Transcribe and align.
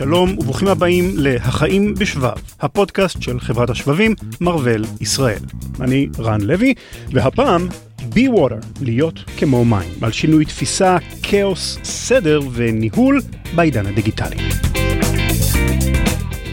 שלום 0.00 0.38
וברוכים 0.38 0.68
הבאים 0.68 1.14
ל"החיים 1.16 1.94
בשבב", 1.94 2.36
הפודקאסט 2.60 3.22
של 3.22 3.40
חברת 3.40 3.70
השבבים 3.70 4.14
מרוויל 4.40 4.84
ישראל. 5.00 5.38
אני 5.80 6.08
רן 6.18 6.40
לוי, 6.40 6.74
והפעם 7.12 7.68
be 7.98 8.18
water, 8.18 8.66
להיות 8.82 9.24
כמו 9.36 9.64
מים, 9.64 9.88
על 10.02 10.12
שינוי 10.12 10.44
תפיסה, 10.44 10.96
כאוס, 11.22 11.78
סדר 11.82 12.40
וניהול 12.52 13.20
בעידן 13.54 13.86
הדיגיטלי. 13.86 14.36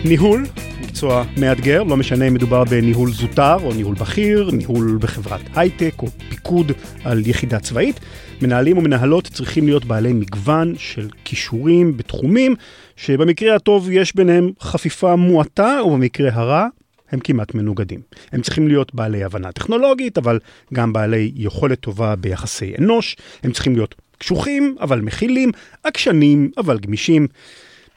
ניהול 0.05 0.45
מקצוע 0.81 1.23
מאתגר, 1.37 1.83
לא 1.83 1.97
משנה 1.97 2.27
אם 2.27 2.33
מדובר 2.33 2.63
בניהול 2.63 3.11
זוטר 3.11 3.55
או 3.63 3.73
ניהול 3.73 3.95
בכיר, 3.95 4.49
ניהול 4.53 4.97
בחברת 5.01 5.41
הייטק 5.55 5.93
או 5.99 6.07
פיקוד 6.29 6.71
על 7.03 7.27
יחידה 7.27 7.59
צבאית. 7.59 7.99
מנהלים 8.41 8.77
ומנהלות 8.77 9.27
צריכים 9.27 9.65
להיות 9.65 9.85
בעלי 9.85 10.13
מגוון 10.13 10.73
של 10.77 11.07
כישורים 11.25 11.97
בתחומים 11.97 12.55
שבמקרה 12.97 13.55
הטוב 13.55 13.89
יש 13.91 14.15
ביניהם 14.15 14.51
חפיפה 14.59 15.15
מועטה 15.15 15.79
ובמקרה 15.85 16.29
הרע 16.33 16.67
הם 17.11 17.19
כמעט 17.19 17.55
מנוגדים. 17.55 18.01
הם 18.31 18.41
צריכים 18.41 18.67
להיות 18.67 18.95
בעלי 18.95 19.23
הבנה 19.23 19.51
טכנולוגית, 19.51 20.17
אבל 20.17 20.39
גם 20.73 20.93
בעלי 20.93 21.31
יכולת 21.35 21.79
טובה 21.79 22.15
ביחסי 22.15 22.73
אנוש. 22.79 23.15
הם 23.43 23.51
צריכים 23.51 23.75
להיות 23.75 23.95
קשוחים, 24.17 24.75
אבל 24.79 25.01
מכילים, 25.01 25.51
עקשנים, 25.83 26.51
אבל 26.57 26.79
גמישים. 26.79 27.27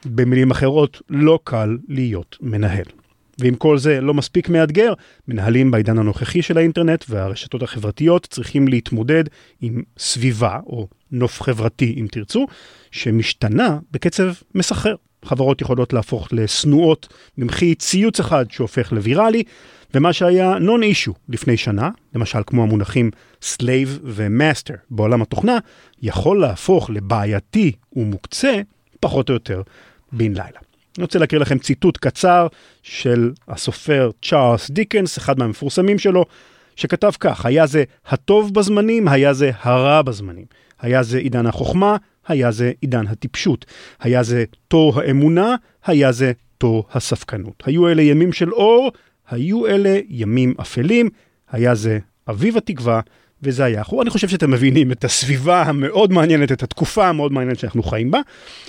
במילים 0.05 0.51
אחרות, 0.51 1.01
לא 1.09 1.39
קל 1.43 1.77
להיות 1.87 2.37
מנהל. 2.41 2.85
ואם 3.41 3.55
כל 3.55 3.77
זה 3.77 4.01
לא 4.01 4.13
מספיק 4.13 4.49
מאתגר, 4.49 4.93
מנהלים 5.27 5.71
בעידן 5.71 5.97
הנוכחי 5.97 6.41
של 6.41 6.57
האינטרנט 6.57 7.05
והרשתות 7.09 7.63
החברתיות 7.63 8.27
צריכים 8.29 8.67
להתמודד 8.67 9.23
עם 9.61 9.83
סביבה, 9.97 10.59
או 10.65 10.87
נוף 11.11 11.41
חברתי 11.41 11.95
אם 11.99 12.07
תרצו, 12.11 12.47
שמשתנה 12.91 13.79
בקצב 13.91 14.33
מסחרר. 14.55 14.95
חברות 15.25 15.61
יכולות 15.61 15.93
להפוך 15.93 16.27
לשנואות 16.31 17.07
במחי 17.37 17.75
ציוץ 17.75 18.19
אחד 18.19 18.45
שהופך 18.51 18.93
לוויראלי, 18.93 19.43
ומה 19.93 20.13
שהיה 20.13 20.59
non 20.59 20.83
issue 20.83 21.13
לפני 21.29 21.57
שנה, 21.57 21.89
למשל 22.15 22.39
כמו 22.47 22.63
המונחים 22.63 23.11
slave 23.41 23.99
ו 24.03 24.13
master 24.13 24.73
בעולם 24.89 25.21
התוכנה, 25.21 25.57
יכול 26.01 26.41
להפוך 26.41 26.89
לבעייתי 26.89 27.71
ומוקצה 27.93 28.61
פחות 28.99 29.29
או 29.29 29.33
יותר 29.33 29.61
בן 30.11 30.33
לילה. 30.33 30.70
אני 30.97 31.03
רוצה 31.03 31.19
להקריא 31.19 31.41
לכם 31.41 31.57
ציטוט 31.57 31.97
קצר 31.97 32.47
של 32.83 33.31
הסופר 33.47 34.11
צ'ארלס 34.21 34.71
דיקנס, 34.71 35.17
אחד 35.17 35.39
מהמפורסמים 35.39 35.99
שלו, 35.99 36.25
שכתב 36.75 37.11
כך, 37.19 37.45
היה 37.45 37.67
זה 37.67 37.83
הטוב 38.05 38.53
בזמנים, 38.53 39.07
היה 39.07 39.33
זה 39.33 39.51
הרע 39.61 40.01
בזמנים. 40.01 40.45
היה 40.79 41.03
זה 41.03 41.17
עידן 41.17 41.45
החוכמה, 41.45 41.97
היה 42.27 42.51
זה 42.51 42.71
עידן 42.81 43.07
הטיפשות. 43.07 43.65
היה 43.99 44.23
זה 44.23 44.43
תור 44.67 44.99
האמונה, 44.99 45.55
היה 45.85 46.11
זה 46.11 46.31
תור 46.57 46.85
הספקנות. 46.93 47.63
היו 47.65 47.87
אלה 47.87 48.01
ימים 48.01 48.33
של 48.33 48.51
אור, 48.51 48.91
היו 49.29 49.67
אלה 49.67 49.99
ימים 50.09 50.53
אפלים, 50.61 51.09
היה 51.51 51.75
זה 51.75 51.99
אביב 52.29 52.57
התקווה, 52.57 53.01
וזה 53.43 53.63
היה 53.63 53.81
אחור. 53.81 54.01
אני 54.01 54.09
חושב 54.09 54.27
שאתם 54.27 54.51
מבינים 54.51 54.91
את 54.91 55.03
הסביבה 55.03 55.61
המאוד 55.61 56.13
מעניינת, 56.13 56.51
את 56.51 56.63
התקופה 56.63 57.07
המאוד 57.07 57.31
מעניינת 57.31 57.59
שאנחנו 57.59 57.83
חיים 57.83 58.11
בה, 58.11 58.19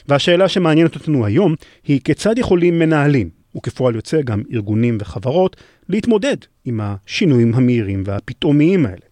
והשאלה 0.09 0.49
שמעניינת 0.49 0.95
אותנו 0.95 1.27
היום 1.27 1.55
היא 1.85 2.01
כיצד 2.05 2.39
יכולים 2.39 2.79
מנהלים, 2.79 3.31
וכפועל 3.57 3.95
יוצא 3.95 4.23
גם 4.23 4.43
ארגונים 4.53 4.99
וחברות, 5.01 5.57
להתמודד 5.89 6.37
עם 6.65 6.81
השינויים 6.83 7.55
המהירים 7.55 8.03
והפתאומיים 8.07 8.87
האלה. 8.87 9.07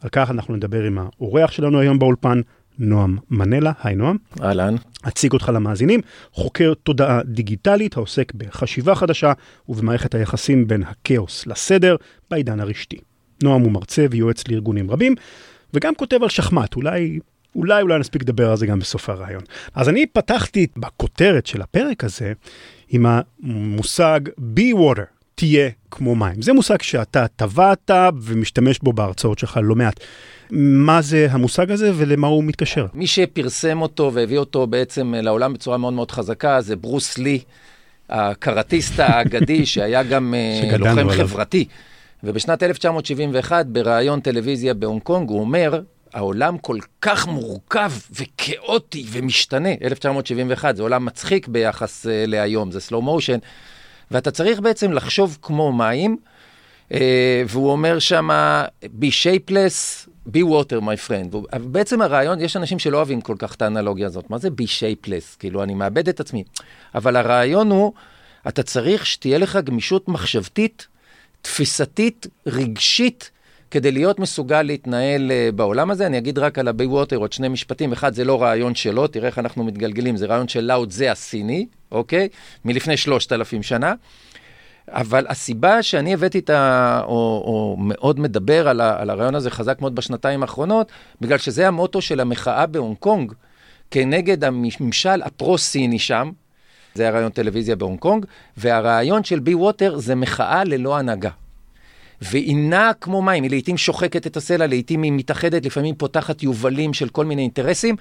על 0.00 0.08
כך 0.12 0.30
אנחנו 0.30 0.56
נדבר 0.56 0.84
עם 0.84 0.98
האורח 0.98 1.50
שלנו 1.50 1.80
היום 1.80 1.98
באולפן, 1.98 2.40
נועם 2.78 3.18
מנלה. 3.30 3.72
היי 3.82 3.94
נועם. 3.94 4.16
אהלן. 4.42 4.74
אציג 5.08 5.32
אותך 5.32 5.50
למאזינים, 5.54 6.00
חוקר 6.32 6.72
תודעה 6.82 7.22
דיגיטלית 7.22 7.96
העוסק 7.96 8.32
בחשיבה 8.34 8.94
חדשה 8.94 9.32
ובמערכת 9.68 10.14
היחסים 10.14 10.66
בין 10.66 10.82
הכאוס 10.82 11.46
לסדר 11.46 11.96
בעידן 12.30 12.60
הרשתי. 12.60 13.07
נועם 13.42 13.60
הוא 13.60 13.72
מרצה 13.72 14.06
ויועץ 14.10 14.48
לארגונים 14.48 14.90
רבים, 14.90 15.14
וגם 15.74 15.94
כותב 15.94 16.22
על 16.22 16.28
שחמט, 16.28 16.76
אולי, 16.76 17.18
אולי, 17.56 17.82
אולי 17.82 17.98
נספיק 17.98 18.22
לדבר 18.22 18.50
על 18.50 18.56
זה 18.56 18.66
גם 18.66 18.78
בסוף 18.78 19.10
הרעיון. 19.10 19.42
אז 19.74 19.88
אני 19.88 20.06
פתחתי 20.06 20.66
בכותרת 20.76 21.46
של 21.46 21.62
הפרק 21.62 22.04
הזה 22.04 22.32
עם 22.88 23.06
המושג 23.06 24.20
be 24.56 24.74
water, 24.74 25.18
תהיה 25.34 25.70
כמו 25.90 26.14
מים. 26.14 26.42
זה 26.42 26.52
מושג 26.52 26.82
שאתה 26.82 27.26
טבעת 27.28 27.90
ומשתמש 28.22 28.78
בו 28.82 28.92
בהרצאות 28.92 29.38
שלך 29.38 29.60
לא 29.62 29.74
מעט. 29.74 30.00
מה 30.50 31.02
זה 31.02 31.26
המושג 31.30 31.70
הזה 31.70 31.92
ולמה 31.94 32.26
הוא 32.26 32.44
מתקשר? 32.44 32.86
מי 32.94 33.06
שפרסם 33.06 33.82
אותו 33.82 34.10
והביא 34.14 34.38
אותו 34.38 34.66
בעצם 34.66 35.14
לעולם 35.16 35.52
בצורה 35.52 35.76
מאוד 35.78 35.92
מאוד 35.92 36.10
חזקה 36.10 36.60
זה 36.60 36.76
ברוס 36.76 37.18
לי, 37.18 37.40
הקראטיסט 38.10 39.00
האגדי, 39.00 39.66
שהיה 39.72 40.02
גם 40.02 40.34
אה, 40.34 40.76
לוחם 40.78 40.98
עליו. 40.98 41.16
חברתי. 41.16 41.64
ובשנת 42.24 42.62
1971, 42.62 43.66
בריאיון 43.66 44.20
טלוויזיה 44.20 44.74
בהונג 44.74 45.02
קונג, 45.02 45.28
הוא 45.28 45.40
אומר, 45.40 45.80
העולם 46.14 46.58
כל 46.58 46.78
כך 47.02 47.26
מורכב 47.26 47.92
וכאוטי 48.10 49.04
ומשתנה. 49.10 49.68
1971, 49.82 50.76
זה 50.76 50.82
עולם 50.82 51.04
מצחיק 51.04 51.48
ביחס 51.48 52.06
uh, 52.06 52.08
להיום, 52.26 52.70
זה 52.70 52.78
slow 52.88 53.02
motion, 53.02 53.38
ואתה 54.10 54.30
צריך 54.30 54.60
בעצם 54.60 54.92
לחשוב 54.92 55.38
כמו 55.42 55.72
מים, 55.72 56.16
uh, 56.88 56.94
והוא 57.48 57.70
אומר 57.70 57.98
שם, 57.98 58.30
be 58.82 59.06
shapeless, 59.22 60.08
be 60.28 60.40
water, 60.40 60.80
my 60.80 61.08
friend. 61.08 61.56
בעצם 61.58 62.02
הרעיון, 62.02 62.40
יש 62.40 62.56
אנשים 62.56 62.78
שלא 62.78 62.96
אוהבים 62.96 63.20
כל 63.20 63.36
כך 63.38 63.54
את 63.54 63.62
האנלוגיה 63.62 64.06
הזאת. 64.06 64.30
מה 64.30 64.38
זה 64.38 64.48
be 64.48 64.64
shapeless? 64.64 65.36
כאילו, 65.38 65.62
אני 65.62 65.74
מאבד 65.74 66.08
את 66.08 66.20
עצמי. 66.20 66.44
אבל 66.94 67.16
הרעיון 67.16 67.70
הוא, 67.70 67.92
אתה 68.48 68.62
צריך 68.62 69.06
שתהיה 69.06 69.38
לך 69.38 69.58
גמישות 69.64 70.08
מחשבתית, 70.08 70.86
תפיסתית, 71.48 72.26
רגשית, 72.46 73.30
כדי 73.70 73.92
להיות 73.92 74.18
מסוגל 74.18 74.62
להתנהל 74.62 75.30
uh, 75.30 75.52
בעולם 75.52 75.90
הזה. 75.90 76.06
אני 76.06 76.18
אגיד 76.18 76.38
רק 76.38 76.58
על 76.58 76.68
הביי 76.68 76.86
ווטר 76.86 77.16
עוד 77.16 77.32
שני 77.32 77.48
משפטים. 77.48 77.92
אחד, 77.92 78.14
זה 78.14 78.24
לא 78.24 78.42
רעיון 78.42 78.74
שלו, 78.74 79.06
תראה 79.06 79.26
איך 79.26 79.38
אנחנו 79.38 79.64
מתגלגלים, 79.64 80.16
זה 80.16 80.26
רעיון 80.26 80.48
של 80.48 80.60
לאוד 80.60 80.90
זה 80.90 81.12
הסיני, 81.12 81.66
אוקיי? 81.92 82.28
מלפני 82.64 82.96
שלושת 82.96 83.32
אלפים 83.32 83.62
שנה. 83.62 83.94
אבל 84.88 85.26
הסיבה 85.28 85.82
שאני 85.82 86.14
הבאתי 86.14 86.38
את 86.38 86.50
ה... 86.50 87.00
או, 87.04 87.42
או 87.46 87.76
מאוד 87.78 88.20
מדבר 88.20 88.68
על, 88.68 88.80
ה, 88.80 89.00
על 89.02 89.10
הרעיון 89.10 89.34
הזה 89.34 89.50
חזק 89.50 89.80
מאוד 89.80 89.94
בשנתיים 89.94 90.42
האחרונות, 90.42 90.92
בגלל 91.20 91.38
שזה 91.38 91.68
המוטו 91.68 92.00
של 92.00 92.20
המחאה 92.20 92.66
בהונג 92.66 92.96
קונג, 92.96 93.32
כנגד 93.90 94.44
הממשל 94.44 95.22
הפרו-סיני 95.22 95.98
שם, 95.98 96.30
זה 96.98 97.08
הרעיון 97.08 97.30
טלוויזיה 97.30 97.76
בהונג 97.76 97.98
קונג, 97.98 98.26
והרעיון 98.56 99.24
של 99.24 99.38
be 99.38 99.54
water 99.54 99.98
זה 99.98 100.14
מחאה 100.14 100.64
ללא 100.64 100.98
הנהגה. 100.98 101.30
והיא 102.22 102.56
נעה 102.56 102.94
כמו 102.94 103.22
מים, 103.22 103.42
היא 103.42 103.50
לעיתים 103.50 103.76
שוחקת 103.76 104.26
את 104.26 104.36
הסלע, 104.36 104.66
לעיתים 104.66 105.02
היא 105.02 105.12
מתאחדת, 105.12 105.66
לפעמים 105.66 105.94
פותחת 105.94 106.42
יובלים 106.42 106.94
של 106.94 107.08
כל 107.08 107.24
מיני 107.24 107.42
אינטרסים, 107.42 107.96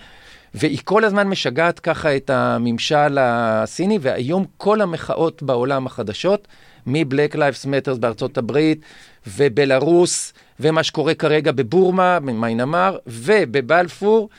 והיא 0.54 0.80
כל 0.84 1.04
הזמן 1.04 1.28
משגעת 1.28 1.80
ככה 1.80 2.16
את 2.16 2.30
הממשל 2.30 3.18
הסיני, 3.22 4.00
והיום 4.02 4.46
כל 4.58 4.82
המחאות 4.82 5.44
בעולם 5.44 5.86
החדשות, 5.86 6.48
מ-Black 6.86 7.36
Lives 7.36 7.66
Matters 7.66 7.98
בארצות 8.00 8.38
הברית, 8.38 8.82
ובלרוס, 9.28 10.34
ומה 10.60 10.84
שקורה 10.84 11.14
כרגע 11.14 11.52
בבורמה, 11.52 12.20
במיינמר, 12.20 12.98
ובבלפור, 13.08 14.30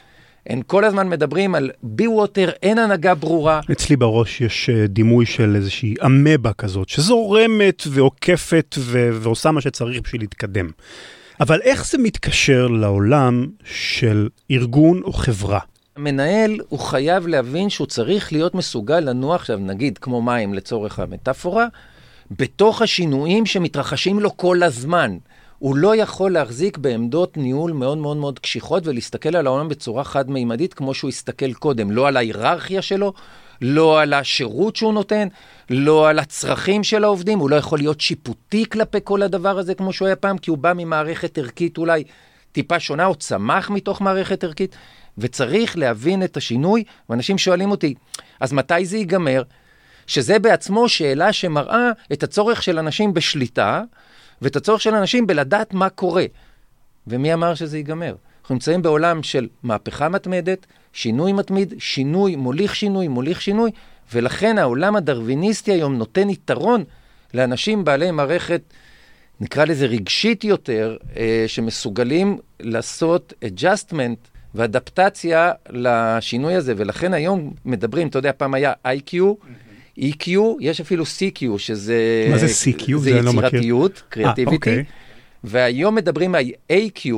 הם 0.47 0.63
כל 0.63 0.85
הזמן 0.85 1.09
מדברים 1.09 1.55
על 1.55 1.71
בי 1.83 2.07
ווטר, 2.07 2.51
אין 2.63 2.79
הנהגה 2.79 3.15
ברורה. 3.15 3.61
אצלי 3.73 3.97
בראש 3.97 4.41
יש 4.41 4.71
אה, 4.71 4.87
דימוי 4.87 5.27
של 5.27 5.57
איזושהי 5.57 5.95
אמבה 6.05 6.53
כזאת, 6.53 6.89
שזורמת 6.89 7.83
ועוקפת 7.87 8.75
ו- 8.79 9.11
ועושה 9.13 9.51
מה 9.51 9.61
שצריך 9.61 10.01
בשביל 10.03 10.21
להתקדם. 10.21 10.71
אבל 11.41 11.61
איך 11.63 11.87
זה 11.87 11.99
מתקשר 11.99 12.67
לעולם 12.67 13.47
של 13.65 14.29
ארגון 14.51 15.03
או 15.05 15.13
חברה? 15.13 15.59
המנהל 15.97 16.57
הוא 16.69 16.81
חייב 16.81 17.27
להבין 17.27 17.71
שהוא 17.71 17.87
צריך 17.87 18.33
להיות 18.33 18.55
מסוגל 18.55 19.01
לנוע 19.01 19.37
עכשיו, 19.37 19.59
נגיד 19.59 19.99
כמו 19.99 20.23
מים 20.23 20.55
לצורך 20.55 20.99
המטאפורה, 20.99 21.67
בתוך 22.31 22.83
השינויים 22.83 23.47
שמתרחשים 23.47 24.21
לו 24.21 24.37
כל 24.37 24.63
הזמן. 24.63 25.17
הוא 25.59 25.77
לא 25.77 25.97
יכול 25.97 26.33
להחזיק 26.33 26.79
בעמדות 26.79 27.37
ניהול 27.37 27.73
מאוד 27.73 27.99
מאוד 27.99 28.17
מאוד 28.17 28.39
קשיחות 28.39 28.87
ולהסתכל 28.87 29.37
על 29.37 29.47
העולם 29.47 29.69
בצורה 29.69 30.05
חד-מימדית 30.05 30.75
כמו 30.75 30.95
שהוא 30.95 31.09
הסתכל 31.09 31.53
קודם, 31.53 31.91
לא 31.91 32.09
על 32.09 32.17
ההיררכיה 32.17 32.83
שלו, 32.83 33.13
לא 33.63 34.01
על 34.01 34.13
השירות 34.13 34.77
שהוא 34.77 34.93
נותן, 34.93 35.29
לא 35.71 36.09
על 36.09 36.19
הצרכים 36.19 36.85
של 36.85 37.05
העובדים, 37.05 37.39
הוא 37.39 37.51
לא 37.51 37.57
יכול 37.57 37.79
להיות 37.79 38.01
שיפוטי 38.01 38.65
כלפי 38.71 38.99
כל 39.05 39.23
הדבר 39.23 39.59
הזה 39.59 39.75
כמו 39.75 39.93
שהוא 39.93 40.07
היה 40.07 40.17
פעם, 40.17 40.39
כי 40.39 40.51
הוא 40.51 40.59
בא 40.59 40.73
ממערכת 40.77 41.39
ערכית 41.39 41.79
אולי 41.79 42.05
טיפה 42.53 42.81
שונה, 42.81 43.07
או 43.07 43.15
צמח 43.15 43.71
מתוך 43.71 44.01
מערכת 44.01 44.45
ערכית, 44.45 44.77
וצריך 45.19 45.79
להבין 45.79 46.23
את 46.23 46.37
השינוי, 46.37 46.85
ואנשים 47.11 47.39
שואלים 47.39 47.71
אותי, 47.71 47.95
אז 48.41 48.53
מתי 48.53 48.85
זה 48.85 48.97
ייגמר? 48.97 49.43
שזה 50.07 50.39
בעצמו 50.39 50.89
שאלה 50.89 51.33
שמראה 51.33 51.91
את 52.13 52.23
הצורך 52.23 52.63
של 52.63 52.79
אנשים 52.79 53.15
בשליטה, 53.15 53.83
ואת 54.43 54.57
הצורך 54.57 54.81
של 54.81 54.95
אנשים 54.95 55.27
בלדעת 55.27 55.75
מה 55.75 55.89
קורה. 55.89 56.25
ומי 57.07 57.35
אמר 57.35 57.55
שזה 57.55 57.77
ייגמר? 57.77 58.15
אנחנו 58.41 58.55
נמצאים 58.55 58.83
בעולם 58.83 59.23
של 59.23 59.49
מהפכה 59.63 60.09
מתמדת, 60.09 60.67
שינוי 60.93 61.33
מתמיד, 61.33 61.75
שינוי 61.79 62.37
מוליך 62.37 62.75
שינוי, 62.75 63.09
מוליך 63.09 63.43
שינוי, 63.43 63.71
ולכן 64.13 64.59
העולם 64.59 64.97
הדרוויניסטי 64.97 65.73
היום 65.73 65.97
נותן 65.97 66.31
יתרון 66.31 66.85
לאנשים 67.35 67.85
בעלי 67.85 68.11
מערכת, 68.11 68.63
נקרא 69.41 69.65
לזה 69.65 69.87
רגשית 69.87 70.45
יותר, 70.45 70.97
אה, 71.17 71.45
שמסוגלים 71.47 72.39
לעשות 72.61 73.33
adjustment 73.45 74.29
ואדפטציה 74.55 75.53
לשינוי 75.71 76.55
הזה, 76.55 76.75
ולכן 76.77 77.15
היום 77.15 77.53
מדברים, 77.65 78.09
אתה 78.09 78.19
יודע, 78.19 78.33
פעם 78.37 78.55
היה 78.55 78.73
IQ, 78.87 79.17
EQ, 79.99 80.29
יש 80.61 80.81
אפילו 80.81 81.05
CQ, 81.05 81.59
שזה... 81.59 82.27
מה 82.31 82.39
זה 82.39 82.47
CQ? 82.47 82.97
זה, 82.97 82.99
זה 82.99 83.23
לא 83.23 83.31
יצירתיות, 83.31 84.03
קריאטיביטי. 84.09 84.57
אוקיי. 84.57 84.85
והיום 85.45 85.95
מדברים 85.95 86.35
על 86.35 86.45
AQ, 86.73 87.09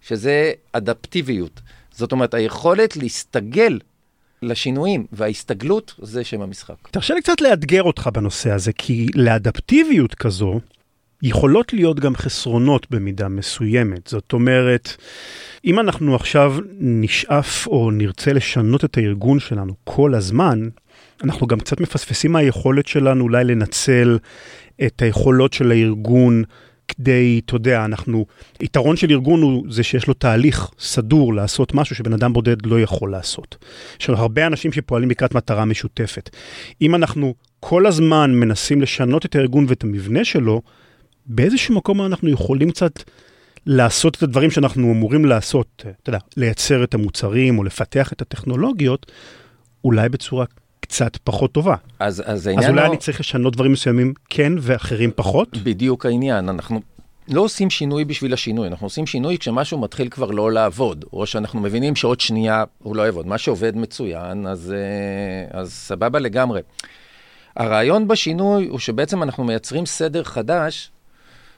שזה 0.00 0.52
אדפטיביות. 0.72 1.60
זאת 1.94 2.12
אומרת, 2.12 2.34
היכולת 2.34 2.96
להסתגל 2.96 3.78
לשינויים, 4.42 5.06
וההסתגלות 5.12 5.94
זה 6.02 6.24
שם 6.24 6.40
המשחק. 6.40 6.74
תרשה 6.90 7.14
לי 7.14 7.22
קצת 7.22 7.40
לאתגר 7.40 7.82
אותך 7.82 8.10
בנושא 8.14 8.50
הזה, 8.50 8.72
כי 8.72 9.06
לאדפטיביות 9.14 10.14
כזו, 10.14 10.60
יכולות 11.22 11.72
להיות 11.72 12.00
גם 12.00 12.16
חסרונות 12.16 12.86
במידה 12.90 13.28
מסוימת. 13.28 14.06
זאת 14.06 14.32
אומרת, 14.32 14.96
אם 15.64 15.80
אנחנו 15.80 16.14
עכשיו 16.14 16.56
נשאף 16.78 17.66
או 17.66 17.90
נרצה 17.90 18.32
לשנות 18.32 18.84
את 18.84 18.96
הארגון 18.96 19.40
שלנו 19.40 19.74
כל 19.84 20.14
הזמן, 20.14 20.68
אנחנו 21.24 21.46
גם 21.46 21.60
קצת 21.60 21.80
מפספסים 21.80 22.32
מהיכולת 22.32 22.86
שלנו 22.86 23.24
אולי 23.24 23.44
לנצל 23.44 24.18
את 24.86 25.02
היכולות 25.02 25.52
של 25.52 25.70
הארגון 25.70 26.44
כדי, 26.88 27.40
אתה 27.44 27.56
יודע, 27.56 27.84
אנחנו, 27.84 28.26
יתרון 28.60 28.96
של 28.96 29.10
ארגון 29.10 29.42
הוא 29.42 29.64
זה 29.68 29.82
שיש 29.82 30.06
לו 30.06 30.14
תהליך 30.14 30.70
סדור 30.78 31.34
לעשות 31.34 31.74
משהו 31.74 31.96
שבן 31.96 32.12
אדם 32.12 32.32
בודד 32.32 32.66
לא 32.66 32.80
יכול 32.80 33.10
לעשות. 33.10 33.56
יש 34.00 34.08
לנו 34.08 34.18
הרבה 34.18 34.46
אנשים 34.46 34.72
שפועלים 34.72 35.10
לקראת 35.10 35.34
מטרה 35.34 35.64
משותפת. 35.64 36.30
אם 36.82 36.94
אנחנו 36.94 37.34
כל 37.60 37.86
הזמן 37.86 38.34
מנסים 38.34 38.82
לשנות 38.82 39.26
את 39.26 39.34
הארגון 39.36 39.66
ואת 39.68 39.84
המבנה 39.84 40.24
שלו, 40.24 40.62
באיזשהו 41.26 41.74
מקום 41.74 42.02
אנחנו 42.02 42.28
יכולים 42.28 42.70
קצת 42.70 43.02
לעשות 43.66 44.16
את 44.16 44.22
הדברים 44.22 44.50
שאנחנו 44.50 44.92
אמורים 44.92 45.24
לעשות, 45.24 45.84
אתה 46.02 46.10
יודע, 46.10 46.18
לייצר 46.36 46.84
את 46.84 46.94
המוצרים 46.94 47.58
או 47.58 47.64
לפתח 47.64 48.12
את 48.12 48.22
הטכנולוגיות, 48.22 49.12
אולי 49.84 50.08
בצורה 50.08 50.44
קצת 50.92 51.16
פחות 51.24 51.52
טובה. 51.52 51.74
אז, 51.98 52.22
אז 52.26 52.48
אז 52.48 52.48
אולי 52.48 52.72
לא... 52.72 52.86
אני 52.86 52.96
צריך 52.96 53.20
לשנות 53.20 53.52
דברים 53.52 53.72
מסוימים 53.72 54.14
כן 54.30 54.52
ואחרים 54.60 55.10
פחות? 55.16 55.58
בדיוק 55.62 56.06
העניין, 56.06 56.48
אנחנו 56.48 56.80
לא 57.28 57.40
עושים 57.40 57.70
שינוי 57.70 58.04
בשביל 58.04 58.32
השינוי, 58.32 58.68
אנחנו 58.68 58.86
עושים 58.86 59.06
שינוי 59.06 59.38
כשמשהו 59.38 59.78
מתחיל 59.78 60.08
כבר 60.08 60.30
לא 60.30 60.52
לעבוד, 60.52 61.04
או 61.12 61.26
שאנחנו 61.26 61.60
מבינים 61.60 61.96
שעוד 61.96 62.20
שנייה 62.20 62.64
הוא 62.78 62.96
לא 62.96 63.02
יעבוד. 63.02 63.26
מה 63.26 63.38
שעובד 63.38 63.76
מצוין, 63.76 64.46
אז, 64.46 64.72
אה, 64.72 65.60
אז 65.60 65.72
סבבה 65.72 66.18
לגמרי. 66.18 66.60
הרעיון 67.56 68.08
בשינוי 68.08 68.66
הוא 68.66 68.78
שבעצם 68.78 69.22
אנחנו 69.22 69.44
מייצרים 69.44 69.86
סדר 69.86 70.24
חדש 70.24 70.90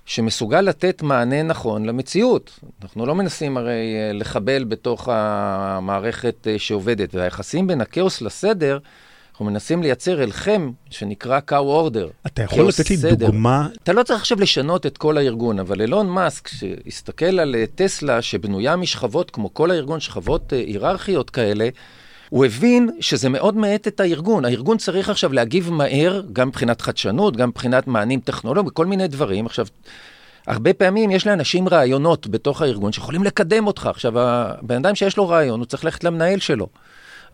שמסוגל 0.07 0.61
לתת 0.61 1.03
מענה 1.03 1.43
נכון 1.43 1.85
למציאות. 1.85 2.61
אנחנו 2.83 3.07
לא 3.07 3.15
מנסים 3.15 3.57
הרי 3.57 3.97
אה, 3.97 4.13
לחבל 4.13 4.65
בתוך 4.65 5.09
המערכת 5.13 6.47
אה, 6.47 6.59
שעובדת, 6.59 7.15
והיחסים 7.15 7.67
בין 7.67 7.81
הכאוס 7.81 8.23
לסדר, 8.23 8.79
אנחנו 9.35 9.45
מנסים 9.45 9.83
לייצר 9.83 10.23
הלחם 10.23 10.71
שנקרא 10.91 11.41
קאו 11.41 11.59
אורדר. 11.59 12.09
אתה 12.27 12.43
יכול 12.43 12.69
לתת 12.69 12.91
לי 12.91 12.97
סדר. 12.97 13.27
דוגמה? 13.27 13.69
אתה 13.83 13.93
לא 13.93 14.03
צריך 14.03 14.21
עכשיו 14.21 14.41
לשנות 14.41 14.87
את 14.87 14.99
כל 14.99 15.19
הארגון, 15.19 15.59
אבל 15.59 15.81
אילון 15.81 16.11
מאסק, 16.11 16.49
שהסתכל 16.49 17.41
על 17.41 17.55
אה, 17.55 17.65
טסלה, 17.75 18.23
שבנויה 18.23 18.77
משכבות, 18.77 19.31
כמו 19.31 19.55
כל 19.55 19.71
הארגון, 19.71 20.01
שכבות 20.01 20.53
היררכיות 20.53 21.31
כאלה, 21.31 21.69
הוא 22.29 22.45
הבין 22.45 22.91
שזה 23.01 23.29
מאוד 23.29 23.57
מאט 23.57 23.89
את 23.89 24.01
הארגון. 24.01 24.45
הארגון 24.45 24.79
צריך 24.79 25.09
עכשיו 25.09 25.33
להגיב 25.33 25.71
מהר, 25.71 26.23
גם 26.33 26.49
מבחינת 26.49 26.81
חדשנות, 26.81 27.37
גם 27.37 27.49
מבחינת 27.49 27.87
מענים 27.87 28.21
טכנולוגיים, 28.21 28.75
כל 28.75 28.87
מיני 28.87 29.09
דברים. 29.09 29.47
עכשיו, 29.47 29.67
הרבה 30.47 30.73
פעמים 30.73 31.11
יש 31.11 31.27
לאנשים 31.27 31.69
רעיונות 31.69 32.27
בתוך 32.27 32.63
הארגון 32.63 32.93
שיכולים 32.93 33.25
לקדם 33.25 33.67
אותך. 33.67 33.87
עכשיו, 33.87 34.19
הבן 34.19 34.77
אדם 34.77 34.95
שיש 34.95 35.17
לו 35.17 35.29
רעיון, 35.29 35.61
הוא 35.61 35.67
צריך 35.67 35.85
ללכת 35.85 36.05
למנהל 36.05 36.39
שלו. 36.39 36.69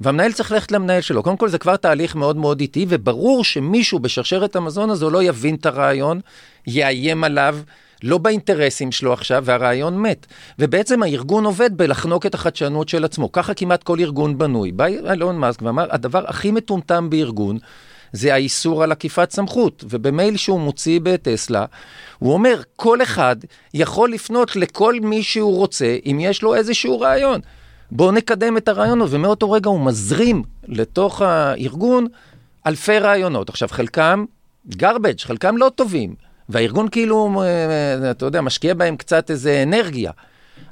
והמנהל 0.01 0.33
צריך 0.33 0.53
ללכת 0.53 0.73
למנהל 0.73 1.01
שלו. 1.01 1.23
קודם 1.23 1.37
כל, 1.37 1.49
זה 1.49 1.59
כבר 1.59 1.77
תהליך 1.77 2.17
מאוד 2.17 2.37
מאוד 2.37 2.61
איטי, 2.61 2.87
וברור 2.89 3.45
שמישהו 3.45 3.99
בשרשרת 3.99 4.57
המזון 4.57 4.91
הזו 4.91 5.11
לא 5.11 5.23
יבין 5.23 5.55
את 5.55 5.67
הרעיון, 5.67 6.21
יאיים 6.67 7.25
עליו. 7.25 7.59
לא 8.03 8.19
באינטרסים 8.19 8.93
שלו 8.93 9.13
עכשיו, 9.13 9.43
והרעיון 9.47 10.03
מת. 10.03 10.27
ובעצם 10.59 11.03
הארגון 11.03 11.45
עובד 11.45 11.77
בלחנוק 11.77 12.27
את 12.27 12.35
החדשנות 12.35 12.89
של 12.89 13.05
עצמו. 13.05 13.33
ככה 13.33 13.55
כמעט 13.55 13.83
כל 13.83 14.01
ארגון 14.01 14.39
בנוי. 14.39 14.73
בא 14.73 14.87
אילון 14.87 15.39
מאסק 15.39 15.63
ואמר, 15.63 15.87
הדבר 15.91 16.25
הכי 16.27 16.51
מטומטם 16.51 17.11
בארגון, 17.11 17.59
זה 18.13 18.35
האיסור 18.35 18.83
על 18.83 18.93
עקיפת 18.93 19.31
סמכות. 19.31 19.85
ובמייל 19.91 20.37
שהוא 20.37 20.61
מוציא 20.61 21.01
בטסלה, 21.03 21.65
הוא 22.19 22.33
אומר, 22.33 22.61
כל 22.77 23.03
אחד 23.03 23.37
יכול 23.75 24.13
לפנות 24.13 24.57
לכל 24.57 24.95
מי 25.03 25.23
שהוא 25.23 25.57
רוצה, 25.57 25.97
אם 26.07 26.19
יש 26.21 26.43
לו 26.43 26.55
איזשהו 26.55 27.01
רעיון. 27.01 27.41
בואו 27.93 28.13
נקדם 28.13 28.57
את 28.57 28.69
הרעיונות, 28.69 29.09
ומאותו 29.13 29.51
רגע 29.51 29.71
הוא 29.71 29.81
מזרים 29.81 30.43
לתוך 30.69 31.23
הארגון 31.23 32.07
אלפי 32.67 32.99
רעיונות. 32.99 33.49
עכשיו, 33.49 33.69
חלקם 33.69 34.25
garbage, 34.73 35.25
חלקם 35.25 35.57
לא 35.57 35.71
טובים. 35.75 36.15
והארגון 36.49 36.89
כאילו, 36.89 37.43
אה, 37.43 38.11
אתה 38.11 38.25
יודע, 38.25 38.41
משקיע 38.41 38.75
בהם 38.75 38.97
קצת 38.97 39.31
איזה 39.31 39.63
אנרגיה. 39.63 40.11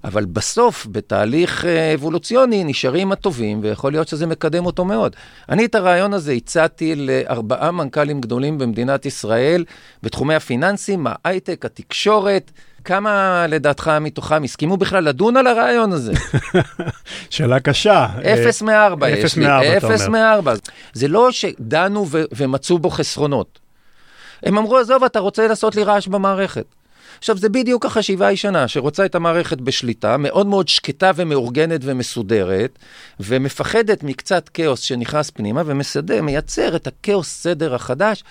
אבל 0.04 0.24
בסוף, 0.24 0.86
בתהליך 0.90 1.64
אה, 1.64 1.94
אבולוציוני, 1.94 2.64
נשארים 2.64 3.12
הטובים, 3.12 3.60
ויכול 3.62 3.92
להיות 3.92 4.08
שזה 4.08 4.26
מקדם 4.26 4.66
אותו 4.66 4.84
מאוד. 4.84 5.16
אני 5.48 5.64
את 5.64 5.74
הרעיון 5.74 6.14
הזה 6.14 6.32
הצעתי 6.32 6.94
לארבעה 6.94 7.70
מנכ"לים 7.70 8.20
גדולים 8.20 8.58
במדינת 8.58 9.06
ישראל, 9.06 9.64
בתחומי 10.02 10.34
הפיננסים, 10.34 11.06
ההייטק, 11.06 11.64
התקשורת. 11.64 12.50
כמה 12.84 13.46
לדעתך 13.48 13.92
מתוכם 14.00 14.44
הסכימו 14.44 14.76
בכלל 14.76 15.04
לדון 15.04 15.36
על 15.36 15.46
הרעיון 15.46 15.92
הזה? 15.92 16.12
שאלה 17.30 17.60
קשה. 17.60 18.06
אפס 18.20 18.62
מארבע 18.62 19.10
יש 19.10 19.36
לי. 19.36 19.76
אפס 19.76 20.08
מארבע. 20.08 20.54
זה 20.92 21.08
לא 21.08 21.32
שדנו 21.32 22.06
ומצאו 22.10 22.78
בו 22.78 22.90
חסרונות. 22.90 23.58
הם 24.42 24.58
אמרו, 24.58 24.78
עזוב, 24.78 25.04
אתה 25.04 25.18
רוצה 25.18 25.48
לעשות 25.48 25.76
לי 25.76 25.84
רעש 25.84 26.06
במערכת. 26.06 26.64
עכשיו, 27.18 27.36
זה 27.36 27.48
בדיוק 27.48 27.86
החשיבה 27.86 28.26
הישנה, 28.26 28.68
שרוצה 28.68 29.04
את 29.04 29.14
המערכת 29.14 29.60
בשליטה, 29.60 30.16
מאוד 30.16 30.46
מאוד 30.46 30.68
שקטה 30.68 31.10
ומאורגנת 31.16 31.80
ומסודרת, 31.84 32.78
ומפחדת 33.20 34.02
מקצת 34.02 34.48
כאוס 34.48 34.80
שנכנס 34.80 35.30
פנימה, 35.30 35.62
ומסדר, 35.66 36.22
מייצר 36.22 36.76
את 36.76 36.86
הכאוס 36.86 37.28
סדר 37.28 37.74
החדש, 37.74 38.24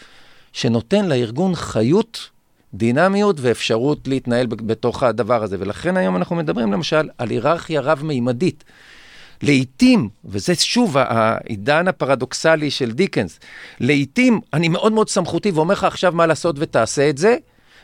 שנותן 0.53 1.05
לארגון 1.05 1.55
חיות, 1.55 2.29
דינמיות 2.73 3.35
ואפשרות 3.39 4.07
להתנהל 4.07 4.47
בתוך 4.47 5.03
הדבר 5.03 5.43
הזה. 5.43 5.57
ולכן 5.59 5.97
היום 5.97 6.15
אנחנו 6.15 6.35
מדברים 6.35 6.73
למשל 6.73 7.09
על 7.17 7.29
היררכיה 7.29 7.81
רב-מימדית. 7.81 8.63
לעתים, 9.41 10.09
וזה 10.25 10.55
שוב 10.55 10.97
העידן 10.97 11.87
הפרדוקסלי 11.87 12.71
של 12.71 12.91
דיקנס, 12.91 13.39
לעתים 13.79 14.39
אני 14.53 14.69
מאוד 14.69 14.93
מאוד 14.93 15.09
סמכותי 15.09 15.51
ואומר 15.51 15.73
לך 15.73 15.83
עכשיו 15.83 16.11
מה 16.11 16.25
לעשות 16.25 16.55
ותעשה 16.59 17.09
את 17.09 17.17
זה, 17.17 17.37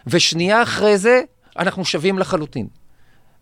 ושנייה 0.07 0.63
אחרי 0.63 0.97
זה 0.97 1.21
אנחנו 1.59 1.85
שווים 1.85 2.19
לחלוטין. 2.19 2.67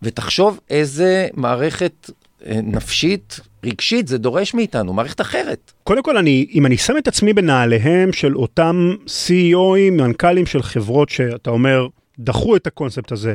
ותחשוב 0.02 0.60
איזה 0.70 1.28
מערכת 1.34 2.10
אה, 2.46 2.60
נפשית, 2.62 3.40
רגשית, 3.64 4.08
זה 4.08 4.18
דורש 4.18 4.54
מאיתנו, 4.54 4.92
מערכת 4.92 5.20
אחרת. 5.20 5.72
קודם 5.84 6.02
כל, 6.02 6.16
אני, 6.16 6.46
אם 6.54 6.66
אני 6.66 6.76
שם 6.76 6.94
את 6.98 7.08
עצמי 7.08 7.32
בנעליהם 7.32 8.12
של 8.12 8.36
אותם 8.36 8.94
CEOים, 9.06 9.92
מנכ"לים 9.92 10.46
של 10.46 10.62
חברות 10.62 11.08
שאתה 11.08 11.50
אומר, 11.50 11.86
דחו 12.18 12.56
את 12.56 12.66
הקונספט 12.66 13.12
הזה, 13.12 13.34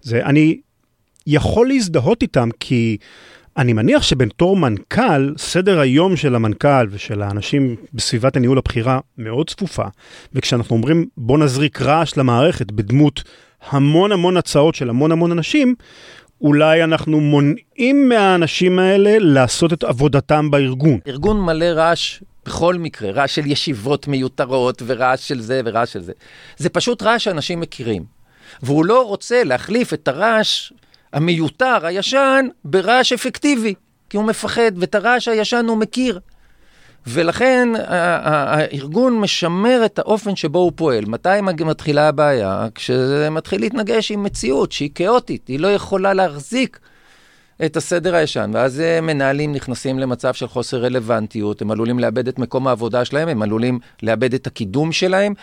זה, 0.00 0.24
אני 0.24 0.60
יכול 1.26 1.68
להזדהות 1.68 2.22
איתם 2.22 2.48
כי... 2.60 2.96
אני 3.56 3.72
מניח 3.72 4.02
שבתור 4.02 4.56
מנכ"ל, 4.56 5.34
סדר 5.38 5.80
היום 5.80 6.16
של 6.16 6.34
המנכ"ל 6.34 6.86
ושל 6.90 7.22
האנשים 7.22 7.76
בסביבת 7.94 8.36
הניהול 8.36 8.58
הבכירה 8.58 9.00
מאוד 9.18 9.50
צפופה, 9.50 9.84
וכשאנחנו 10.32 10.76
אומרים 10.76 11.06
בוא 11.16 11.38
נזריק 11.38 11.82
רעש 11.82 12.16
למערכת 12.16 12.70
בדמות 12.70 13.22
המון 13.70 14.12
המון 14.12 14.36
הצעות 14.36 14.74
של 14.74 14.90
המון 14.90 15.12
המון 15.12 15.32
אנשים, 15.32 15.74
אולי 16.42 16.84
אנחנו 16.84 17.20
מונעים 17.20 18.08
מהאנשים 18.08 18.78
האלה 18.78 19.18
לעשות 19.18 19.72
את 19.72 19.84
עבודתם 19.84 20.50
בארגון. 20.50 20.98
ארגון 21.06 21.40
מלא 21.40 21.64
רעש 21.64 22.22
בכל 22.46 22.74
מקרה, 22.74 23.10
רעש 23.10 23.34
של 23.34 23.46
ישיבות 23.46 24.08
מיותרות 24.08 24.82
ורעש 24.86 25.28
של 25.28 25.40
זה 25.40 25.60
ורעש 25.64 25.92
של 25.92 26.02
זה. 26.02 26.12
זה 26.56 26.68
פשוט 26.68 27.02
רעש 27.02 27.24
שאנשים 27.24 27.60
מכירים. 27.60 28.04
והוא 28.62 28.84
לא 28.84 29.06
רוצה 29.06 29.44
להחליף 29.44 29.92
את 29.94 30.08
הרעש 30.08 30.72
המיותר, 31.12 31.78
הישן, 31.82 32.46
ברעש 32.64 33.12
אפקטיבי, 33.12 33.74
כי 34.10 34.16
הוא 34.16 34.24
מפחד, 34.24 34.72
ואת 34.76 34.94
הרעש 34.94 35.28
הישן 35.28 35.64
הוא 35.68 35.76
מכיר. 35.76 36.20
ולכן 37.06 37.68
הארגון 37.88 39.18
משמר 39.18 39.82
את 39.84 39.98
האופן 39.98 40.36
שבו 40.36 40.58
הוא 40.58 40.72
פועל. 40.74 41.04
מתי 41.04 41.40
מתחילה 41.40 42.08
הבעיה? 42.08 42.66
כשזה 42.74 43.30
מתחיל 43.30 43.60
להתנגש 43.60 44.10
עם 44.10 44.22
מציאות 44.22 44.72
שהיא 44.72 44.90
כאוטית, 44.94 45.48
היא 45.48 45.60
לא 45.60 45.68
יכולה 45.68 46.14
להחזיק 46.14 46.78
את 47.64 47.76
הסדר 47.76 48.14
הישן, 48.14 48.50
ואז 48.54 48.80
אה, 48.80 49.00
מנהלים 49.00 49.52
נכנסים 49.52 49.98
למצב 49.98 50.34
של 50.34 50.48
חוסר 50.48 50.84
רלוונטיות, 50.84 51.62
הם 51.62 51.70
עלולים 51.70 51.98
לאבד 51.98 52.28
את 52.28 52.38
מקום 52.38 52.68
העבודה 52.68 53.04
שלהם, 53.04 53.28
הם 53.28 53.42
עלולים 53.42 53.78
לאבד 54.02 54.34
את 54.34 54.46
הקידום 54.46 54.92
שלהם. 54.92 55.34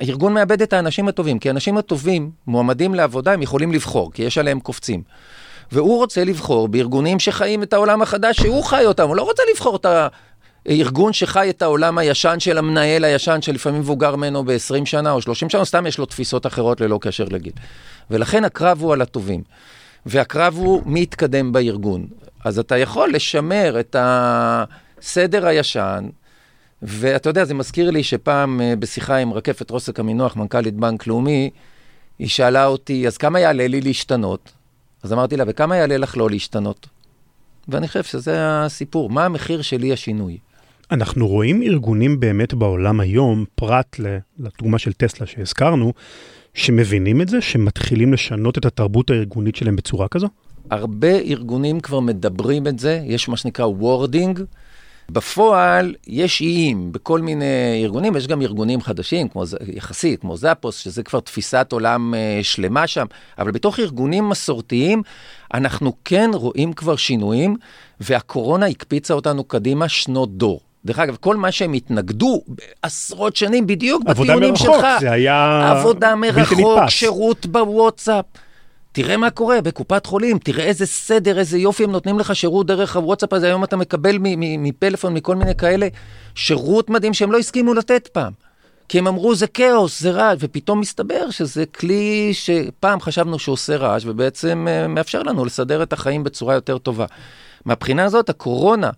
הארגון 0.00 0.34
מאבד 0.34 0.62
את 0.62 0.72
האנשים 0.72 1.08
הטובים, 1.08 1.38
כי 1.38 1.48
האנשים 1.48 1.78
הטובים, 1.78 2.30
מועמדים 2.46 2.94
לעבודה, 2.94 3.32
הם 3.32 3.42
יכולים 3.42 3.72
לבחור, 3.72 4.12
כי 4.12 4.22
יש 4.22 4.38
עליהם 4.38 4.60
קופצים. 4.60 5.02
והוא 5.72 5.96
רוצה 5.96 6.24
לבחור 6.24 6.68
בארגונים 6.68 7.18
שחיים 7.18 7.62
את 7.62 7.72
העולם 7.72 8.02
החדש 8.02 8.36
שהוא 8.36 8.64
חי 8.64 8.84
אותם, 8.84 9.08
הוא 9.08 9.16
לא 9.16 9.22
רוצה 9.22 9.42
לבחור 9.50 9.76
את 9.76 9.86
הארגון 10.66 11.12
שחי 11.12 11.50
את 11.50 11.62
העולם 11.62 11.98
הישן 11.98 12.40
של 12.40 12.58
המנהל 12.58 13.04
הישן, 13.04 13.42
שלפעמים 13.42 13.80
מבוגר 13.80 14.16
ממנו 14.16 14.44
ב-20 14.44 14.84
שנה 14.84 15.10
או 15.10 15.20
30 15.20 15.50
שנה, 15.50 15.64
סתם 15.64 15.86
יש 15.86 15.98
לו 15.98 16.06
תפיסות 16.06 16.46
אחרות 16.46 16.80
ללא 16.80 16.98
קשר 17.02 17.24
לגיל. 17.30 17.52
ולכן 18.10 18.44
הקרב 18.44 18.82
הוא 18.82 18.92
על 18.92 19.02
הטובים. 19.02 19.42
והקרב 20.06 20.54
הוא 20.56 20.82
מי 20.86 21.00
יתקדם 21.02 21.52
בארגון. 21.52 22.06
אז 22.44 22.58
אתה 22.58 22.78
יכול 22.78 23.12
לשמר 23.12 23.80
את 23.80 23.96
הסדר 23.98 25.46
הישן, 25.46 26.08
ואתה 26.82 27.30
יודע, 27.30 27.44
זה 27.44 27.54
מזכיר 27.54 27.90
לי 27.90 28.02
שפעם 28.02 28.60
אה, 28.60 28.76
בשיחה 28.76 29.16
עם 29.16 29.32
רקפת 29.32 29.70
רוסק 29.70 30.00
עמינח, 30.00 30.36
מנכ"לית 30.36 30.74
בנק 30.74 31.06
לאומי, 31.06 31.50
היא 32.18 32.28
שאלה 32.28 32.66
אותי, 32.66 33.06
אז 33.06 33.16
כמה 33.16 33.40
יעלה 33.40 33.66
לי 33.66 33.80
להשתנות? 33.80 34.52
אז 35.02 35.12
אמרתי 35.12 35.36
לה, 35.36 35.44
וכמה 35.46 35.76
יעלה 35.76 35.96
לך 35.96 36.16
לא 36.16 36.30
להשתנות? 36.30 36.86
ואני 37.68 37.88
חושב 37.88 38.02
שזה 38.02 38.36
הסיפור, 38.38 39.10
מה 39.10 39.24
המחיר 39.24 39.62
שלי 39.62 39.92
השינוי? 39.92 40.38
אנחנו 40.90 41.28
רואים 41.28 41.62
ארגונים 41.62 42.20
באמת 42.20 42.54
בעולם 42.54 43.00
היום, 43.00 43.44
פרט 43.54 43.96
לדוגמה 44.38 44.78
של 44.78 44.92
טסלה 44.92 45.26
שהזכרנו, 45.26 45.92
שמבינים 46.54 47.20
את 47.20 47.28
זה, 47.28 47.40
שמתחילים 47.40 48.12
לשנות 48.12 48.58
את 48.58 48.64
התרבות 48.64 49.10
הארגונית 49.10 49.56
שלהם 49.56 49.76
בצורה 49.76 50.08
כזו? 50.08 50.28
הרבה 50.70 51.18
ארגונים 51.18 51.80
כבר 51.80 52.00
מדברים 52.00 52.66
את 52.66 52.78
זה, 52.78 53.00
יש 53.04 53.28
מה 53.28 53.36
שנקרא 53.36 53.66
wording. 53.66 54.40
בפועל 55.10 55.94
יש 56.06 56.40
איים 56.40 56.92
בכל 56.92 57.20
מיני 57.20 57.80
ארגונים, 57.82 58.16
יש 58.16 58.26
גם 58.26 58.42
ארגונים 58.42 58.80
חדשים, 58.80 59.28
כמו 59.28 59.44
יחסית, 59.74 60.20
כמו 60.20 60.36
זאפוס, 60.36 60.76
שזה 60.76 61.02
כבר 61.02 61.20
תפיסת 61.20 61.68
עולם 61.72 62.14
uh, 62.14 62.44
שלמה 62.44 62.86
שם, 62.86 63.06
אבל 63.38 63.50
בתוך 63.50 63.80
ארגונים 63.80 64.28
מסורתיים 64.28 65.02
אנחנו 65.54 65.92
כן 66.04 66.30
רואים 66.34 66.72
כבר 66.72 66.96
שינויים, 66.96 67.56
והקורונה 68.00 68.66
הקפיצה 68.66 69.14
אותנו 69.14 69.44
קדימה 69.44 69.88
שנות 69.88 70.36
דור. 70.36 70.60
דרך 70.86 70.98
אגב, 70.98 71.16
כל 71.20 71.36
מה 71.36 71.52
שהם 71.52 71.72
התנגדו 71.72 72.42
עשרות 72.82 73.36
שנים, 73.36 73.66
בדיוק 73.66 74.02
בטיעונים 74.04 74.56
שלך. 74.56 74.68
עבודה 74.68 74.84
מרחוק, 74.84 75.00
זה 75.00 75.12
היה 75.12 75.70
עבודה 75.70 76.14
מרחוק, 76.14 76.88
שירות 76.88 77.46
בוואטסאפ. 77.46 78.24
תראה 78.92 79.16
מה 79.16 79.30
קורה 79.30 79.60
בקופת 79.60 80.06
חולים, 80.06 80.38
תראה 80.38 80.64
איזה 80.64 80.86
סדר, 80.86 81.38
איזה 81.38 81.58
יופי 81.58 81.84
הם 81.84 81.92
נותנים 81.92 82.18
לך 82.18 82.36
שירות 82.36 82.66
דרך 82.66 82.96
הוואטסאפ 82.96 83.32
הזה, 83.32 83.46
היום 83.46 83.64
אתה 83.64 83.76
מקבל 83.76 84.16
מפלאפון, 84.38 85.14
מכל 85.14 85.36
מיני 85.36 85.54
כאלה, 85.54 85.88
שירות 86.34 86.90
מדהים 86.90 87.14
שהם 87.14 87.32
לא 87.32 87.38
הסכימו 87.38 87.74
לתת 87.74 88.08
פעם. 88.08 88.32
כי 88.88 88.98
הם 88.98 89.06
אמרו, 89.06 89.34
זה 89.34 89.46
כאוס, 89.46 90.00
זה 90.00 90.10
רעש, 90.10 90.38
ופתאום 90.40 90.80
מסתבר 90.80 91.30
שזה 91.30 91.66
כלי 91.66 92.30
שפעם 92.32 93.00
חשבנו 93.00 93.38
שהוא 93.38 93.52
עושה 93.52 93.76
רעש, 93.76 94.02
ובעצם 94.06 94.66
uh, 94.68 94.88
מאפשר 94.88 95.22
לנו 95.22 95.44
לסדר 95.44 95.82
את 95.82 95.92
החיים 95.92 96.24
בצורה 96.24 96.54
יותר 96.54 96.78
טובה. 96.78 97.06
מהבחינה 97.64 98.04
הזאת, 98.04 98.28
הקורונה 98.28 98.90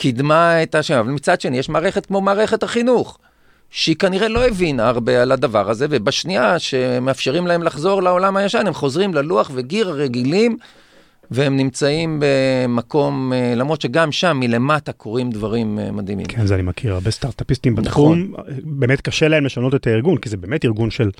קידמה 0.00 0.62
את 0.62 0.74
השם, 0.74 0.94
אבל 0.94 1.10
מצד 1.10 1.40
שני, 1.40 1.58
יש 1.58 1.68
מערכת 1.68 2.06
כמו 2.06 2.20
מערכת 2.20 2.62
החינוך. 2.62 3.18
שהיא 3.70 3.96
כנראה 3.96 4.28
לא 4.28 4.46
הבינה 4.46 4.88
הרבה 4.88 5.22
על 5.22 5.32
הדבר 5.32 5.70
הזה, 5.70 5.86
ובשנייה 5.90 6.58
שמאפשרים 6.58 7.46
להם 7.46 7.62
לחזור 7.62 8.02
לעולם 8.02 8.36
הישן, 8.36 8.66
הם 8.66 8.74
חוזרים 8.74 9.14
ללוח 9.14 9.50
וגיר 9.54 9.88
הרגילים, 9.88 10.56
והם 11.30 11.56
נמצאים 11.56 12.20
במקום, 12.20 13.32
אה, 13.32 13.54
למרות 13.56 13.80
שגם 13.80 14.12
שם 14.12 14.36
מלמטה 14.40 14.92
קורים 14.92 15.30
דברים 15.30 15.78
אה, 15.78 15.92
מדהימים. 15.92 16.26
כן, 16.26 16.46
זה 16.46 16.54
אני 16.54 16.62
מכיר, 16.62 16.94
הרבה 16.94 17.10
סטארט-אפיסטים 17.10 17.74
בתחום, 17.74 18.32
נכון. 18.32 18.44
באמת 18.62 19.00
קשה 19.00 19.28
להם 19.28 19.44
לשנות 19.44 19.74
את 19.74 19.86
הארגון, 19.86 20.16
כי 20.16 20.28
זה 20.28 20.36
באמת 20.36 20.64
ארגון 20.64 20.90
של 20.90 21.10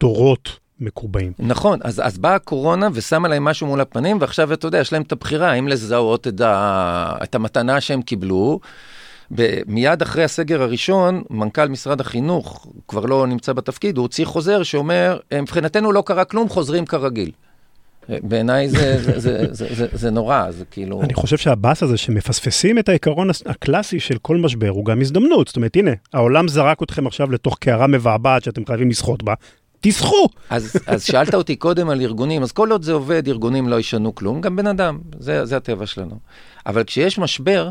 דורות. 0.00 0.58
מקובעים. 0.80 1.32
נכון, 1.38 1.78
אז, 1.82 2.02
אז 2.04 2.18
באה 2.18 2.34
הקורונה 2.34 2.88
ושמה 2.92 3.28
להם 3.28 3.44
משהו 3.44 3.66
מול 3.66 3.80
הפנים, 3.80 4.18
ועכשיו 4.20 4.52
אתה 4.52 4.66
יודע, 4.66 4.78
יש 4.78 4.92
להם 4.92 5.02
את 5.02 5.12
הבחירה, 5.12 5.50
האם 5.50 5.68
לזהות 5.68 6.26
את, 6.28 6.40
ה, 6.40 7.14
את 7.22 7.34
המתנה 7.34 7.80
שהם 7.80 8.02
קיבלו, 8.02 8.60
מיד 9.66 10.02
אחרי 10.02 10.24
הסגר 10.24 10.62
הראשון, 10.62 11.22
מנכ"ל 11.30 11.68
משרד 11.68 12.00
החינוך, 12.00 12.66
כבר 12.88 13.06
לא 13.06 13.26
נמצא 13.26 13.52
בתפקיד, 13.52 13.96
הוא 13.96 14.02
הוציא 14.02 14.24
חוזר 14.24 14.62
שאומר, 14.62 15.18
מבחינתנו 15.34 15.92
לא 15.92 16.02
קרה 16.06 16.24
כלום, 16.24 16.48
חוזרים 16.48 16.86
כרגיל. 16.86 17.30
בעיניי 18.08 18.68
זה, 18.68 19.02
זה, 19.02 19.20
זה, 19.20 19.44
זה, 19.50 19.66
זה, 19.74 19.86
זה 19.92 20.10
נורא, 20.10 20.50
זה 20.50 20.64
כאילו... 20.64 21.02
אני 21.02 21.14
חושב 21.14 21.36
שהבאס 21.36 21.82
הזה 21.82 21.96
שמפספסים 21.96 22.78
את 22.78 22.88
העיקרון 22.88 23.30
הקלאסי 23.46 24.00
של 24.00 24.18
כל 24.22 24.36
משבר 24.36 24.68
הוא 24.68 24.84
גם 24.84 25.00
הזדמנות. 25.00 25.48
זאת 25.48 25.56
אומרת, 25.56 25.76
הנה, 25.76 25.90
העולם 26.12 26.48
זרק 26.48 26.82
אתכם 26.82 27.06
עכשיו 27.06 27.30
לתוך 27.30 27.58
קערה 27.60 27.86
מבעבעת 27.86 28.44
שאתם 28.44 28.66
חייבים 28.66 28.90
לשחות 28.90 29.22
בה, 29.22 29.34
תשחו. 29.80 30.28
אז, 30.50 30.76
אז 30.86 31.04
שאלת 31.04 31.34
אותי 31.34 31.56
קודם 31.56 31.90
על 31.90 32.00
ארגונים, 32.00 32.42
אז 32.42 32.52
כל 32.52 32.72
עוד 32.72 32.82
זה 32.82 32.92
עובד, 32.92 33.28
ארגונים 33.28 33.68
לא 33.68 33.80
ישנו 33.80 34.14
כלום, 34.14 34.40
גם 34.40 34.56
בן 34.56 34.66
אדם, 34.66 34.98
זה, 35.18 35.44
זה 35.44 35.56
הטבע 35.56 35.86
שלנו. 35.86 36.18
אבל 36.66 36.84
כשיש 36.84 37.18
משבר, 37.18 37.70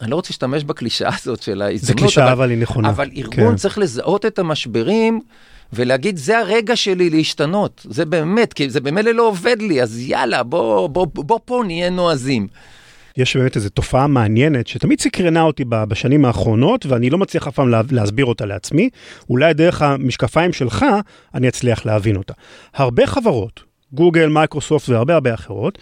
אני 0.00 0.10
לא 0.10 0.16
רוצה 0.16 0.28
להשתמש 0.30 0.64
בקלישאה 0.64 1.10
הזאת 1.22 1.42
של 1.42 1.62
ההזדמנות, 1.62 1.86
זה 1.86 1.94
קלישאה 1.94 2.24
אבל, 2.24 2.32
אבל 2.32 2.50
היא 2.50 2.58
נכונה. 2.58 2.90
אבל 2.90 3.10
ארגון 3.16 3.50
כן. 3.50 3.56
צריך 3.56 3.78
לזהות 3.78 4.26
את 4.26 4.38
המשברים 4.38 5.20
ולהגיד, 5.72 6.16
זה 6.16 6.38
הרגע 6.38 6.76
שלי 6.76 7.10
להשתנות. 7.10 7.86
זה 7.90 8.04
באמת, 8.04 8.52
כי 8.52 8.70
זה 8.70 8.80
במילא 8.80 9.10
לא 9.10 9.28
עובד 9.28 9.56
לי, 9.60 9.82
אז 9.82 10.00
יאללה, 10.00 10.42
בוא, 10.42 10.86
בוא, 10.86 11.06
בוא, 11.06 11.24
בוא 11.24 11.38
פה 11.44 11.62
נהיה 11.66 11.90
נועזים. 11.90 12.48
יש 13.16 13.36
באמת 13.36 13.56
איזו 13.56 13.68
תופעה 13.68 14.06
מעניינת 14.06 14.66
שתמיד 14.66 15.00
סקרנה 15.00 15.42
אותי 15.42 15.64
בשנים 15.68 16.24
האחרונות, 16.24 16.86
ואני 16.86 17.10
לא 17.10 17.18
מצליח 17.18 17.48
אף 17.48 17.54
פעם 17.54 17.68
להסביר 17.90 18.24
אותה 18.24 18.46
לעצמי. 18.46 18.90
אולי 19.30 19.54
דרך 19.54 19.82
המשקפיים 19.82 20.52
שלך 20.52 20.86
אני 21.34 21.48
אצליח 21.48 21.86
להבין 21.86 22.16
אותה. 22.16 22.32
הרבה 22.74 23.06
חברות, 23.06 23.62
גוגל, 23.92 24.28
מייקרוסופט 24.28 24.88
והרבה 24.88 25.14
הרבה 25.14 25.34
אחרות, 25.34 25.78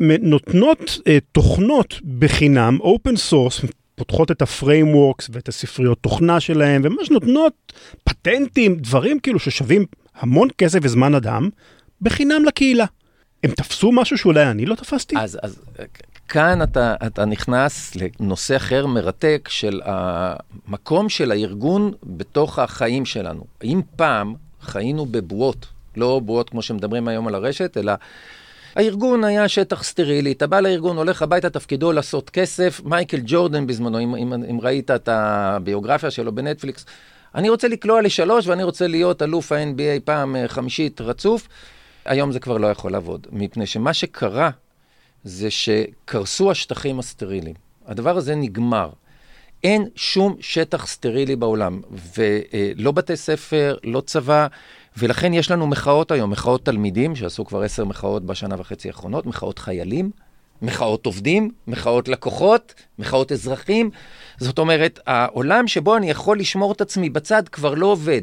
נותנות 0.00 0.80
אה, 0.80 1.02
תוכנות 1.32 2.00
בחינם, 2.18 2.78
open 2.80 3.16
source, 3.16 3.60
פותחות 3.94 4.30
את 4.30 4.42
ה 4.42 4.50
frameworks 4.50 5.28
ואת 5.32 5.48
הספריות 5.48 5.98
תוכנה 6.00 6.40
שלהם, 6.40 6.82
וממש 6.84 7.10
נותנות 7.10 7.72
פטנטים, 8.04 8.76
דברים 8.76 9.20
כאילו 9.20 9.38
ששווים 9.38 9.84
המון 10.14 10.48
כסף 10.58 10.78
וזמן 10.82 11.14
אדם, 11.14 11.48
בחינם 12.00 12.44
לקהילה. 12.44 12.84
הם 13.44 13.50
תפסו 13.50 13.92
משהו 13.92 14.18
שאולי 14.18 14.50
אני 14.50 14.66
לא 14.66 14.74
תפסתי? 14.74 15.16
אז, 15.18 15.38
אז 15.42 15.62
כאן 16.32 16.62
אתה, 16.62 16.94
אתה 17.06 17.24
נכנס 17.24 17.92
לנושא 17.96 18.56
אחר 18.56 18.86
מרתק 18.86 19.48
של 19.50 19.80
המקום 19.84 21.08
של 21.08 21.30
הארגון 21.30 21.92
בתוך 22.02 22.58
החיים 22.58 23.04
שלנו. 23.04 23.44
אם 23.64 23.80
פעם 23.96 24.34
חיינו 24.62 25.06
בבועות, 25.06 25.66
לא 25.96 26.20
בועות 26.24 26.50
כמו 26.50 26.62
שמדברים 26.62 27.08
היום 27.08 27.28
על 27.28 27.34
הרשת, 27.34 27.76
אלא 27.76 27.92
הארגון 28.76 29.24
היה 29.24 29.48
שטח 29.48 29.82
סטרילי, 29.82 30.32
אתה 30.32 30.46
בא 30.46 30.60
לארגון, 30.60 30.96
הולך 30.96 31.22
הביתה, 31.22 31.50
תפקידו 31.50 31.92
לעשות 31.92 32.30
כסף. 32.30 32.80
מייקל 32.84 33.20
ג'ורדן 33.24 33.66
בזמנו, 33.66 34.00
אם, 34.00 34.14
אם, 34.14 34.32
אם 34.32 34.58
ראית 34.62 34.90
את 34.90 35.08
הביוגרפיה 35.08 36.10
שלו 36.10 36.32
בנטפליקס, 36.34 36.86
אני 37.34 37.48
רוצה 37.48 37.68
לקלוע 37.68 38.02
לשלוש 38.02 38.46
ואני 38.46 38.62
רוצה 38.62 38.86
להיות 38.86 39.22
אלוף 39.22 39.52
ה-NBA 39.52 40.00
פעם 40.04 40.36
אה, 40.36 40.48
חמישית 40.48 41.00
רצוף. 41.00 41.48
היום 42.04 42.32
זה 42.32 42.40
כבר 42.40 42.58
לא 42.58 42.66
יכול 42.66 42.92
לעבוד, 42.92 43.26
מפני 43.32 43.66
שמה 43.66 43.94
שקרה 43.94 44.50
זה 45.24 45.50
שקרסו 45.50 46.50
השטחים 46.50 46.98
הסטריליים. 46.98 47.54
הדבר 47.86 48.16
הזה 48.16 48.34
נגמר. 48.34 48.90
אין 49.64 49.88
שום 49.96 50.36
שטח 50.40 50.86
סטרילי 50.86 51.36
בעולם, 51.36 51.80
ולא 52.16 52.92
בתי 52.92 53.16
ספר, 53.16 53.76
לא 53.84 54.00
צבא, 54.00 54.46
ולכן 54.96 55.34
יש 55.34 55.50
לנו 55.50 55.66
מחאות 55.66 56.10
היום, 56.10 56.30
מחאות 56.30 56.64
תלמידים, 56.64 57.16
שעשו 57.16 57.44
כבר 57.44 57.62
עשר 57.62 57.84
מחאות 57.84 58.24
בשנה 58.26 58.54
וחצי 58.58 58.88
האחרונות, 58.88 59.26
מחאות 59.26 59.58
חיילים, 59.58 60.10
מחאות 60.62 61.06
עובדים, 61.06 61.50
מחאות 61.66 62.08
לקוחות, 62.08 62.74
מחאות 62.98 63.32
אזרחים. 63.32 63.90
זאת 64.38 64.58
אומרת, 64.58 65.00
העולם 65.06 65.68
שבו 65.68 65.96
אני 65.96 66.10
יכול 66.10 66.38
לשמור 66.38 66.72
את 66.72 66.80
עצמי 66.80 67.10
בצד 67.10 67.48
כבר 67.48 67.74
לא 67.74 67.86
עובד. 67.86 68.22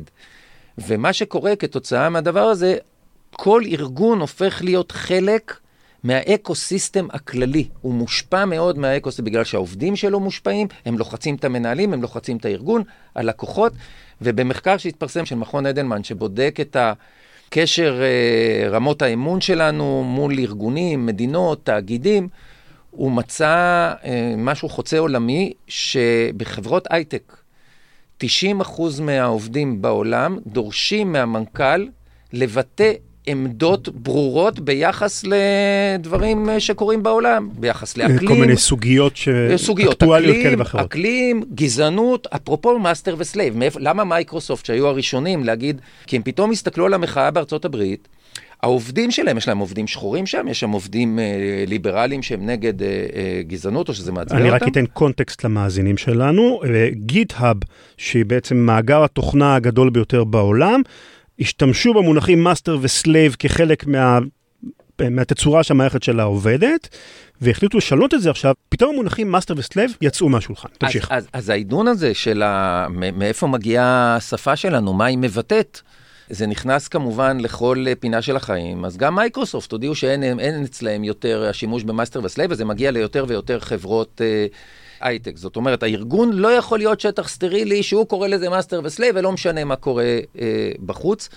ומה 0.78 1.14
שקורה 1.14 1.56
כתוצאה 1.56 2.10
מהדבר 2.10 2.44
הזה, 2.44 2.78
כל 3.32 3.62
ארגון 3.66 4.20
הופך 4.20 4.62
להיות 4.62 4.92
חלק 4.92 5.60
מה 6.04 6.23
ecosystem 6.23 7.08
הכללי. 7.12 7.68
הוא 7.82 7.94
מושפע 7.94 8.46
מאוד 8.46 8.78
מה 8.78 8.86
ecosystem, 8.86 9.26
בגלל 9.26 9.44
שהעובדים 9.44 9.96
שלו 9.96 10.20
מושפעים, 10.20 10.68
הם 10.86 10.98
לוחצים 10.98 11.36
את 11.36 11.46
המנהלים, 11.46 11.94
הם 11.94 12.02
לוחצים 12.02 12.38
את 12.38 12.46
הארגון, 12.46 12.84
הלקוחות, 13.16 13.74
ובמחקר 14.22 14.78
שהתפרסם 14.78 15.26
של 15.26 15.36
מכון 15.36 15.66
אדלמן, 15.66 16.04
שבודק 16.04 16.58
את 16.62 16.78
הקשר, 16.80 18.02
אה, 18.02 18.70
רמות 18.70 19.02
האמון 19.02 19.42
שלנו 19.42 20.04
מול 20.04 20.40
ארגונים, 20.40 21.06
מדינות, 21.06 21.66
תאגידים, 21.66 22.30
הוא 22.92 23.12
מצא 23.12 23.48
אה, 24.04 24.34
משהו 24.38 24.70
חוצה 24.70 25.00
עולמי, 25.00 25.54
שבחברות 25.68 26.88
הייטק, 26.90 27.38
90% 28.24 28.28
מהעובדים 29.02 29.82
בעולם 29.82 30.38
דורשים 30.48 31.12
מהמנכ"ל 31.12 31.88
לבטא 32.34 32.94
עמדות 33.26 33.90
ברורות 33.90 34.60
ביחס 34.60 35.24
לדברים 35.24 36.50
שקורים 36.60 37.04
בעולם, 37.04 37.50
ביחס 37.54 37.98
לאקלים. 37.98 38.28
כל 38.28 38.34
מיני 38.34 38.58
סוגיות 38.58 39.18
ש... 39.18 39.30
סוגיות, 39.56 39.94
אקטואליות 39.94 40.38
כאלה 40.44 40.56
ואחרות. 40.60 40.86
אקלים, 40.86 41.44
גזענות, 41.56 42.28
אפרופו 42.36 42.80
master 42.80 43.16
ו 43.18 43.23
slave. 43.23 43.56
למה 43.80 44.04
מייקרוסופט, 44.04 44.66
שהיו 44.66 44.88
הראשונים 44.88 45.44
להגיד, 45.44 45.82
כי 46.08 46.16
הם 46.16 46.22
פתאום 46.24 46.52
הסתכלו 46.52 46.86
על 46.86 46.94
המחאה 46.94 47.32
בארצות 47.32 47.66
הברית, 47.66 48.08
העובדים 48.64 49.12
שלהם, 49.12 49.38
יש 49.38 49.48
להם 49.48 49.58
עובדים 49.58 49.88
שחורים 49.88 50.26
שם, 50.26 50.48
יש 50.48 50.60
שם 50.60 50.70
עובדים 50.70 51.20
אה, 51.20 51.64
ליברליים 51.68 52.24
שהם 52.24 52.46
נגד 52.46 52.82
אה, 52.82 52.88
אה, 52.88 53.42
גזענות, 53.48 53.90
או 53.90 53.94
שזה 53.94 54.12
מעצבן 54.12 54.38
אותם? 54.38 54.48
אני 54.48 54.56
רק 54.56 54.68
אתן 54.68 54.86
context 54.86 55.44
למאזינים 55.44 55.98
שלנו. 55.98 56.62
GitHub, 56.92 57.58
שהיא 57.98 58.26
בעצם 58.26 58.58
מאגר 58.58 59.04
התוכנה 59.04 59.56
הגדול 59.56 59.90
ביותר 59.90 60.24
בעולם, 60.24 60.82
השתמשו 61.40 61.94
במונחים 61.94 62.44
master 62.44 62.78
ו 62.82 62.91
slave 62.91 63.36
כחלק 63.40 63.88
מה... 63.88 64.20
מהתצורה 65.12 65.64
שהמערכת 65.64 66.04
שלה 66.04 66.24
עובדת, 66.24 66.90
והחליטו 67.42 67.78
לשנות 67.78 68.14
את 68.14 68.22
זה 68.22 68.30
עכשיו, 68.30 68.54
פתאום 68.70 68.94
המונחים 68.94 69.32
master 69.32 69.54
ו 69.58 69.63
slave 69.63 69.92
יצאו 70.02 70.30
מהשולחן. 70.30 70.70
תמשיך. 70.78 71.12
אז, 71.12 71.24
אז, 71.24 71.30
אז 71.34 71.50
העידון 71.50 71.88
הזה 71.88 72.14
של 72.14 72.44
ה... 72.44 72.88
מאיפה 73.14 73.48
מגיעה 73.48 74.16
השפה 74.16 74.56
שלנו, 74.56 74.94
מה 74.94 75.06
היא 75.06 75.18
מבטאת, 75.18 75.82
זה 76.30 76.48
נכנס 76.48 76.88
כמובן 76.88 77.40
לכל 77.40 77.86
פינה 78.00 78.22
של 78.22 78.36
החיים, 78.36 78.86
אז 78.86 78.98
גם 78.98 79.16
מייקרוסופט 79.16 79.72
הודיעו 79.72 79.96
שאין 79.96 80.40
אין 80.40 80.64
אצלהם 80.64 81.04
יותר 81.04 81.46
השימוש 81.50 81.84
ב 81.84 81.89
master 81.89 82.20
ו 82.24 82.28
slave, 82.28 82.52
וזה 82.52 82.66
מגיע 82.66 82.92
ליותר 82.92 83.26
ויותר 83.28 83.60
חברות 83.60 84.22
אה, 84.24 84.46
הייטק. 85.02 85.38
זאת 85.38 85.56
אומרת, 85.56 85.84
הארגון 85.84 86.34
לא 86.34 86.48
יכול 86.48 86.78
להיות 86.78 87.00
שטח 87.00 87.28
סטרילי 87.28 87.84
שהוא 87.84 88.08
קורא 88.08 88.28
לזה 88.28 88.50
master 88.50 88.82
ו 88.84 88.88
slave, 88.88 89.16
ולא 89.18 89.32
משנה 89.32 89.64
מה 89.64 89.76
קורה 89.76 90.20
אה, 90.40 90.72
בחוץ. 90.86 91.30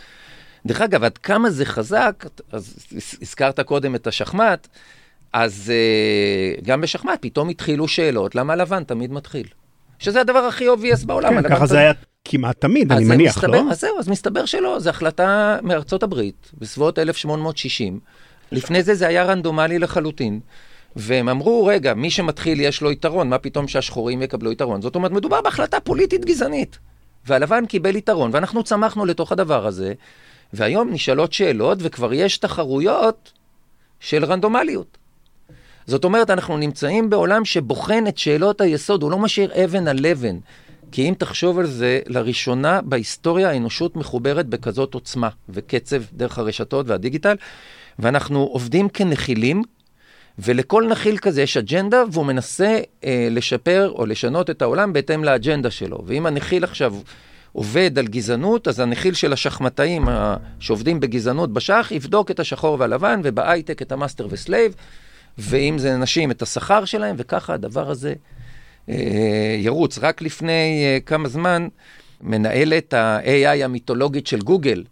דרך 0.66 0.80
אגב, 0.80 1.04
עד 1.04 1.18
כמה 1.18 1.50
זה 1.50 1.64
חזק, 1.64 2.24
אז 2.52 2.86
הזכרת 3.22 3.60
קודם 3.60 3.94
את 3.94 4.06
השחמט, 4.06 4.68
אז 5.32 5.72
אה, 5.72 6.64
גם 6.64 6.80
בשחמט 6.80 7.18
פתאום 7.20 7.48
התחילו 7.48 7.88
שאלות, 7.88 8.34
למה 8.34 8.56
לבן 8.56 8.84
תמיד 8.84 9.12
מתחיל? 9.12 9.46
שזה 9.98 10.20
הדבר 10.20 10.38
הכי 10.38 10.68
obvious 10.68 11.04
בעולם. 11.04 11.42
כן, 11.42 11.48
ככה 11.48 11.66
זה 11.66 11.78
היה 11.78 11.92
כמעט 12.24 12.60
תמיד, 12.60 12.92
אני 12.92 13.04
מניח, 13.04 13.36
מסתבר, 13.36 13.62
לא? 13.62 13.70
אז 13.70 13.80
זהו, 13.80 13.98
אז 13.98 14.08
מסתבר 14.08 14.44
שלא, 14.44 14.80
זו 14.80 14.90
החלטה 14.90 15.58
מארצות 15.62 16.02
הברית, 16.02 16.50
בסביבות 16.58 16.98
1860. 16.98 18.00
לפני 18.52 18.82
זה 18.82 18.94
זה 18.94 19.08
היה 19.08 19.24
רנדומלי 19.24 19.78
לחלוטין. 19.78 20.40
והם 20.96 21.28
אמרו, 21.28 21.66
רגע, 21.66 21.94
מי 21.94 22.10
שמתחיל 22.10 22.60
יש 22.60 22.80
לו 22.80 22.92
יתרון, 22.92 23.28
מה 23.28 23.38
פתאום 23.38 23.68
שהשחורים 23.68 24.22
יקבלו 24.22 24.52
יתרון? 24.52 24.82
זאת 24.82 24.94
אומרת, 24.94 25.12
מדובר 25.12 25.40
בהחלטה 25.40 25.80
פוליטית 25.80 26.24
גזענית. 26.24 26.78
והלבן 27.26 27.66
קיבל 27.66 27.96
יתרון, 27.96 28.30
ואנחנו 28.32 28.62
צמחנו 28.62 29.04
לתוך 29.04 29.32
הדבר 29.32 29.66
הזה, 29.66 29.92
והיום 30.52 30.92
נשאלות 30.92 31.32
שאלות, 31.32 31.78
וכבר 31.80 32.12
יש 32.12 32.38
תחרויות 32.38 33.32
של 34.00 34.24
רנדומליות. 34.24 34.98
זאת 35.86 36.04
אומרת, 36.04 36.30
אנחנו 36.30 36.56
נמצאים 36.56 37.10
בעולם 37.10 37.44
שבוחן 37.44 38.06
את 38.08 38.18
שאלות 38.18 38.60
היסוד, 38.60 39.02
הוא 39.02 39.10
לא 39.10 39.18
משאיר 39.18 39.64
אבן 39.64 39.88
על 39.88 40.06
אבן. 40.06 40.38
כי 40.92 41.08
אם 41.08 41.14
תחשוב 41.18 41.58
על 41.58 41.66
זה, 41.66 42.00
לראשונה 42.06 42.80
בהיסטוריה 42.82 43.50
האנושות 43.50 43.96
מחוברת 43.96 44.46
בכזאת 44.46 44.94
עוצמה 44.94 45.28
וקצב 45.48 46.02
דרך 46.12 46.38
הרשתות 46.38 46.88
והדיגיטל, 46.88 47.36
ואנחנו 47.98 48.42
עובדים 48.42 48.88
כנחילים, 48.88 49.62
ולכל 50.38 50.86
נחיל 50.90 51.18
כזה 51.18 51.42
יש 51.42 51.56
אג'נדה, 51.56 52.02
והוא 52.12 52.26
מנסה 52.26 52.78
אה, 53.04 53.28
לשפר 53.30 53.92
או 53.94 54.06
לשנות 54.06 54.50
את 54.50 54.62
העולם 54.62 54.92
בהתאם 54.92 55.24
לאג'נדה 55.24 55.70
שלו. 55.70 56.02
ואם 56.06 56.26
הנחיל 56.26 56.64
עכשיו 56.64 56.94
עובד 57.52 57.98
על 57.98 58.06
גזענות, 58.06 58.68
אז 58.68 58.80
הנחיל 58.80 59.14
של 59.14 59.32
השחמטאים 59.32 60.08
שעובדים 60.58 61.00
בגזענות 61.00 61.52
בשח, 61.52 61.88
יבדוק 61.90 62.30
את 62.30 62.40
השחור 62.40 62.76
והלבן, 62.80 63.20
ובהייטק 63.24 63.82
את 63.82 63.92
ה 63.92 63.97
master 63.97 64.26
ו 64.30 64.37
slave, 64.37 64.74
ואם 65.38 65.78
זה 65.78 65.96
נשים, 65.96 66.30
את 66.30 66.42
השכר 66.42 66.84
שלהם, 66.84 67.16
וככה 67.18 67.54
הדבר 67.54 67.90
הזה 67.90 68.14
אה, 68.88 69.56
ירוץ. 69.58 69.98
רק 69.98 70.22
לפני 70.22 70.84
אה, 70.84 70.98
כמה 71.06 71.28
זמן, 71.28 71.68
מנהלת 72.20 72.94
ה-AI 72.94 73.64
המיתולוגית 73.64 74.26
של 74.26 74.40
גוגל 74.40 74.84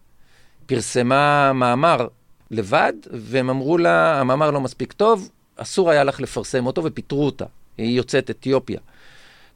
פרסמה 0.67 1.53
מאמר 1.53 2.07
לבד, 2.51 2.93
והם 3.13 3.51
אמרו 3.51 3.79
לה, 3.79 4.21
המאמר 4.21 4.51
לא 4.51 4.61
מספיק 4.61 4.93
טוב, 4.93 5.31
אסור 5.57 5.91
היה 5.91 6.05
לך 6.05 6.21
לפרסם 6.21 6.67
אותו, 6.67 6.85
ופיטרו 6.85 7.27
אותה. 7.27 7.45
היא 7.79 7.97
יוצאת 7.97 8.31
אתיופיה. 8.31 8.79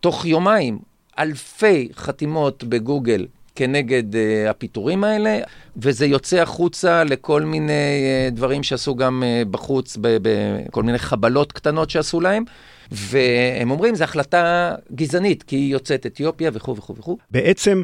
תוך 0.01 0.27
יומיים, 0.27 0.79
אלפי 1.19 1.89
חתימות 1.95 2.65
בגוגל 2.65 3.27
כנגד 3.55 4.15
uh, 4.15 4.17
הפיטורים 4.51 5.05
האלה, 5.05 5.39
וזה 5.77 6.07
יוצא 6.07 6.43
החוצה 6.43 7.05
לכל 7.05 7.43
מיני 7.43 7.73
uh, 7.73 8.35
דברים 8.35 8.63
שעשו 8.63 8.95
גם 8.95 9.23
uh, 9.23 9.49
בחוץ, 9.49 9.99
בכל 10.01 10.83
מיני 10.83 10.99
חבלות 10.99 11.53
קטנות 11.53 11.91
שעשו 11.91 12.21
להם. 12.21 12.45
והם 12.91 13.71
אומרים, 13.71 13.95
זו 13.95 14.05
החלטה 14.05 14.75
גזענית, 14.95 15.43
כי 15.43 15.57
היא 15.57 15.73
יוצאת 15.73 16.07
אתיופיה 16.07 16.51
וכו' 16.55 16.77
וכו' 16.77 16.97
וכו'. 16.97 17.19
בעצם, 17.31 17.83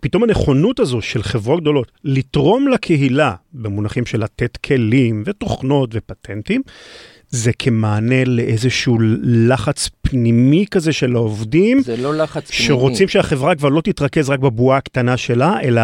פתאום 0.00 0.22
הנכונות 0.22 0.80
הזו 0.80 1.02
של 1.02 1.22
חברות 1.22 1.60
גדולות 1.60 1.92
לתרום 2.04 2.68
לקהילה 2.68 3.34
במונחים 3.52 4.06
של 4.06 4.20
לתת 4.24 4.56
כלים 4.56 5.22
ותוכנות 5.26 5.90
ופטנטים, 5.92 6.62
זה 7.28 7.52
כמענה 7.58 8.24
לאיזשהו 8.24 8.98
לחץ 9.22 9.90
פנימי 10.00 10.64
כזה 10.70 10.92
של 10.92 11.16
העובדים. 11.16 11.82
זה 11.82 11.96
לא 11.96 12.16
לחץ 12.16 12.50
פנימי. 12.50 12.66
שרוצים 12.66 13.08
שהחברה 13.08 13.54
כבר 13.54 13.68
לא 13.68 13.80
תתרכז 13.80 14.30
רק 14.30 14.38
בבועה 14.38 14.78
הקטנה 14.78 15.16
שלה, 15.16 15.60
אלא 15.62 15.82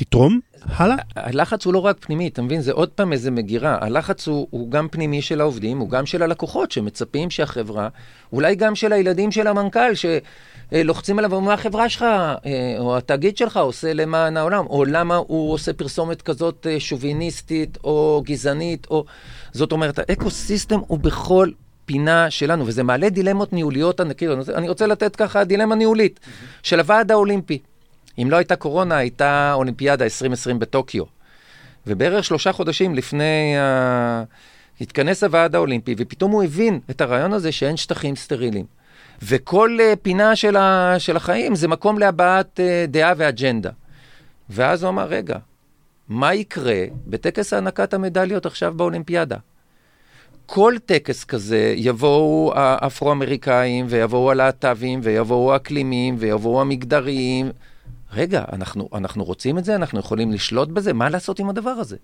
תתרום 0.00 0.40
הלאה. 0.66 0.96
הלחץ 1.16 1.64
הוא 1.64 1.74
לא 1.74 1.78
רק 1.78 1.96
פנימי, 2.00 2.28
אתה 2.28 2.42
מבין? 2.42 2.60
זה 2.60 2.72
עוד 2.72 2.88
פעם 2.88 3.12
איזה 3.12 3.30
מגירה. 3.30 3.78
הלחץ 3.80 4.28
הוא, 4.28 4.46
הוא 4.50 4.70
גם 4.70 4.88
פנימי 4.88 5.22
של 5.22 5.40
העובדים, 5.40 5.78
הוא 5.78 5.90
גם 5.90 6.06
של 6.06 6.22
הלקוחות 6.22 6.72
שמצפים 6.72 7.30
שהחברה, 7.30 7.88
אולי 8.32 8.54
גם 8.54 8.74
של 8.74 8.92
הילדים 8.92 9.30
של 9.30 9.46
המנכ"ל, 9.46 9.92
שלוחצים 10.72 11.18
עליו, 11.18 11.40
מה 11.40 11.54
החברה 11.54 11.88
שלך, 11.88 12.02
אה, 12.02 12.38
או 12.78 12.96
התאגיד 12.96 13.36
שלך 13.36 13.56
עושה 13.56 13.92
למען 13.92 14.36
העולם, 14.36 14.66
או 14.66 14.84
למה 14.84 15.16
הוא 15.16 15.52
עושה 15.52 15.72
פרסומת 15.72 16.22
כזאת 16.22 16.66
אה, 16.70 16.80
שוביניסטית, 16.80 17.78
או 17.84 18.22
גזענית, 18.24 18.86
או... 18.90 19.04
זאת 19.52 19.72
אומרת, 19.72 19.98
ה 19.98 20.06
ecosystem 20.06 20.80
הוא 20.86 20.98
בכל 20.98 21.50
פינה 21.84 22.30
שלנו, 22.30 22.66
וזה 22.66 22.82
מעלה 22.82 23.08
דילמות 23.08 23.52
ניהוליות 23.52 24.00
ענקיות. 24.00 24.48
אני 24.48 24.68
רוצה 24.68 24.86
לתת 24.86 25.16
ככה 25.16 25.44
דילמה 25.44 25.74
ניהולית 25.74 26.20
mm-hmm. 26.22 26.58
של 26.62 26.80
הוועד 26.80 27.12
האולימפי. 27.12 27.58
אם 28.22 28.30
לא 28.30 28.36
הייתה 28.36 28.56
קורונה, 28.56 28.96
הייתה 28.96 29.52
אולימפיאדה 29.54 30.04
2020 30.04 30.58
בטוקיו. 30.58 31.04
ובערך 31.86 32.24
שלושה 32.24 32.52
חודשים 32.52 32.94
לפני 32.94 33.58
ה... 33.58 34.24
התכנס 34.80 35.24
הוועד 35.24 35.54
האולימפי, 35.54 35.94
ופתאום 35.98 36.30
הוא 36.30 36.42
הבין 36.42 36.80
את 36.90 37.00
הרעיון 37.00 37.32
הזה 37.32 37.52
שאין 37.52 37.76
שטחים 37.76 38.16
סטריליים. 38.16 38.64
וכל 39.22 39.78
uh, 39.80 39.96
פינה 39.96 40.36
של, 40.36 40.56
ה... 40.56 40.94
של 40.98 41.16
החיים 41.16 41.54
זה 41.54 41.68
מקום 41.68 41.98
להבעת 41.98 42.60
uh, 42.60 42.90
דעה 42.90 43.12
ואג'נדה. 43.16 43.70
ואז 44.50 44.82
הוא 44.82 44.90
אמר, 44.90 45.06
רגע, 45.06 45.36
מה 46.08 46.34
יקרה 46.34 46.84
בטקס 47.06 47.52
הענקת 47.52 47.94
המדליות 47.94 48.46
עכשיו 48.46 48.74
באולימפיאדה? 48.76 49.36
כל 50.46 50.74
טקס 50.86 51.24
כזה 51.24 51.74
יבואו 51.76 52.52
האפרו-אמריקאים, 52.54 53.86
ויבואו 53.88 54.30
הלהט"בים, 54.30 55.00
ויבואו 55.02 55.52
האקלימים, 55.52 56.16
ויבואו 56.18 56.60
המגדריים. 56.60 57.50
רגע, 58.12 58.44
אנחנו, 58.52 58.88
אנחנו 58.94 59.24
רוצים 59.24 59.58
את 59.58 59.64
זה? 59.64 59.74
אנחנו 59.74 60.00
יכולים 60.00 60.32
לשלוט 60.32 60.68
בזה? 60.68 60.92
מה 60.92 61.08
לעשות 61.08 61.38
עם 61.38 61.48
הדבר 61.48 61.70
הזה? 61.70 61.96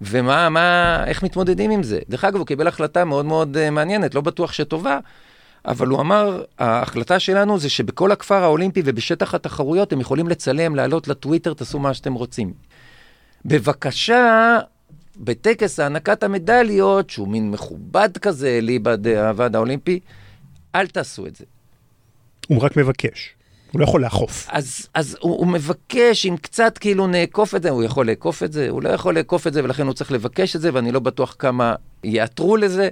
ומה, 0.00 0.48
מה, 0.48 1.04
איך 1.06 1.22
מתמודדים 1.22 1.70
עם 1.70 1.82
זה? 1.82 1.98
דרך 2.08 2.24
אגב, 2.24 2.36
הוא 2.36 2.46
קיבל 2.46 2.66
החלטה 2.66 3.04
מאוד 3.04 3.24
מאוד 3.24 3.56
uh, 3.56 3.70
מעניינת, 3.70 4.14
לא 4.14 4.20
בטוח 4.20 4.52
שטובה, 4.52 4.98
אבל 5.64 5.86
הוא 5.86 6.00
אמר, 6.00 6.44
ההחלטה 6.58 7.18
שלנו 7.18 7.58
זה 7.58 7.68
שבכל 7.68 8.12
הכפר 8.12 8.42
האולימפי 8.42 8.82
ובשטח 8.84 9.34
התחרויות 9.34 9.92
הם 9.92 10.00
יכולים 10.00 10.28
לצלם, 10.28 10.76
לעלות 10.76 11.08
לטוויטר, 11.08 11.54
תעשו 11.54 11.78
מה 11.78 11.94
שאתם 11.94 12.14
רוצים. 12.14 12.52
בבקשה, 13.44 14.58
בטקס 15.16 15.80
הענקת 15.80 16.22
המדליות, 16.22 17.10
שהוא 17.10 17.28
מין 17.28 17.50
מכובד 17.50 18.18
כזה, 18.18 18.58
ליבד 18.62 19.06
הוועד 19.06 19.56
האולימפי, 19.56 20.00
אל 20.74 20.86
תעשו 20.86 21.26
את 21.26 21.36
זה. 21.36 21.44
הוא 22.48 22.62
רק 22.62 22.76
מבקש. 22.76 23.34
הוא 23.72 23.80
לא 23.80 23.84
יכול 23.84 24.02
לאכוף. 24.02 24.46
אז, 24.50 24.88
אז 24.94 25.16
הוא, 25.20 25.38
הוא 25.38 25.46
מבקש, 25.46 26.26
אם 26.26 26.36
קצת 26.36 26.78
כאילו 26.78 27.06
נאכוף 27.06 27.54
את 27.54 27.62
זה, 27.62 27.70
הוא 27.70 27.84
יכול 27.84 28.10
לאכוף 28.10 28.42
את 28.42 28.52
זה, 28.52 28.68
הוא 28.68 28.82
לא 28.82 28.88
יכול 28.88 29.18
לאכוף 29.18 29.46
את 29.46 29.52
זה, 29.52 29.64
ולכן 29.64 29.86
הוא 29.86 29.94
צריך 29.94 30.12
לבקש 30.12 30.56
את 30.56 30.60
זה, 30.60 30.70
ואני 30.72 30.92
לא 30.92 31.00
בטוח 31.00 31.36
כמה 31.38 31.74
יעתרו 32.04 32.56
לזה. 32.56 32.88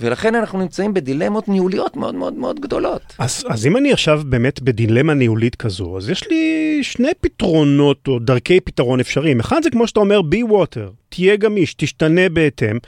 ולכן 0.00 0.34
אנחנו 0.34 0.58
נמצאים 0.58 0.94
בדילמות 0.94 1.48
ניהוליות 1.48 1.96
מאוד 1.96 2.14
מאוד 2.14 2.34
מאוד 2.34 2.60
גדולות. 2.60 3.02
אז, 3.18 3.44
אז 3.48 3.66
אם 3.66 3.76
אני 3.76 3.92
עכשיו 3.92 4.20
באמת 4.26 4.62
בדילמה 4.62 5.14
ניהולית 5.14 5.56
כזו, 5.56 5.96
אז 5.96 6.10
יש 6.10 6.30
לי 6.30 6.78
שני 6.82 7.10
פתרונות 7.20 8.08
או 8.08 8.18
דרכי 8.18 8.60
פתרון 8.60 9.00
אפשריים. 9.00 9.40
אחד 9.40 9.62
זה 9.62 9.70
כמו 9.70 9.86
שאתה 9.86 10.00
אומר, 10.00 10.20
be 10.20 10.50
water, 10.50 10.90
תהיה 11.08 11.36
גמיש, 11.36 11.74
תשתנה 11.74 12.28
בהתאם, 12.28 12.78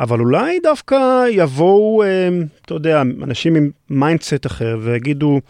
אבל 0.00 0.20
אולי 0.20 0.58
דווקא 0.62 1.24
יבואו, 1.30 2.02
אה, 2.02 2.28
אתה 2.64 2.74
יודע, 2.74 3.02
אנשים 3.22 3.54
עם 3.54 3.70
mindset 3.90 4.46
אחר 4.46 4.78
ויגידו, 4.82 5.40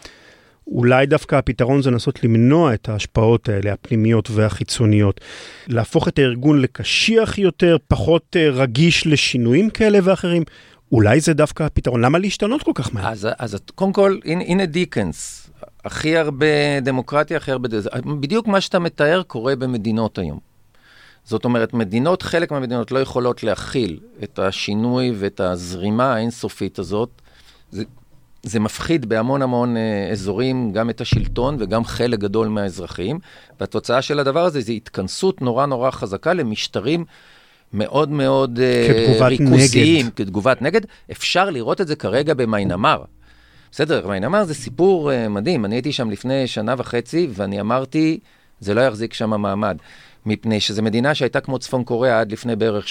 אולי 0.67 1.05
דווקא 1.05 1.35
הפתרון 1.35 1.81
זה 1.81 1.91
לנסות 1.91 2.23
למנוע 2.23 2.73
את 2.73 2.89
ההשפעות 2.89 3.49
האלה, 3.49 3.73
הפנימיות 3.73 4.29
והחיצוניות. 4.31 5.21
להפוך 5.67 6.07
את 6.07 6.19
הארגון 6.19 6.61
לקשיח 6.61 7.37
יותר, 7.37 7.77
פחות 7.87 8.35
אה, 8.35 8.49
רגיש 8.49 9.07
לשינויים 9.07 9.69
כאלה 9.69 9.99
ואחרים. 10.03 10.43
אולי 10.91 11.19
זה 11.19 11.33
דווקא 11.33 11.63
הפתרון, 11.63 12.01
למה 12.01 12.19
להשתנות 12.19 12.63
כל 12.63 12.71
כך 12.75 12.93
מהר? 12.93 13.07
אז, 13.07 13.27
אז 13.39 13.57
קודם 13.75 13.93
כל, 13.93 14.17
הנה, 14.25 14.43
הנה 14.43 14.65
דיקנס, 14.65 15.49
הכי 15.85 16.17
הרבה 16.17 16.79
דמוקרטיה, 16.81 17.37
הכי 17.37 17.51
הרבה... 17.51 17.69
בדיוק 18.19 18.47
מה 18.47 18.61
שאתה 18.61 18.79
מתאר 18.79 19.23
קורה 19.23 19.55
במדינות 19.55 20.17
היום. 20.17 20.39
זאת 21.23 21.45
אומרת, 21.45 21.73
מדינות, 21.73 22.21
חלק 22.21 22.51
מהמדינות 22.51 22.91
לא 22.91 22.99
יכולות 22.99 23.43
להכיל 23.43 23.99
את 24.23 24.39
השינוי 24.39 25.13
ואת 25.15 25.39
הזרימה 25.39 26.13
האינסופית 26.13 26.79
הזאת. 26.79 27.21
זה, 28.45 28.59
מפחיד 28.59 29.05
בהמון 29.05 29.41
המון 29.41 29.77
אה, 29.77 30.09
אזורים, 30.11 30.71
גם 30.71 30.89
את 30.89 31.01
השלטון 31.01 31.57
וגם 31.59 31.85
חלק 31.85 32.19
גדול 32.19 32.47
מהאזרחים. 32.47 33.19
והתוצאה 33.59 34.01
של 34.01 34.19
הדבר 34.19 34.45
הזה 34.45 34.61
זה 34.61 34.71
התכנסות 34.71 35.41
נורא 35.41 35.65
נורא 35.65 35.91
חזקה 35.91 36.33
למשטרים 36.33 37.05
מאוד 37.73 38.09
מאוד 38.09 38.59
אה, 38.59 39.27
ריכוזיים, 39.27 40.05
נגד. 40.05 40.15
כתגובת 40.15 40.61
נגד. 40.61 40.81
אפשר 41.11 41.49
לראות 41.49 41.81
את 41.81 41.87
זה 41.87 41.95
כרגע 41.95 42.33
במיינמר. 42.33 43.03
בסדר, 43.71 44.07
מיינמר 44.07 44.43
זה 44.43 44.53
סיפור 44.53 45.11
uh, 45.11 45.29
מדהים. 45.29 45.65
אני 45.65 45.75
הייתי 45.75 45.91
שם 45.91 46.11
לפני 46.11 46.47
שנה 46.47 46.75
וחצי, 46.77 47.27
ואני 47.33 47.61
אמרתי, 47.61 48.19
זה 48.59 48.73
לא 48.73 48.81
יחזיק 48.81 49.13
שם 49.13 49.41
מעמד. 49.41 49.77
מפני 50.25 50.59
שזו 50.59 50.83
מדינה 50.83 51.15
שהייתה 51.15 51.39
כמו 51.39 51.59
צפון 51.59 51.83
קוריאה 51.83 52.19
עד 52.19 52.31
לפני 52.31 52.55
בערך 52.55 52.85
8-10 52.87 52.89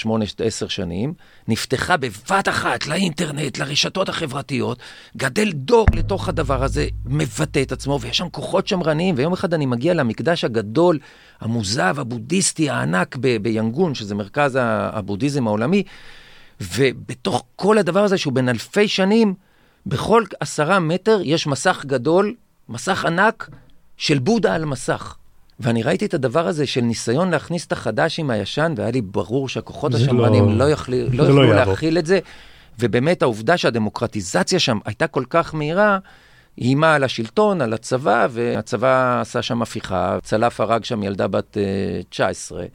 שנים, 0.67 1.13
נפתחה 1.47 1.97
בבת 1.97 2.47
אחת 2.49 2.87
לאינטרנט, 2.87 3.57
לרשתות 3.57 4.09
החברתיות, 4.09 4.79
גדל 5.17 5.51
דור 5.51 5.85
לתוך 5.93 6.29
הדבר 6.29 6.63
הזה, 6.63 6.87
מבטא 7.05 7.61
את 7.61 7.71
עצמו, 7.71 7.99
ויש 8.01 8.17
שם 8.17 8.29
כוחות 8.29 8.67
שמרניים, 8.67 9.15
ויום 9.17 9.33
אחד 9.33 9.53
אני 9.53 9.65
מגיע 9.65 9.93
למקדש 9.93 10.43
הגדול, 10.43 10.99
המוזב, 11.41 11.95
הבודהיסטי 11.99 12.69
הענק 12.69 13.15
ב- 13.19 13.37
ביאנגון, 13.37 13.95
שזה 13.95 14.15
מרכז 14.15 14.57
הבודהיזם 14.61 15.47
העולמי, 15.47 15.83
ובתוך 16.61 17.43
כל 17.55 17.77
הדבר 17.77 18.03
הזה, 18.03 18.17
שהוא 18.17 18.33
בן 18.33 18.49
אלפי 18.49 18.87
שנים, 18.87 19.33
בכל 19.85 20.23
עשרה 20.39 20.79
מטר 20.79 21.19
יש 21.23 21.47
מסך 21.47 21.83
גדול, 21.87 22.35
מסך 22.69 23.05
ענק, 23.05 23.49
של 23.97 24.19
בודה 24.19 24.55
על 24.55 24.65
מסך. 24.65 25.17
ואני 25.59 25.83
ראיתי 25.83 26.05
את 26.05 26.13
הדבר 26.13 26.47
הזה 26.47 26.67
של 26.67 26.81
ניסיון 26.81 27.31
להכניס 27.31 27.65
את 27.65 27.71
החדש 27.71 28.19
עם 28.19 28.29
הישן, 28.29 28.73
והיה 28.77 28.91
לי 28.91 29.01
ברור 29.01 29.49
שהכוחות 29.49 29.93
השמרנים 29.93 30.49
לא, 30.49 30.65
לא, 30.65 30.71
יחלי, 30.71 31.09
לא, 31.09 31.23
יוכלו 31.23 31.43
לא 31.43 31.55
להכיל 31.55 31.97
את 31.97 32.05
זה. 32.05 32.19
ובאמת 32.79 33.21
העובדה 33.21 33.57
שהדמוקרטיזציה 33.57 34.59
שם 34.59 34.77
הייתה 34.85 35.07
כל 35.07 35.23
כך 35.29 35.55
מהירה, 35.55 35.97
איימה 36.57 36.95
על 36.95 37.03
השלטון, 37.03 37.61
על 37.61 37.73
הצבא, 37.73 38.27
והצבא 38.31 39.21
עשה 39.21 39.41
שם 39.41 39.61
הפיכה. 39.61 40.17
צלף 40.23 40.61
הרג 40.61 40.83
שם 40.83 41.03
ילדה 41.03 41.27
בת 41.27 41.57
uh, 41.57 41.57
אה, 41.57 42.01
19, 42.09 42.65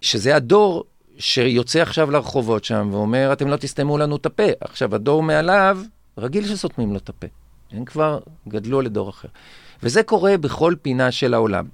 שזה 0.00 0.36
הדור 0.36 0.84
שיוצא 1.18 1.80
עכשיו 1.80 2.10
לרחובות 2.10 2.64
שם 2.64 2.88
ואומר, 2.92 3.32
אתם 3.32 3.48
לא 3.48 3.56
תסתמו 3.56 3.98
לנו 3.98 4.16
את 4.16 4.26
הפה. 4.26 4.42
עכשיו, 4.60 4.94
הדור 4.94 5.22
מעליו, 5.22 5.78
רגיל 6.18 6.46
שסותמים 6.46 6.92
לו 6.92 6.96
את 6.96 7.08
הפה. 7.08 7.26
הם 7.72 7.84
כבר 7.84 8.18
גדלו 8.48 8.80
לדור 8.80 9.10
אחר. 9.10 9.28
וזה 9.82 10.02
קורה 10.02 10.36
בכל 10.36 10.74
פינה 10.82 11.10
של 11.10 11.34
העולם. 11.34 11.64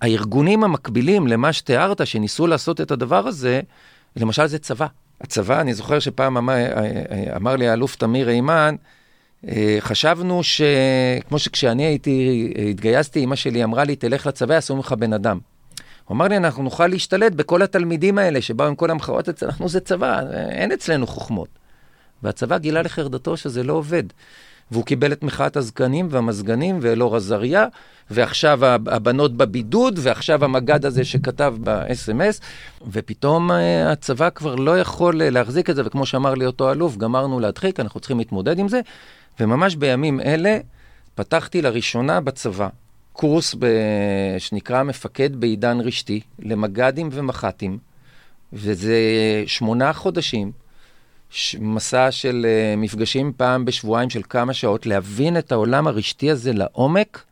הארגונים 0.00 0.64
המקבילים 0.64 1.26
למה 1.26 1.52
שתיארת, 1.52 2.06
שניסו 2.06 2.46
לעשות 2.46 2.80
את 2.80 2.90
הדבר 2.90 3.26
הזה, 3.26 3.60
למשל 4.16 4.46
זה 4.46 4.58
צבא. 4.58 4.86
הצבא, 5.20 5.60
אני 5.60 5.74
זוכר 5.74 5.98
שפעם 5.98 6.36
אמר, 6.36 6.54
אמר 7.36 7.56
לי 7.56 7.68
האלוף 7.68 7.96
תמיר 7.96 8.28
אימן, 8.28 8.74
אה, 9.48 9.76
חשבנו 9.80 10.42
ש... 10.42 10.60
כמו 11.28 11.38
שכשאני 11.38 11.82
הייתי, 11.82 12.52
התגייסתי, 12.70 13.24
אמא 13.24 13.36
שלי 13.36 13.64
אמרה 13.64 13.84
לי, 13.84 13.96
תלך 13.96 14.26
לצבא, 14.26 14.54
יעשו 14.54 14.76
ממך 14.76 14.94
בן 14.98 15.12
אדם. 15.12 15.38
הוא 16.04 16.16
אמר 16.16 16.28
לי, 16.28 16.36
אנחנו 16.36 16.62
נוכל 16.62 16.86
להשתלט 16.86 17.32
בכל 17.32 17.62
התלמידים 17.62 18.18
האלה 18.18 18.42
שבאו 18.42 18.66
עם 18.66 18.74
כל 18.74 18.90
המחאות, 18.90 19.42
אנחנו 19.42 19.68
זה 19.68 19.80
צבא, 19.80 20.20
אין 20.50 20.72
אצלנו 20.72 21.06
חוכמות. 21.06 21.48
והצבא 22.22 22.58
גילה 22.58 22.82
לחרדתו 22.82 23.36
שזה 23.36 23.62
לא 23.62 23.72
עובד. 23.72 24.02
והוא 24.70 24.84
קיבל 24.84 25.12
את 25.12 25.22
מחאת 25.22 25.56
הזקנים 25.56 26.08
והמזגנים 26.10 26.78
ואלאור 26.82 27.16
עזריה, 27.16 27.66
ועכשיו 28.10 28.58
הבנות 28.86 29.36
בבידוד, 29.36 29.98
ועכשיו 30.02 30.44
המג"ד 30.44 30.86
הזה 30.86 31.04
שכתב 31.04 31.54
ב-SMS, 31.60 32.40
ופתאום 32.90 33.50
אה, 33.50 33.92
הצבא 33.92 34.30
כבר 34.30 34.54
לא 34.54 34.78
יכול 34.80 35.22
אה, 35.22 35.30
להחזיק 35.30 35.70
את 35.70 35.76
זה, 35.76 35.82
וכמו 35.86 36.06
שאמר 36.06 36.34
לי 36.34 36.46
אותו 36.46 36.72
אלוף, 36.72 36.96
גמרנו 36.96 37.40
להדחיק, 37.40 37.80
אנחנו 37.80 38.00
צריכים 38.00 38.18
להתמודד 38.18 38.58
עם 38.58 38.68
זה, 38.68 38.80
וממש 39.40 39.76
בימים 39.76 40.20
אלה 40.20 40.58
פתחתי 41.14 41.62
לראשונה 41.62 42.20
בצבא 42.20 42.68
קורס 43.12 43.54
ב... 43.58 43.66
שנקרא 44.38 44.82
מפקד 44.82 45.36
בעידן 45.36 45.80
רשתי, 45.80 46.20
למג"דים 46.38 47.08
ומח"טים, 47.12 47.78
וזה 48.52 48.96
שמונה 49.46 49.92
חודשים. 49.92 50.65
מסע 51.60 52.10
של 52.10 52.46
uh, 52.46 52.80
מפגשים 52.80 53.32
פעם 53.36 53.64
בשבועיים 53.64 54.10
של 54.10 54.22
כמה 54.28 54.54
שעות, 54.54 54.86
להבין 54.86 55.38
את 55.38 55.52
העולם 55.52 55.86
הרשתי 55.86 56.30
הזה 56.30 56.52
לעומק, 56.52 57.24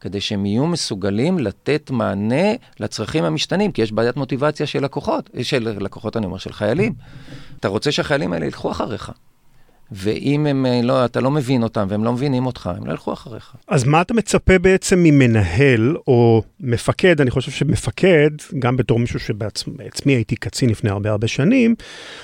כדי 0.00 0.20
שהם 0.20 0.46
יהיו 0.46 0.66
מסוגלים 0.66 1.38
לתת 1.38 1.90
מענה 1.90 2.52
לצרכים 2.80 3.24
המשתנים, 3.24 3.72
כי 3.72 3.82
יש 3.82 3.92
בעיית 3.92 4.16
מוטיבציה 4.16 4.66
של 4.66 4.84
לקוחות, 4.84 5.30
של 5.42 5.76
לקוחות, 5.80 6.16
אני 6.16 6.26
אומר, 6.26 6.38
של 6.38 6.52
חיילים. 6.52 6.94
אתה 7.60 7.68
רוצה 7.68 7.92
שהחיילים 7.92 8.32
האלה 8.32 8.46
ילכו 8.46 8.70
אחריך. 8.70 9.12
ואם 9.92 10.46
הם 10.46 10.66
אה, 10.66 10.80
לא, 10.82 11.04
אתה 11.04 11.20
לא 11.20 11.30
מבין 11.30 11.62
אותם 11.62 11.86
והם 11.90 12.04
לא 12.04 12.12
מבינים 12.12 12.46
אותך, 12.46 12.70
הם 12.76 12.86
לא 12.86 12.90
ילכו 12.90 13.12
אחריך. 13.12 13.54
אז 13.68 13.84
מה 13.84 14.00
אתה 14.00 14.14
מצפה 14.14 14.58
בעצם 14.58 14.98
ממנהל 15.02 15.96
או 16.06 16.42
מפקד? 16.60 17.20
אני 17.20 17.30
חושב 17.30 17.50
שמפקד, 17.50 18.30
גם 18.58 18.76
בתור 18.76 18.98
מישהו 18.98 19.20
שבעצמי 19.20 20.12
הייתי 20.12 20.36
קצין 20.36 20.70
לפני 20.70 20.90
הרבה 20.90 21.10
הרבה 21.10 21.28
שנים, 21.28 21.74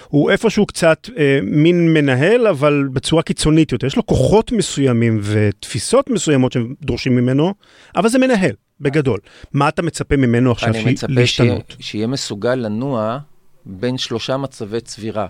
הוא 0.09 0.31
איפשהו 0.31 0.66
קצת 0.66 1.09
אה, 1.18 1.38
מין 1.42 1.94
מנהל, 1.94 2.46
אבל 2.46 2.88
בצורה 2.92 3.23
קיצונית 3.23 3.73
יותר. 3.73 3.87
יש 3.87 3.96
לו 3.96 4.07
כוחות 4.07 4.53
מסוימים 4.53 5.20
ותפיסות 5.23 6.11
מסוימות 6.11 6.53
שדורשים 6.53 7.16
ממנו, 7.16 7.55
אבל 7.96 8.09
זה 8.09 8.18
מנהל, 8.18 8.53
בגדול. 8.81 9.18
מה 9.53 9.68
אתה 9.68 9.83
מצפה 9.83 10.16
ממנו 10.16 10.53
עכשיו 10.53 10.73
להשתנות? 11.09 11.49
אני 11.51 11.59
מצפה 11.59 11.83
שיהיה 11.83 12.07
מסוגל 12.07 12.55
לנוע 12.55 13.18
בין 13.66 13.99
שלושה 13.99 14.37
מצבי 14.37 14.81
צבירה. 14.81 15.27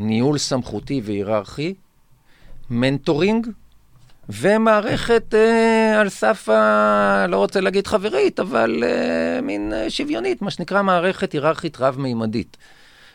ניהול 0.00 0.38
סמכותי 0.38 1.00
והיררכי, 1.04 1.74
מנטורינג 2.70 3.46
ומערכת 4.28 5.34
אה, 5.34 6.00
על 6.00 6.08
סף 6.08 6.48
ה... 6.48 7.26
לא 7.28 7.36
רוצה 7.36 7.60
להגיד 7.60 7.86
חברית, 7.86 8.40
אבל 8.40 8.84
אה, 8.86 9.40
מין 9.40 9.72
אה, 9.72 9.90
שוויונית, 9.90 10.42
מה 10.42 10.50
שנקרא 10.50 10.82
מערכת 10.82 11.32
היררכית 11.32 11.80
רב-מימדית. 11.80 12.56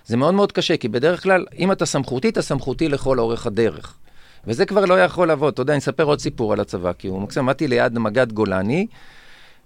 זה 0.05 0.17
מאוד 0.17 0.33
מאוד 0.33 0.51
קשה, 0.51 0.77
כי 0.77 0.87
בדרך 0.87 1.23
כלל, 1.23 1.45
אם 1.57 1.71
אתה 1.71 1.85
סמכותי, 1.85 2.29
אתה 2.29 2.41
סמכותי 2.41 2.89
לכל 2.89 3.19
אורך 3.19 3.47
הדרך. 3.47 3.97
וזה 4.47 4.65
כבר 4.65 4.85
לא 4.85 5.01
יכול 5.01 5.27
לעבוד. 5.27 5.53
אתה 5.53 5.61
יודע, 5.61 5.73
אני 5.73 5.79
אספר 5.79 6.03
עוד 6.03 6.19
סיפור 6.19 6.53
על 6.53 6.59
הצבא, 6.59 6.91
כי 6.93 7.07
הוא 7.07 7.21
מקסים, 7.21 7.43
עמדתי 7.43 7.67
ליד 7.67 7.99
מג"ד 7.99 8.31
גולני, 8.31 8.87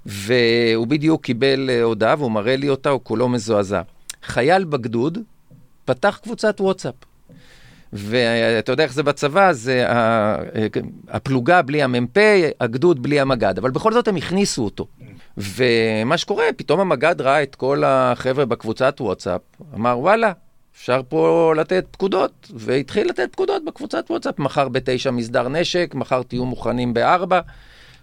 והוא 0.06 0.88
בדיוק 0.88 1.24
קיבל 1.24 1.70
אה, 1.70 1.84
הודעה, 1.84 2.16
והוא 2.18 2.32
מראה 2.32 2.56
לי 2.56 2.70
אותה, 2.70 2.90
הוא 2.90 3.00
כולו 3.04 3.30
מזועזע. 3.30 3.82
חייל 4.24 4.64
בגדוד 4.64 5.18
פתח 5.86 6.20
קבוצת 6.24 6.62
וואטסאפ. 6.62 7.09
ואתה 7.94 8.72
יודע 8.72 8.84
איך 8.84 8.94
זה 8.94 9.04
בצבא, 9.04 9.54
זה 9.54 9.86
הפלוגה 11.08 11.62
בלי 11.62 11.84
המ"פ, 11.84 12.18
הגדוד 12.60 13.04
בלי 13.04 13.20
המג"ד, 13.20 13.58
אבל 13.58 13.72
בכל 13.72 13.94
זאת 13.94 14.08
הם 14.08 14.16
הכניסו 14.16 14.66
אותו. 14.66 14.88
ומה 15.38 16.18
שקורה, 16.18 16.46
פתאום 16.58 16.80
המג"ד 16.80 17.22
ראה 17.22 17.44
את 17.44 17.56
כל 17.56 17.84
החבר'ה 17.86 18.46
בקבוצת 18.46 19.02
וואטסאפ, 19.02 19.42
אמר 19.76 20.00
וואלה, 20.00 20.32
אפשר 20.76 21.02
פה 21.10 21.54
לתת 21.58 21.86
פקודות, 21.92 22.52
והתחיל 22.56 23.10
לתת 23.10 23.30
פקודות 23.32 23.66
בקבוצת 23.66 24.06
וואטסאפ, 24.12 24.40
מחר 24.40 24.70
בתשע 24.70 25.12
מסדר 25.12 25.48
נשק, 25.48 25.92
מחר 25.96 26.24
תהיו 26.24 26.46
מוכנים 26.46 26.94
בארבע, 26.94 27.40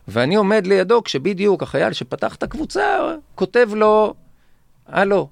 ואני 0.08 0.34
עומד 0.34 0.66
לידו 0.66 1.02
כשבדיוק 1.02 1.62
החייל 1.62 1.92
שפתח 1.92 2.34
את 2.34 2.42
הקבוצה, 2.42 3.14
כותב 3.34 3.68
לו, 3.74 4.14
הלו, 4.86 5.28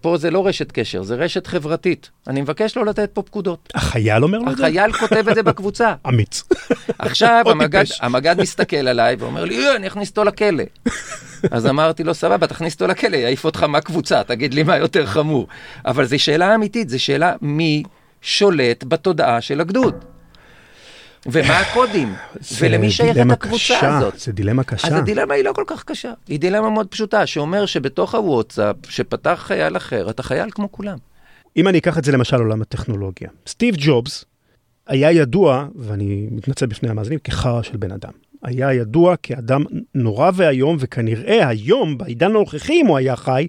פה 0.00 0.16
זה 0.16 0.30
לא 0.30 0.46
רשת 0.46 0.72
קשר, 0.72 1.02
זה 1.02 1.14
רשת 1.14 1.46
חברתית. 1.46 2.10
אני 2.26 2.40
מבקש 2.40 2.76
לא 2.76 2.86
לתת 2.86 3.10
פה 3.12 3.22
פקודות. 3.22 3.72
החייל 3.74 4.22
אומר 4.22 4.38
לו 4.38 4.52
את 4.52 4.56
זה? 4.56 4.66
החייל 4.66 4.92
כותב 4.92 5.28
את 5.28 5.34
זה 5.34 5.42
בקבוצה. 5.42 5.94
אמיץ. 6.08 6.42
עכשיו 6.98 7.44
המג"ד, 7.46 7.84
המג"ד 8.00 8.40
מסתכל 8.40 8.88
עליי 8.88 9.16
ואומר 9.18 9.44
לי, 9.44 9.76
אני 9.76 9.86
אכניס 9.86 10.10
אותו 10.10 10.24
לכלא. 10.24 10.64
אז 11.50 11.66
אמרתי 11.66 12.04
לו, 12.04 12.14
סבבה, 12.14 12.46
תכניס 12.46 12.74
אותו 12.74 12.86
לכלא, 12.86 13.16
יעיף 13.16 13.44
אותך 13.44 13.62
מהקבוצה, 13.62 14.24
תגיד 14.24 14.54
לי 14.54 14.62
מה 14.62 14.76
יותר 14.76 15.06
חמור. 15.06 15.46
אבל 15.86 16.04
זו 16.04 16.18
שאלה 16.18 16.54
אמיתית, 16.54 16.88
זו 16.88 17.02
שאלה 17.02 17.34
מי 17.42 17.82
שולט 18.22 18.84
בתודעה 18.88 19.40
של 19.40 19.60
הגדוד. 19.60 20.04
ומה 21.26 21.58
הקודים, 21.58 22.14
ולמי 22.58 22.90
שייכת 22.90 23.30
הקבוצה 23.30 23.56
קשה, 23.56 23.98
הזאת. 23.98 24.18
זה 24.18 24.32
דילמה 24.32 24.64
קשה. 24.64 24.88
אז 24.88 24.92
הדילמה 24.92 25.34
היא 25.34 25.44
לא 25.44 25.52
כל 25.52 25.64
כך 25.66 25.84
קשה, 25.84 26.12
היא 26.28 26.40
דילמה 26.40 26.70
מאוד 26.70 26.86
פשוטה, 26.86 27.26
שאומר 27.26 27.66
שבתוך 27.66 28.14
הוואטסאפ, 28.14 28.76
שפתח 28.88 29.42
חייל 29.46 29.76
אחר, 29.76 30.10
אתה 30.10 30.22
חייל 30.22 30.50
כמו 30.50 30.72
כולם. 30.72 30.98
אם 31.56 31.68
אני 31.68 31.78
אקח 31.78 31.98
את 31.98 32.04
זה 32.04 32.12
למשל 32.12 32.36
עולם 32.36 32.62
הטכנולוגיה, 32.62 33.28
סטיב 33.46 33.74
ג'ובס 33.78 34.24
היה 34.86 35.12
ידוע, 35.12 35.66
ואני 35.74 36.28
מתנצל 36.30 36.66
בפני 36.66 36.90
המאזינים, 36.90 37.18
כחרא 37.24 37.62
של 37.62 37.76
בן 37.76 37.92
אדם. 37.92 38.12
היה 38.42 38.74
ידוע 38.74 39.16
כאדם 39.22 39.64
נורא 39.94 40.30
ואיום, 40.34 40.76
וכנראה 40.80 41.48
היום, 41.48 41.98
בעידן 41.98 42.26
הנוכחי, 42.26 42.72
אם 42.72 42.86
הוא 42.86 42.96
היה 42.96 43.16
חי, 43.16 43.46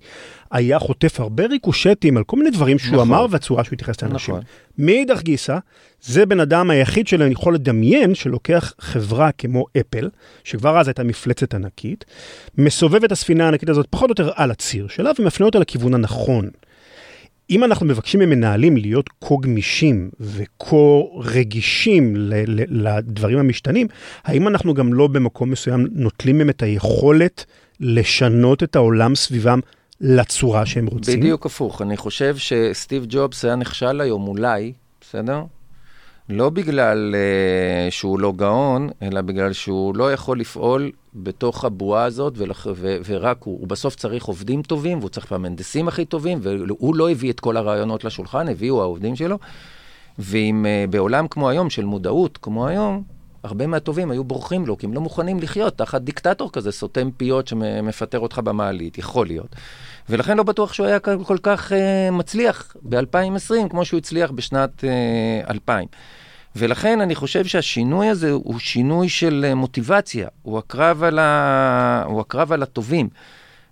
היה 0.51 0.79
חוטף 0.79 1.19
הרבה 1.19 1.45
ריקושטים 1.45 2.17
על 2.17 2.23
כל 2.23 2.37
מיני 2.37 2.49
דברים 2.49 2.79
שהוא 2.79 2.93
נכון. 2.95 3.07
אמר 3.07 3.25
והצורה 3.29 3.63
שהוא 3.63 3.73
התייחס 3.73 4.01
לאנשים. 4.03 4.35
נכון. 4.35 4.45
מאידך 4.77 5.21
גיסא, 5.21 5.57
זה 6.01 6.25
בן 6.25 6.39
אדם 6.39 6.69
היחיד 6.69 7.07
שאני 7.07 7.31
יכול 7.31 7.55
לדמיין 7.55 8.15
שלוקח 8.15 8.73
חברה 8.79 9.31
כמו 9.31 9.65
אפל, 9.79 10.09
שכבר 10.43 10.79
אז 10.79 10.87
הייתה 10.87 11.03
מפלצת 11.03 11.53
ענקית, 11.53 12.05
מסובב 12.57 13.03
את 13.03 13.11
הספינה 13.11 13.45
הענקית 13.45 13.69
הזאת 13.69 13.87
פחות 13.89 14.09
או 14.09 14.25
יותר 14.25 14.33
על 14.35 14.51
הציר 14.51 14.87
שלה 14.87 15.11
ומפנה 15.19 15.45
אותה 15.45 15.59
לכיוון 15.59 15.93
הנכון. 15.93 16.49
אם 17.49 17.63
אנחנו 17.63 17.85
מבקשים 17.85 18.19
ממנהלים 18.19 18.77
להיות 18.77 19.09
כה 19.21 19.35
גמישים 19.41 20.09
וכה 20.19 20.75
רגישים 21.15 22.13
לדברים 22.67 23.37
המשתנים, 23.37 23.87
האם 24.23 24.47
אנחנו 24.47 24.73
גם 24.73 24.93
לא 24.93 25.07
במקום 25.07 25.51
מסוים 25.51 25.87
נוטלים 25.91 26.37
מהם 26.37 26.49
את 26.49 26.63
היכולת 26.63 27.45
לשנות 27.79 28.63
את 28.63 28.75
העולם 28.75 29.15
סביבם 29.15 29.59
לצורה 30.01 30.65
שהם 30.65 30.87
רוצים? 30.87 31.19
בדיוק 31.19 31.45
הפוך. 31.45 31.81
אני 31.81 31.97
חושב 31.97 32.37
שסטיב 32.37 33.05
ג'ובס 33.09 33.45
היה 33.45 33.55
נכשל 33.55 34.01
היום 34.01 34.27
אולי, 34.27 34.73
בסדר? 35.01 35.43
לא 36.29 36.49
בגלל 36.49 37.15
uh, 37.15 37.91
שהוא 37.91 38.19
לא 38.19 38.33
גאון, 38.35 38.89
אלא 39.01 39.21
בגלל 39.21 39.53
שהוא 39.53 39.95
לא 39.95 40.13
יכול 40.13 40.39
לפעול 40.39 40.91
בתוך 41.13 41.65
הבועה 41.65 42.03
הזאת, 42.03 42.33
ולח, 42.37 42.67
ו, 42.75 42.97
ורק 43.05 43.43
הוא, 43.43 43.59
הוא 43.59 43.67
בסוף 43.67 43.95
צריך 43.95 44.25
עובדים 44.25 44.61
טובים, 44.61 44.97
והוא 44.97 45.09
צריך 45.09 45.33
את 45.33 45.87
הכי 45.87 46.05
טובים, 46.05 46.39
והוא 46.41 46.95
לא 46.95 47.11
הביא 47.11 47.31
את 47.31 47.39
כל 47.39 47.57
הרעיונות 47.57 48.03
לשולחן, 48.03 48.47
הביאו 48.47 48.81
העובדים 48.81 49.15
שלו. 49.15 49.39
ואם 50.19 50.65
uh, 50.65 50.91
בעולם 50.91 51.27
כמו 51.27 51.49
היום, 51.49 51.69
של 51.69 51.85
מודעות 51.85 52.37
כמו 52.41 52.67
היום, 52.67 53.03
הרבה 53.43 53.67
מהטובים 53.67 54.11
היו 54.11 54.23
בורחים 54.23 54.65
לו, 54.65 54.77
כי 54.77 54.85
הם 54.85 54.93
לא 54.93 55.01
מוכנים 55.01 55.39
לחיות 55.39 55.77
תחת 55.77 56.01
דיקטטור 56.01 56.51
כזה, 56.51 56.71
סותם 56.71 57.09
פיות 57.17 57.47
שמפטר 57.47 58.19
אותך 58.19 58.39
במעלית, 58.39 58.97
יכול 58.97 59.27
להיות. 59.27 59.55
ולכן 60.09 60.37
לא 60.37 60.43
בטוח 60.43 60.73
שהוא 60.73 60.87
היה 60.87 60.99
כל 60.99 61.37
כך 61.43 61.71
uh, 61.71 61.75
מצליח 62.11 62.75
ב-2020, 62.83 63.69
כמו 63.69 63.85
שהוא 63.85 63.97
הצליח 63.97 64.31
בשנת 64.31 64.83
uh, 65.47 65.51
2000. 65.51 65.87
ולכן 66.55 67.01
אני 67.01 67.15
חושב 67.15 67.45
שהשינוי 67.45 68.07
הזה 68.07 68.31
הוא 68.31 68.59
שינוי 68.59 69.09
של 69.09 69.45
uh, 69.51 69.55
מוטיבציה, 69.55 70.27
הוא 70.41 70.57
הקרב 70.57 71.03
על, 71.03 71.19
ה... 71.19 72.03
הוא 72.07 72.21
הקרב 72.21 72.51
על 72.51 72.63
הטובים. 72.63 73.09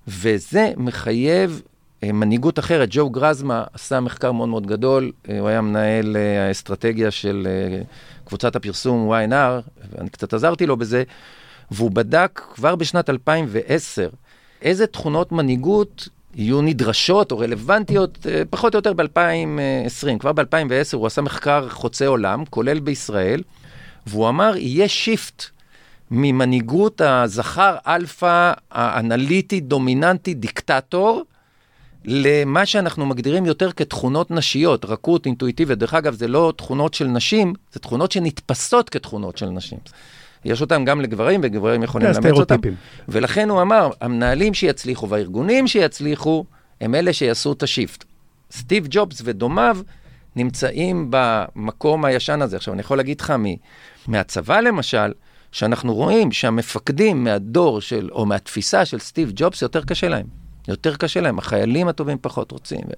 וזה 0.08 0.71
מחייב 0.77 1.62
מנהיגות 2.03 2.59
אחרת. 2.59 2.89
ג'ו 2.91 3.09
גרזמה 3.09 3.63
עשה 3.73 3.99
מחקר 3.99 4.31
מאוד 4.31 4.49
מאוד 4.49 4.67
גדול, 4.67 5.12
uh, 5.23 5.31
הוא 5.39 5.47
היה 5.47 5.62
מנהל 5.62 6.15
uh, 6.15 6.47
האסטרטגיה 6.47 7.12
של 7.12 7.47
קבוצת 8.25 8.55
הפרסום 8.55 9.12
Y&R, 9.12 9.69
ואני 9.91 10.09
קצת 10.09 10.33
עזרתי 10.33 10.65
לו 10.65 10.77
בזה, 10.77 11.03
והוא 11.71 11.91
בדק 11.91 12.41
כבר 12.53 12.75
בשנת 12.75 13.09
2010 13.09 14.09
איזה 14.62 14.88
תכונות 14.88 15.31
מנהיגות 15.31 16.07
יהיו 16.35 16.62
נדרשות 16.62 17.31
או 17.31 17.39
רלוונטיות 17.39 18.27
אה, 18.29 18.41
פחות 18.49 18.75
או 18.75 18.77
יותר 18.77 18.93
ב-2020. 18.93 20.19
כבר 20.19 20.31
ב-2010 20.31 20.95
הוא 20.95 21.07
עשה 21.07 21.21
מחקר 21.21 21.69
חוצה 21.69 22.07
עולם, 22.07 22.45
כולל 22.49 22.79
בישראל, 22.79 23.43
והוא 24.07 24.29
אמר, 24.29 24.57
יהיה 24.57 24.88
shift 24.88 25.45
ממנהיגות 26.12 27.01
הזכר 27.01 27.75
אלפא 27.88 28.53
האנליטי, 28.71 29.59
דומיננטי, 29.59 30.33
דיקטטור, 30.33 31.23
למה 32.05 32.65
שאנחנו 32.65 33.05
מגדירים 33.05 33.45
יותר 33.45 33.71
כתכונות 33.71 34.31
נשיות, 34.31 34.85
רכות, 34.85 35.25
אינטואיטיבית. 35.25 35.77
דרך 35.77 35.93
אגב, 35.93 36.13
זה 36.13 36.27
לא 36.27 36.53
תכונות 36.57 36.93
של 36.93 37.07
נשים, 37.07 37.53
זה 37.73 37.79
תכונות 37.79 38.12
שנתפסות 38.12 38.89
כתכונות 38.89 39.38
של 39.38 39.49
נשים. 39.49 39.79
יש 40.45 40.62
אותם 40.62 40.85
גם 40.85 41.01
לגברים, 41.01 41.39
וגברים 41.43 41.83
יכולים 41.83 42.07
לאמץ 42.07 42.38
אותם. 42.39 42.55
ולכן 43.07 43.49
הוא 43.49 43.62
אמר, 43.62 43.89
המנהלים 44.01 44.53
שיצליחו 44.53 45.09
והארגונים 45.09 45.67
שיצליחו, 45.67 46.45
הם 46.81 46.95
אלה 46.95 47.13
שיעשו 47.13 47.51
את 47.51 47.63
השיפט. 47.63 48.03
סטיב 48.51 48.88
ג'ובס 48.89 49.21
ודומיו 49.25 49.77
נמצאים 50.35 51.07
במקום 51.09 52.05
הישן 52.05 52.41
הזה. 52.41 52.55
עכשיו, 52.55 52.73
אני 52.73 52.81
יכול 52.81 52.97
להגיד 52.97 53.21
לך, 53.21 53.33
מהצבא 54.07 54.59
למשל, 54.59 55.13
שאנחנו 55.51 55.95
רואים 55.95 56.31
שהמפקדים 56.31 57.23
מהדור 57.23 57.81
של, 57.81 58.09
או 58.12 58.25
מהתפיסה 58.25 58.85
של 58.85 58.99
סטיב 58.99 59.31
ג'ובס, 59.35 59.62
יותר 59.62 59.83
קשה 59.83 60.09
להם. 60.09 60.25
יותר 60.67 60.95
קשה 60.95 61.22
להם, 61.22 61.39
החיילים 61.39 61.88
הטובים 61.88 62.17
פחות 62.22 62.52
רוצים. 62.52 62.82
ו... 62.88 62.93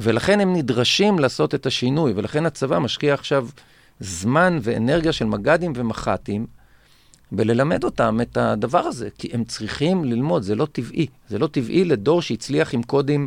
ולכן 0.00 0.40
הם 0.40 0.56
נדרשים 0.56 1.18
לעשות 1.18 1.54
את 1.54 1.66
השינוי, 1.66 2.12
ולכן 2.16 2.46
הצבא 2.46 2.78
משקיע 2.78 3.14
עכשיו 3.14 3.48
זמן 4.00 4.58
ואנרגיה 4.62 5.12
של 5.12 5.24
מג"דים 5.24 5.72
ומח"טים 5.76 6.46
בללמד 7.32 7.84
אותם 7.84 8.18
את 8.22 8.36
הדבר 8.36 8.78
הזה, 8.78 9.08
כי 9.18 9.28
הם 9.32 9.44
צריכים 9.44 10.04
ללמוד, 10.04 10.42
זה 10.42 10.54
לא 10.54 10.66
טבעי. 10.72 11.06
זה 11.28 11.38
לא 11.38 11.46
טבעי 11.46 11.84
לדור 11.84 12.22
שהצליח 12.22 12.74
עם 12.74 12.82
קודים 12.82 13.26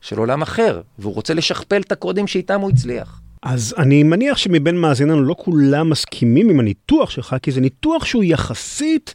של 0.00 0.18
עולם 0.18 0.42
אחר, 0.42 0.80
והוא 0.98 1.14
רוצה 1.14 1.34
לשכפל 1.34 1.80
את 1.80 1.92
הקודים 1.92 2.26
שאיתם 2.26 2.60
הוא 2.60 2.70
הצליח. 2.70 3.20
אז 3.42 3.74
אני 3.78 4.02
מניח 4.02 4.36
שמבין 4.36 4.76
מאזיננו 4.76 5.22
לא 5.22 5.34
כולם 5.38 5.90
מסכימים 5.90 6.50
עם 6.50 6.60
הניתוח 6.60 7.10
שלך, 7.10 7.36
כי 7.42 7.52
זה 7.52 7.60
ניתוח 7.60 8.04
שהוא 8.04 8.24
יחסית, 8.24 9.14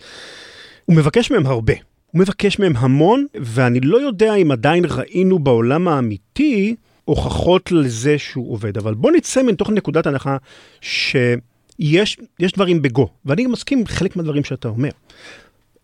הוא 0.86 0.96
מבקש 0.96 1.32
מהם 1.32 1.46
הרבה. 1.46 1.74
הוא 2.12 2.20
מבקש 2.22 2.60
מהם 2.60 2.74
המון, 2.76 3.26
ואני 3.36 3.80
לא 3.80 3.98
יודע 3.98 4.36
אם 4.36 4.52
עדיין 4.52 4.86
ראינו 4.90 5.40
בעולם 5.40 5.88
האמיתי 5.88 6.76
הוכחות 7.06 7.72
לזה 7.72 8.18
שהוא 8.18 8.54
עובד. 8.54 8.78
אבל 8.78 8.94
בוא 8.94 9.12
נצא 9.12 9.44
מתוך 9.44 9.70
נקודת 9.70 10.08
הנחה 10.08 10.38
ש... 10.82 11.16
יש, 11.80 12.18
דברים 12.56 12.82
בגו, 12.82 13.08
ואני 13.26 13.48
מסכים 13.48 13.80
עם 13.80 13.86
חלק 13.86 14.16
מהדברים 14.16 14.44
שאתה 14.44 14.68
אומר. 14.68 14.90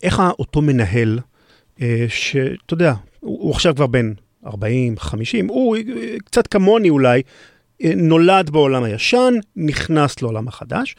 איך 0.02 0.22
אותו 0.38 0.62
מנהל, 0.62 1.18
אה, 1.82 2.06
שאתה 2.08 2.74
יודע, 2.74 2.94
הוא 3.20 3.50
עכשיו 3.50 3.74
כבר 3.74 3.86
בן 3.86 4.12
40, 4.46 4.98
50, 4.98 5.48
הוא 5.48 5.76
אה, 5.76 5.82
קצת 6.24 6.46
כמוני 6.46 6.90
אולי, 6.90 7.22
אה, 7.82 7.92
נולד 7.96 8.50
בעולם 8.50 8.82
הישן, 8.82 9.34
נכנס 9.56 10.22
לעולם 10.22 10.48
החדש. 10.48 10.96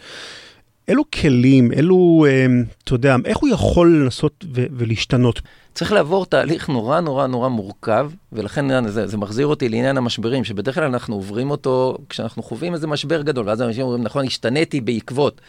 אילו 0.90 1.04
כלים, 1.12 1.72
אילו, 1.72 2.26
אה, 2.28 2.46
אתה 2.84 2.94
יודע, 2.94 3.16
איך 3.26 3.38
הוא 3.38 3.50
יכול 3.50 4.02
לנסות 4.04 4.46
ו- 4.56 4.66
ולהשתנות? 4.72 5.42
צריך 5.74 5.92
לעבור 5.92 6.26
תהליך 6.26 6.70
נורא 6.70 7.00
נורא 7.00 7.28
נורא 7.28 7.50
מורכב, 7.50 8.12
ולכן 8.32 8.88
זה, 8.90 9.08
זה 9.08 9.18
מחזיר 9.18 9.48
אותי 9.48 9.70
לעניין 9.70 9.98
המשברים, 9.98 10.44
שבדרך 10.44 10.76
כלל 10.76 10.84
אנחנו 10.84 11.16
עוברים 11.16 11.52
אותו 11.52 11.98
כשאנחנו 12.10 12.44
חווים 12.44 12.74
איזה 12.74 12.88
משבר 12.88 13.22
גדול, 13.22 13.48
ואז 13.48 13.62
אנשים 13.62 13.84
אומרים, 13.84 14.04
נכון, 14.04 14.26
השתניתי 14.26 14.82
בעקבות, 14.82 15.42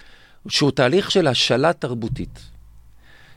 שהוא 0.49 0.71
תהליך 0.71 1.11
של 1.11 1.27
השאלה 1.27 1.73
תרבותית. 1.73 2.41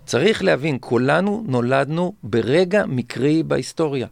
צריך 0.05 0.43
להבין, 0.43 0.77
כולנו 0.79 1.43
נולדנו 1.47 2.13
ברגע 2.23 2.85
מקרי 2.85 3.43
בהיסטוריה. 3.43 4.07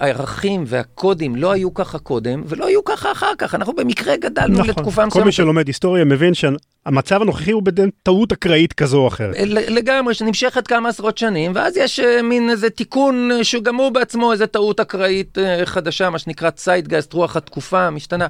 הערכים 0.00 0.64
והקודים 0.66 1.36
לא 1.36 1.52
היו 1.52 1.74
ככה 1.74 1.98
קודם, 1.98 2.42
ולא 2.46 2.66
היו 2.66 2.84
ככה 2.84 3.12
אחר 3.12 3.32
כך. 3.38 3.54
אנחנו 3.54 3.72
במקרה 3.72 4.16
גדלנו 4.16 4.54
נכון, 4.54 4.68
לתקופה 4.68 4.90
מסוימת. 4.90 5.12
כל 5.12 5.24
מי 5.24 5.32
שלומד 5.32 5.66
היסטוריה 5.66 6.04
מבין 6.04 6.32
שהמצב 6.34 7.22
הנוכחי 7.22 7.50
הוא 7.50 7.62
בדין 7.62 7.90
טעות 8.02 8.32
אקראית 8.32 8.72
כזו 8.72 8.98
או 8.98 9.08
אחרת. 9.08 9.36
לגמרי, 9.48 10.14
שנמשכת 10.14 10.66
כמה 10.66 10.88
עשרות 10.88 11.18
שנים, 11.18 11.52
ואז 11.54 11.76
יש 11.76 12.00
uh, 12.00 12.22
מין 12.22 12.50
איזה 12.50 12.70
תיקון 12.70 13.30
uh, 13.40 13.44
שגם 13.44 13.76
הוא 13.76 13.90
בעצמו 13.90 14.32
איזה 14.32 14.46
טעות 14.46 14.80
אקראית 14.80 15.38
uh, 15.38 15.66
חדשה, 15.66 16.10
מה 16.10 16.18
שנקרא 16.18 16.50
ציידגייסט, 16.50 17.12
רוח 17.12 17.36
התקופה 17.36 17.80
המשתנה. 17.86 18.26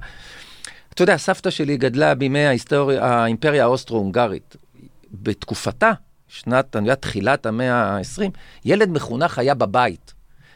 אתה 0.94 1.02
יודע, 1.02 1.16
סבתא 1.16 1.50
שלי 1.50 1.76
גדלה 1.76 2.14
בימי 2.14 2.46
ההיסטוריה, 2.46 3.04
האימפריה 3.04 3.64
האוסטרו-הונגרית. 3.64 4.56
בתקופתה, 5.12 5.92
שנת, 6.28 6.76
אני 6.76 6.84
יודע, 6.84 6.94
תחילת 6.94 7.46
המאה 7.46 7.74
ה-20, 7.74 8.30
ילד 8.64 8.90
מחונך 8.90 9.38
היה 9.38 9.54
בבית. 9.54 10.13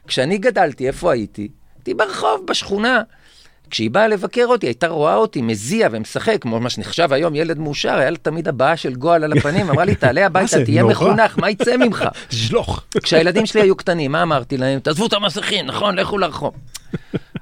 כשאני 0.08 0.38
גדלתי, 0.38 0.86
איפה 0.86 1.12
הייתי? 1.12 1.48
הייתי 1.76 1.94
ברחוב, 1.94 2.46
בשכונה. 2.46 3.02
כשהיא 3.70 3.90
באה 3.90 4.08
לבקר 4.08 4.44
אותי, 4.46 4.66
הייתה 4.66 4.88
רואה 4.88 5.14
אותי 5.14 5.42
מזיע 5.42 5.88
ומשחק, 5.92 6.36
כמו 6.42 6.60
מה 6.60 6.70
שנחשב 6.70 7.12
היום 7.12 7.34
ילד 7.34 7.58
מאושר, 7.58 7.94
היה 7.94 8.10
לה 8.10 8.16
תמיד 8.16 8.48
הבעה 8.48 8.76
של 8.76 8.94
גועל 8.94 9.24
על 9.24 9.32
הפנים, 9.32 9.70
אמרה 9.70 9.84
לי, 9.84 9.94
תעלה 9.94 10.26
הביתה, 10.26 10.64
תהיה 10.64 10.84
מחונך, 10.84 11.38
מה 11.38 11.50
יצא 11.50 11.76
ממך? 11.76 12.04
ז'לוך. 12.30 12.82
כשהילדים 13.02 13.46
שלי 13.46 13.60
היו 13.60 13.76
קטנים, 13.76 14.12
מה 14.12 14.22
אמרתי 14.22 14.56
להם? 14.56 14.80
תעזבו 14.80 15.06
את 15.06 15.12
המסכים, 15.12 15.66
נכון, 15.66 15.98
לכו 15.98 16.18
לרחוב. 16.18 16.54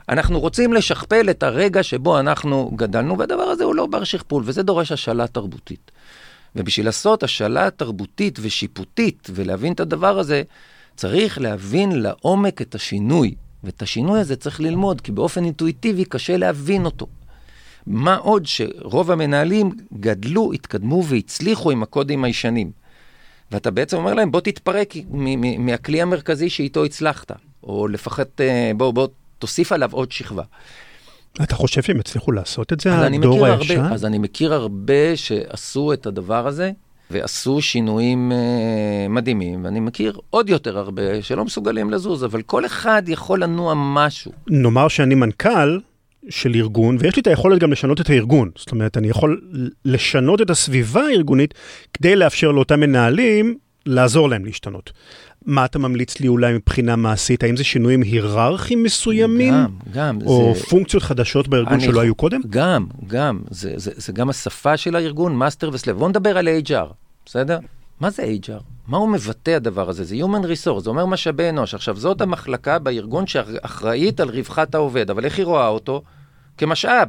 אנחנו 0.08 0.40
רוצים 0.40 0.72
לשכפל 0.72 1.30
את 1.30 1.42
הרגע 1.42 1.82
שבו 1.82 2.20
אנחנו 2.20 2.70
גדלנו, 2.76 3.18
והדבר 3.18 3.42
הזה 3.42 3.64
הוא 3.64 3.74
לא 3.74 3.86
בר 3.86 4.04
שכפול, 4.04 4.42
וזה 4.46 4.62
דורש 4.62 4.92
השאלה 4.92 5.26
תרבותית. 5.26 5.90
ובשביל 6.56 6.86
לעשות 6.86 7.22
השאלה 7.22 7.70
תרבותית 7.70 8.38
ושיפוטית, 8.42 9.30
ולהבין 9.34 9.72
את 9.72 9.80
הדבר 9.80 10.18
הזה, 10.18 10.42
צריך 10.96 11.40
להבין 11.40 12.02
לעומק 12.02 12.62
את 12.62 12.74
השינוי, 12.74 13.34
ואת 13.64 13.82
השינוי 13.82 14.20
הזה 14.20 14.36
צריך 14.36 14.60
ללמוד, 14.60 15.00
כי 15.00 15.12
באופן 15.12 15.44
אינטואיטיבי 15.44 16.04
קשה 16.04 16.36
להבין 16.36 16.84
אותו. 16.84 17.06
מה 17.86 18.16
עוד 18.16 18.46
שרוב 18.46 19.10
המנהלים 19.10 19.70
גדלו, 20.00 20.52
התקדמו 20.52 21.04
והצליחו 21.04 21.70
עם 21.70 21.82
הקודים 21.82 22.24
הישנים. 22.24 22.70
ואתה 23.52 23.70
בעצם 23.70 23.96
אומר 23.96 24.14
להם, 24.14 24.30
בוא 24.32 24.40
תתפרק 24.40 24.94
מהכלי 25.58 26.02
המרכזי 26.02 26.50
שאיתו 26.50 26.84
הצלחת, 26.84 27.32
או 27.62 27.88
לפחות 27.88 28.40
אה, 28.40 28.70
בוא, 28.76 28.90
בוא 28.90 29.08
תוסיף 29.38 29.72
עליו 29.72 29.90
עוד 29.92 30.12
שכבה. 30.12 30.42
אתה 31.42 31.54
חושב 31.54 31.82
שהם 31.82 32.00
הצליחו 32.00 32.32
לעשות 32.32 32.72
את 32.72 32.80
זה, 32.80 32.98
הדור 32.98 33.46
הישן? 33.46 33.80
אז 33.80 34.04
אני 34.04 34.18
מכיר 34.18 34.54
הרבה 34.54 35.16
שעשו 35.16 35.92
את 35.92 36.06
הדבר 36.06 36.46
הזה, 36.46 36.72
ועשו 37.10 37.62
שינויים 37.62 38.32
uh, 38.32 39.08
מדהימים, 39.08 39.64
ואני 39.64 39.80
מכיר 39.80 40.18
עוד 40.30 40.50
יותר 40.50 40.78
הרבה 40.78 41.22
שלא 41.22 41.44
מסוגלים 41.44 41.90
לזוז, 41.90 42.24
אבל 42.24 42.42
כל 42.42 42.66
אחד 42.66 43.02
יכול 43.06 43.42
לנוע 43.42 43.74
משהו. 43.76 44.32
נאמר 44.48 44.88
שאני 44.88 45.14
מנכ"ל 45.14 45.78
של 46.28 46.54
ארגון, 46.54 46.96
ויש 47.00 47.16
לי 47.16 47.22
את 47.22 47.26
היכולת 47.26 47.58
גם 47.58 47.72
לשנות 47.72 48.00
את 48.00 48.10
הארגון. 48.10 48.50
זאת 48.56 48.72
אומרת, 48.72 48.96
אני 48.96 49.08
יכול 49.08 49.40
לשנות 49.84 50.42
את 50.42 50.50
הסביבה 50.50 51.02
הארגונית 51.02 51.54
כדי 51.92 52.16
לאפשר 52.16 52.50
לאותם 52.50 52.80
מנהלים 52.80 53.56
לעזור 53.86 54.28
להם 54.28 54.44
להשתנות. 54.44 54.92
מה 55.46 55.64
אתה 55.64 55.78
ממליץ 55.78 56.20
לי 56.20 56.28
אולי 56.28 56.54
מבחינה 56.54 56.96
מעשית? 56.96 57.42
האם 57.42 57.56
זה 57.56 57.64
שינויים 57.64 58.02
היררכיים 58.02 58.82
מסוימים? 58.82 59.54
גם, 59.54 59.70
גם. 59.92 60.18
או 60.26 60.52
זה... 60.56 60.64
פונקציות 60.64 61.02
חדשות 61.02 61.48
בארגון 61.48 61.80
שלא 61.80 62.00
היו 62.00 62.14
קודם? 62.14 62.40
גם, 62.50 62.86
גם. 63.06 63.40
זה, 63.50 63.72
זה, 63.76 63.90
זה 63.96 64.12
גם 64.12 64.30
השפה 64.30 64.76
של 64.76 64.96
הארגון, 64.96 65.36
master 65.36 65.70
ו 65.72 65.76
slave. 65.76 65.96
בואו 65.98 66.08
נדבר 66.08 66.38
על 66.38 66.48
HR, 66.48 66.92
בסדר? 67.26 67.58
מה 68.00 68.10
זה 68.10 68.36
HR? 68.42 68.62
מה 68.86 68.96
הוא 68.96 69.08
מבטא 69.08 69.50
הדבר 69.50 69.88
הזה? 69.88 70.04
זה 70.04 70.14
Human 70.14 70.44
Resource, 70.44 70.80
זה 70.80 70.90
אומר 70.90 71.06
משאבי 71.06 71.48
אנוש. 71.48 71.74
עכשיו, 71.74 71.96
זאת 71.96 72.20
המחלקה 72.20 72.78
בארגון 72.78 73.26
שאחראית 73.26 74.20
על 74.20 74.28
רווחת 74.30 74.74
העובד, 74.74 75.10
אבל 75.10 75.24
איך 75.24 75.38
היא 75.38 75.46
רואה 75.46 75.68
אותו? 75.68 76.02
כמשאב, 76.58 77.08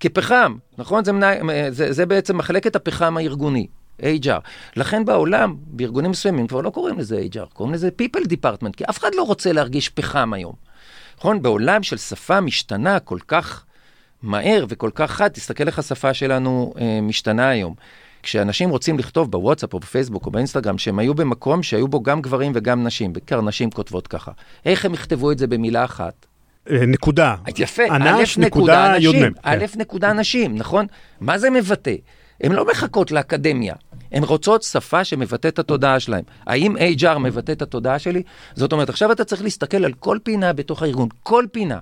כפחם, 0.00 0.56
נכון? 0.78 1.04
זה, 1.04 1.12
מנה, 1.12 1.26
זה, 1.70 1.92
זה 1.92 2.06
בעצם 2.06 2.36
מחלקת 2.38 2.76
הפחם 2.76 3.16
הארגוני. 3.16 3.66
HR. 4.00 4.40
לכן 4.76 5.04
בעולם, 5.04 5.54
בארגונים 5.58 6.10
מסוימים 6.10 6.46
כבר 6.46 6.60
לא 6.60 6.70
קוראים 6.70 6.98
לזה 6.98 7.26
HR, 7.32 7.46
קוראים 7.52 7.74
לזה 7.74 7.88
People 8.02 8.24
Department, 8.24 8.72
כי 8.76 8.84
אף 8.90 8.98
אחד 8.98 9.14
לא 9.14 9.22
רוצה 9.22 9.52
להרגיש 9.52 9.88
פחם 9.88 10.32
היום. 10.32 10.54
נכון? 11.18 11.42
בעולם 11.42 11.82
של 11.82 11.96
שפה 11.96 12.40
משתנה 12.40 13.00
כל 13.00 13.18
כך 13.28 13.64
מהר 14.22 14.64
וכל 14.68 14.90
כך 14.94 15.10
חד, 15.10 15.28
תסתכל 15.28 15.66
איך 15.66 15.78
השפה 15.78 16.14
שלנו 16.14 16.74
אה, 16.78 17.00
משתנה 17.02 17.48
היום. 17.48 17.74
כשאנשים 18.22 18.70
רוצים 18.70 18.98
לכתוב 18.98 19.30
בוואטסאפ 19.30 19.74
או 19.74 19.78
בפייסבוק 19.78 20.26
או 20.26 20.30
באינסטגרם 20.30 20.78
שהם 20.78 20.98
היו 20.98 21.14
במקום 21.14 21.62
שהיו 21.62 21.88
בו 21.88 22.02
גם 22.02 22.22
גברים 22.22 22.52
וגם 22.54 22.84
נשים, 22.84 23.12
בעיקר 23.12 23.40
נשים 23.40 23.70
כותבות 23.70 24.06
ככה. 24.06 24.32
איך 24.66 24.84
הם 24.84 24.94
יכתבו 24.94 25.32
את 25.32 25.38
זה 25.38 25.46
במילה 25.46 25.84
אחת? 25.84 26.26
אה, 26.70 26.86
נקודה. 26.86 27.34
יפה, 27.58 27.82
אנש, 27.90 28.38
נקודה, 28.38 28.94
י"מ. 28.98 29.32
א' 29.42 29.66
כן. 29.72 29.80
נקודה 29.80 30.12
נשים, 30.12 30.56
נכון? 30.56 30.86
מה 31.20 31.38
זה 31.38 31.50
מבטא? 31.50 31.94
הן 32.44 32.52
לא 32.52 32.66
מחכות 32.66 33.10
לאקדמיה, 33.10 33.74
הן 34.12 34.24
רוצות 34.24 34.62
שפה 34.62 35.04
שמבטאת 35.04 35.46
את 35.54 35.58
התודעה 35.58 36.00
שלהן. 36.00 36.22
האם 36.46 36.76
HR 36.76 37.18
מבטא 37.18 37.52
את 37.52 37.62
התודעה 37.62 37.98
שלי? 37.98 38.22
זאת 38.54 38.72
אומרת, 38.72 38.88
עכשיו 38.88 39.12
אתה 39.12 39.24
צריך 39.24 39.42
להסתכל 39.42 39.84
על 39.84 39.92
כל 39.92 40.18
פינה 40.22 40.52
בתוך 40.52 40.82
הארגון, 40.82 41.08
כל 41.22 41.44
פינה. 41.52 41.78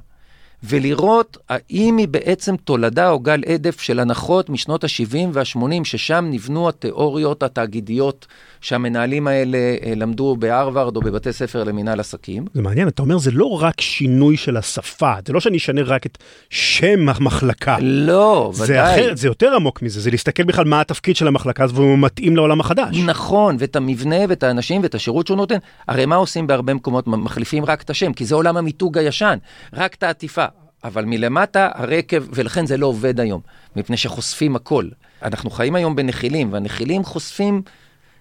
ולראות 0.65 1.39
האם 1.49 1.97
היא 1.97 2.09
בעצם 2.09 2.57
תולדה 2.57 3.11
או 3.11 3.21
גל 3.21 3.43
עדף 3.47 3.81
של 3.81 4.01
הנחות 4.01 4.51
משנות 4.51 4.85
ה-70 4.85 5.17
וה-80, 5.33 5.85
ששם 5.85 6.29
נבנו 6.31 6.69
התיאוריות 6.69 7.43
התאגידיות 7.43 8.27
שהמנהלים 8.61 9.27
האלה 9.27 9.59
אה, 9.59 9.93
למדו 9.97 10.37
בהרווארד 10.39 10.97
או 10.97 11.01
בבתי 11.01 11.33
ספר 11.33 11.65
למינהל 11.65 12.01
עסקים. 12.01 12.45
זה 12.55 12.63
מעניין, 12.63 12.89
אתה 12.89 13.03
אומר, 13.03 13.19
זה 13.19 13.31
לא 13.31 13.63
רק 13.63 13.81
שינוי 13.81 14.37
של 14.37 14.57
השפה, 14.57 15.13
זה 15.27 15.33
לא 15.33 15.41
שאני 15.41 15.57
אשנה 15.57 15.83
רק 15.83 16.07
את 16.07 16.19
שם 16.51 17.09
המחלקה. 17.09 17.77
לא, 17.81 18.53
ודאי. 18.55 18.67
זה 18.67 18.85
אחרת, 18.85 19.17
זה 19.17 19.29
יותר 19.29 19.55
עמוק 19.55 19.83
מזה, 19.83 20.01
זה 20.01 20.11
להסתכל 20.11 20.43
בכלל 20.43 20.65
מה 20.65 20.81
התפקיד 20.81 21.17
של 21.17 21.29
המחלקה 21.29 21.65
הזו 21.65 21.75
והוא 21.75 21.99
מתאים 21.99 22.37
לעולם 22.37 22.61
החדש. 22.61 22.97
נכון, 23.07 23.57
ואת 23.59 23.77
המבנה 23.77 24.17
ואת 24.29 24.43
האנשים 24.43 24.83
ואת 24.83 24.95
השירות 24.95 25.27
שהוא 25.27 25.37
נותן. 25.37 25.59
הרי 25.89 26.07
מה 26.07 26.17
עושים 26.17 26.47
בהרבה 26.47 26.75
מקומות? 26.75 27.07
מחליפים 27.07 27.65
רק 27.65 27.83
את 27.83 27.91
השם, 27.91 28.13
כי 28.13 28.25
זה 28.25 28.35
עולם 28.35 28.57
המיתוג 28.57 28.99
הישן, 28.99 29.39
רק 29.73 29.95
את 29.95 30.03
העטיפה. 30.03 30.47
אבל 30.85 31.05
מלמטה 31.05 31.69
הרקב, 31.75 32.23
ולכן 32.31 32.67
זה 32.67 32.77
לא 32.77 32.87
עובד 32.87 33.21
היום, 33.21 33.41
מפני 33.77 33.97
שחושפים 33.97 34.57
הכל. 34.57 34.89
אנחנו 35.23 35.51
חיים 35.51 35.75
היום 35.75 35.97
בנחילים, 35.97 36.53
והנחילים 36.53 37.05
חושפים, 37.05 37.63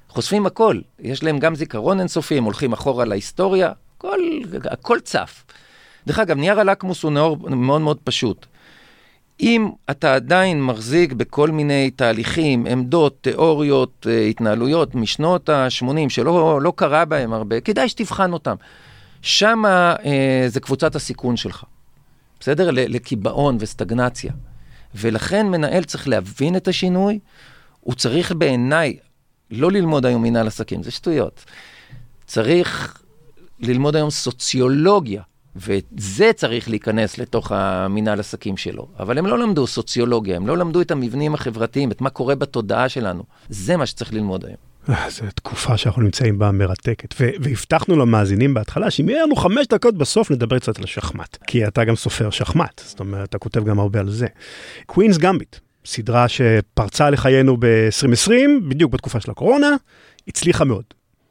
חושפים 0.10 0.46
הכל. 0.46 0.80
יש 1.00 1.24
להם 1.24 1.40
גם 1.40 1.56
זיכרון 1.56 2.00
אינסופי, 2.00 2.38
הם 2.38 2.44
הולכים 2.44 2.74
אחורה 2.74 3.06
להיסטוריה, 3.06 3.72
הכל, 3.98 4.20
הכל 4.64 5.00
צף. 5.00 5.44
דרך 6.08 6.20
אגב, 6.20 6.38
נייר 6.38 6.60
הלקמוס 6.60 7.04
הוא 7.04 7.12
נאור 7.12 7.38
מאוד 7.50 7.82
מאוד 7.82 7.98
פשוט. 8.04 8.46
אם 9.42 9.70
אתה 9.92 10.16
עדיין 10.16 10.64
מחזיק 10.64 11.14
בכל 11.14 11.50
מיני 11.50 11.92
תהליכים, 11.92 12.66
עמדות, 12.66 13.18
תיאוריות, 13.22 14.08
אה, 14.10 14.22
התנהלויות 14.22 14.96
משנות 14.96 15.50
ה-80, 15.50 16.10
שלא 16.10 16.62
לא 16.62 16.74
קרה 16.76 17.06
בהם 17.06 17.34
הרבה, 17.34 17.60
כדאי 17.60 17.90
שתבחן 17.90 18.34
אותם. 18.34 18.56
שם 19.22 19.64
אה, 19.66 20.46
זה 20.48 20.60
קבוצת 20.60 20.96
הסיכון 20.96 21.38
שלך. 21.38 21.64
בסדר? 22.42 22.70
לקיבעון 22.72 23.58
וסטגנציה. 23.60 24.32
ולכן 24.96 25.48
מנהל 25.48 25.84
צריך 25.84 26.08
להבין 26.08 26.56
את 26.56 26.68
השינוי, 26.68 27.20
הוא 27.80 27.96
צריך 27.96 28.32
בעיניי 28.32 28.98
לא 29.52 29.72
ללמוד 29.72 30.06
היום 30.06 30.24
מנהל 30.24 30.48
עסקים, 30.48 30.84
זה 30.84 30.92
שטויות. 30.92 31.46
צריך 32.26 33.02
ללמוד 33.60 33.96
היום 33.96 34.10
סוציולוגיה, 34.10 35.22
וזה 35.56 36.32
צריך 36.36 36.70
להיכנס 36.70 37.18
לתוך 37.18 37.52
המנהל 37.52 38.20
עסקים 38.20 38.58
שלו. 38.58 38.88
אבל 39.00 39.18
הם 39.18 39.28
לא 39.28 39.40
למדו 39.40 39.68
סוציולוגיה, 39.68 40.36
הם 40.36 40.48
לא 40.48 40.58
למדו 40.58 40.82
את 40.82 40.92
המבנים 40.92 41.34
החברתיים, 41.34 41.92
את 41.92 42.02
מה 42.02 42.10
קורה 42.10 42.36
בתודעה 42.36 42.90
שלנו. 42.90 43.24
זה 43.50 43.78
מה 43.78 43.86
שצריך 43.86 44.14
ללמוד 44.14 44.46
היום. 44.46 44.71
אה, 44.90 45.10
זו 45.10 45.26
תקופה 45.36 45.78
שאנחנו 45.78 46.02
נמצאים 46.02 46.40
בה 46.40 46.52
מרתקת. 46.52 47.16
והבטחנו 47.20 47.98
למאזינים 47.98 48.54
בהתחלה 48.54 48.92
שאם 48.92 49.10
יהיה 49.10 49.24
לנו 49.24 49.36
חמש 49.36 49.68
דקות 49.68 49.98
בסוף 49.98 50.32
נדבר 50.32 50.60
קצת 50.60 50.78
על 50.78 50.84
השחמט. 50.84 51.38
כי 51.48 51.68
אתה 51.68 51.84
גם 51.84 51.96
סופר 51.96 52.30
שחמט, 52.30 52.82
זאת 52.86 53.00
אומרת, 53.00 53.30
אתה 53.30 53.38
כותב 53.38 53.64
גם 53.64 53.80
הרבה 53.80 54.00
על 54.00 54.10
זה. 54.10 54.28
Queen's 54.86 55.18
Gambit, 55.18 55.56
סדרה 55.86 56.28
שפרצה 56.28 57.10
לחיינו 57.10 57.58
ב-2020, 57.60 58.32
בדיוק 58.70 58.94
בתקופה 58.94 59.20
של 59.20 59.32
הקורונה, 59.32 59.76
הצליחה 60.28 60.64
מאוד. 60.64 60.84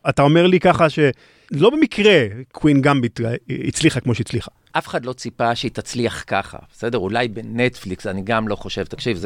אתה 0.09 0.23
אומר 0.23 0.47
לי 0.47 0.61
ככה 0.61 0.91
שלא 0.91 1.71
במקרה 1.71 2.27
Queen's 2.53 2.81
Gambit 2.81 3.21
הצליחה 3.69 4.01
כמו 4.01 4.15
שהצליחה. 4.15 4.51
אף 4.73 4.87
אחד 4.87 5.05
לא 5.05 5.13
ציפה 5.13 5.55
שהיא 5.55 5.71
תצליח 5.71 6.25
ככה, 6.27 6.59
בסדר? 6.73 6.99
אולי 6.99 7.29
בנטפליקס, 7.29 8.07
אני 8.07 8.23
גם 8.23 8.49
לא 8.49 8.57
חושב. 8.57 8.85
תקשיב, 8.85 9.19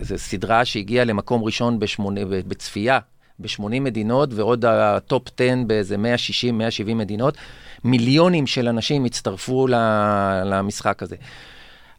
זו 0.00 0.18
סדרה 0.18 0.64
שהגיעה 0.64 1.04
למקום 1.04 1.44
ראשון 1.44 1.78
בשמונה, 1.78 2.20
בצפייה 2.24 2.98
ב-80 3.40 3.80
מדינות, 3.80 4.34
ועוד 4.34 4.64
ה 4.64 4.80
top 4.80 5.28
10 5.40 5.54
באיזה 5.66 5.96
160-170 5.96 6.94
מדינות. 6.94 7.36
מיליונים 7.84 8.46
של 8.46 8.68
אנשים 8.68 9.04
הצטרפו 9.04 9.66
למשחק 10.44 11.02
הזה. 11.02 11.16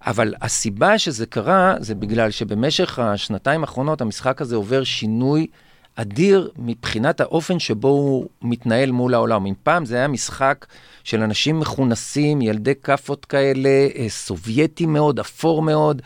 אבל 0.06 0.34
הסיבה 0.42 0.98
שזה 0.98 1.26
קרה, 1.26 1.76
זה 1.80 1.96
בגלל 1.96 2.32
שבמשך 2.32 3.00
השנתיים 3.00 3.62
האחרונות 3.62 4.02
המשחק 4.02 4.42
הזה 4.42 4.56
עובר 4.56 4.84
שינוי 4.84 5.48
אדיר 5.96 6.52
מבחינת 6.58 7.22
האופן 7.22 7.60
שבו 7.60 7.88
הוא 7.88 8.28
מתנהל 8.42 8.92
מול 8.92 9.14
העולם. 9.14 9.46
אם 9.46 9.54
פעם 9.64 9.86
זה 9.86 9.96
היה 9.96 10.08
משחק 10.08 10.66
של 11.04 11.22
אנשים 11.22 11.60
מכונסים, 11.60 12.42
ילדי 12.42 12.74
כאפות 12.84 13.26
כאלה, 13.26 13.88
אה, 13.96 14.06
סובייטי 14.10 14.86
מאוד, 14.86 15.20
אפור 15.20 15.62
מאוד. 15.62 16.02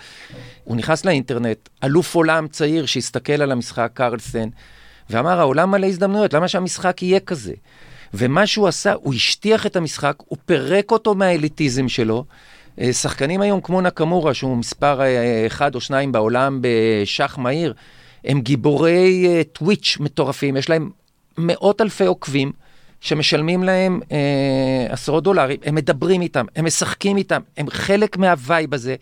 הוא 0.64 0.78
נכנס 0.78 1.06
לאינטרנט, 1.06 1.70
אלוף 1.84 2.16
עולם 2.16 2.48
צעיר 2.48 2.86
שהסתכל 2.86 3.42
על 3.42 3.52
המשחק, 3.52 3.92
קרלסן, 3.94 4.50
ואמר, 5.10 5.40
העולם 5.40 5.72
מלא 5.72 5.86
הזדמנויות, 5.86 6.34
למה 6.34 6.48
שהמשחק 6.48 7.04
יהיה 7.04 7.20
כזה? 7.20 7.54
ומה 8.14 8.48
שהוא 8.48 8.68
עשה, 8.68 8.94
הוא 8.94 9.14
השטיח 9.14 9.66
את 9.66 9.76
המשחק, 9.76 10.16
הוא 10.18 10.38
פירק 10.46 10.92
אותו 10.92 11.16
מהאליטיזם 11.16 11.90
שלו. 11.90 12.26
אה, 12.82 12.94
שחקנים 12.94 13.42
היום 13.42 13.62
כמו 13.62 13.82
נקמורה, 13.82 14.34
שהוא 14.34 14.58
מספר 14.58 15.02
אה, 15.02 15.44
אחד 15.48 15.76
או 15.76 15.82
שניים 15.82 16.12
בעולם 16.12 16.60
בשח 16.62 17.38
מהיר, 17.38 17.74
הם 18.26 18.42
גיבורי 18.42 19.26
אה, 19.28 19.42
טוויץ' 19.44 19.98
מטורפים, 20.00 20.58
יש 20.58 20.70
להם 20.70 20.90
מאות 21.38 21.82
אלפי 21.82 22.06
עוקבים 22.06 22.52
שמשלמים 23.02 23.64
להם 23.64 24.00
אה, 24.12 24.88
עשרות 24.90 25.24
דולרים, 25.24 25.60
הם 25.66 25.76
מדברים 25.76 26.22
איתם, 26.22 26.46
הם 26.56 26.66
משחקים 26.66 27.18
איתם, 27.18 27.42
הם 27.58 27.70
חלק 27.70 28.18
מהווייב 28.18 28.74
הזה, 28.74 28.96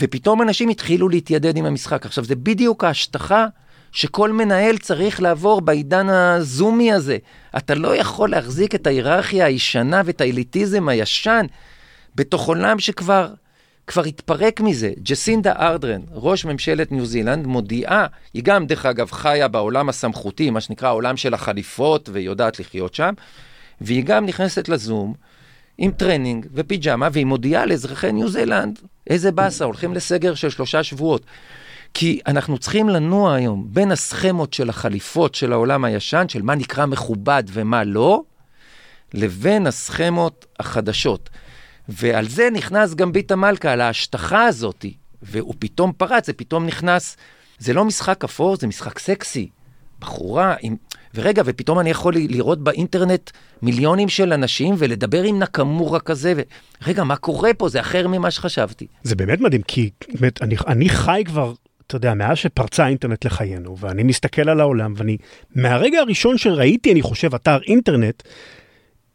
ופתאום 0.00 0.42
אנשים 0.42 0.68
התחילו 0.68 1.08
להתיידד 1.08 1.56
עם 1.56 1.64
המשחק. 1.64 2.06
עכשיו, 2.06 2.24
זה 2.24 2.34
בדיוק 2.36 2.84
ההשטחה 2.84 3.46
שכל 3.96 4.32
מנהל 4.32 4.78
צריך 4.78 5.22
לעבור 5.22 5.60
בעידן 5.60 6.08
הזומי 6.08 6.92
הזה. 6.92 7.18
אתה 7.56 7.74
לא 7.74 7.96
יכול 7.96 8.30
להחזיק 8.30 8.74
את 8.74 8.86
ההיררכיה 8.86 9.46
הישנה 9.46 10.02
ואת 10.04 10.20
האליטיזם 10.20 10.88
הישן 10.88 11.46
בתוך 12.14 12.48
עולם 12.48 12.78
שכבר 12.78 13.28
כבר 13.86 14.04
התפרק 14.04 14.60
מזה. 14.60 14.92
ג'סינדה 15.02 15.52
ארדרן, 15.52 16.00
ראש 16.12 16.44
ממשלת 16.44 16.92
ניו 16.92 17.06
זילנד, 17.06 17.46
מודיעה, 17.46 18.06
היא 18.34 18.42
גם, 18.42 18.66
דרך 18.66 18.86
אגב, 18.86 19.10
חיה 19.10 19.48
בעולם 19.48 19.88
הסמכותי, 19.88 20.50
מה 20.50 20.60
שנקרא 20.60 20.88
העולם 20.88 21.16
של 21.16 21.34
החליפות, 21.34 22.08
ויודעת 22.12 22.60
לחיות 22.60 22.94
שם, 22.94 23.14
והיא 23.80 24.04
גם 24.04 24.26
נכנסת 24.26 24.68
לזום 24.68 25.14
עם 25.78 25.90
טרנינג 25.90 26.46
ופיג'מה, 26.54 27.08
והיא 27.12 27.26
מודיעה 27.26 27.66
לאזרחי 27.66 28.12
ניו 28.12 28.28
זילנד, 28.28 28.78
איזה 29.10 29.32
באסה, 29.32 29.64
הולכים 29.64 29.94
לסגר 29.94 30.34
של 30.34 30.50
שלושה 30.50 30.82
שבועות. 30.82 31.22
כי 31.98 32.20
אנחנו 32.26 32.58
צריכים 32.58 32.88
לנוע 32.88 33.34
היום 33.34 33.66
בין 33.68 33.92
הסכמות 33.92 34.52
של 34.52 34.68
החליפות 34.68 35.34
של 35.34 35.52
העולם 35.52 35.84
הישן, 35.84 36.24
של 36.28 36.42
מה 36.42 36.54
נקרא 36.54 36.86
מכובד 36.86 37.42
ומה 37.52 37.84
לא, 37.84 38.22
לבין 39.14 39.66
הסכמות 39.66 40.46
החדשות. 40.60 41.30
ועל 41.88 42.28
זה 42.28 42.48
נכנס 42.52 42.94
גם 42.94 43.12
ביטה 43.12 43.36
מלכה, 43.36 43.72
על 43.72 43.80
ההשטחה 43.80 44.44
הזאת, 44.44 44.84
והוא 45.22 45.54
פתאום 45.58 45.92
פרץ, 45.96 46.26
זה 46.26 46.32
פתאום 46.32 46.66
נכנס, 46.66 47.16
זה 47.58 47.72
לא 47.72 47.84
משחק 47.84 48.24
אפור, 48.24 48.56
זה 48.56 48.66
משחק 48.66 48.98
סקסי. 48.98 49.48
בחורה 49.98 50.54
עם... 50.60 50.76
ורגע, 51.14 51.42
ופתאום 51.46 51.80
אני 51.80 51.90
יכול 51.90 52.14
לראות 52.16 52.64
באינטרנט 52.64 53.30
מיליונים 53.62 54.08
של 54.08 54.32
אנשים 54.32 54.74
ולדבר 54.78 55.22
עם 55.22 55.38
נקמורה 55.38 56.00
כזה, 56.00 56.34
ורגע, 56.82 57.04
מה 57.04 57.16
קורה 57.16 57.54
פה? 57.54 57.68
זה 57.68 57.80
אחר 57.80 58.08
ממה 58.08 58.30
שחשבתי. 58.30 58.86
זה 59.02 59.16
באמת 59.16 59.40
מדהים, 59.40 59.62
כי 59.62 59.90
באמת, 60.20 60.42
אני, 60.42 60.56
אני 60.66 60.88
חי 60.88 61.22
כבר, 61.26 61.52
אתה 61.86 61.96
יודע, 61.96 62.14
מאז 62.14 62.36
שפרצה 62.36 62.84
האינטרנט 62.84 63.24
לחיינו, 63.24 63.78
ואני 63.78 64.02
מסתכל 64.02 64.48
על 64.48 64.60
העולם, 64.60 64.94
ואני, 64.96 65.16
מהרגע 65.54 65.98
הראשון 65.98 66.38
שראיתי, 66.38 66.92
אני 66.92 67.02
חושב, 67.02 67.34
אתר 67.34 67.58
אינטרנט, 67.66 68.22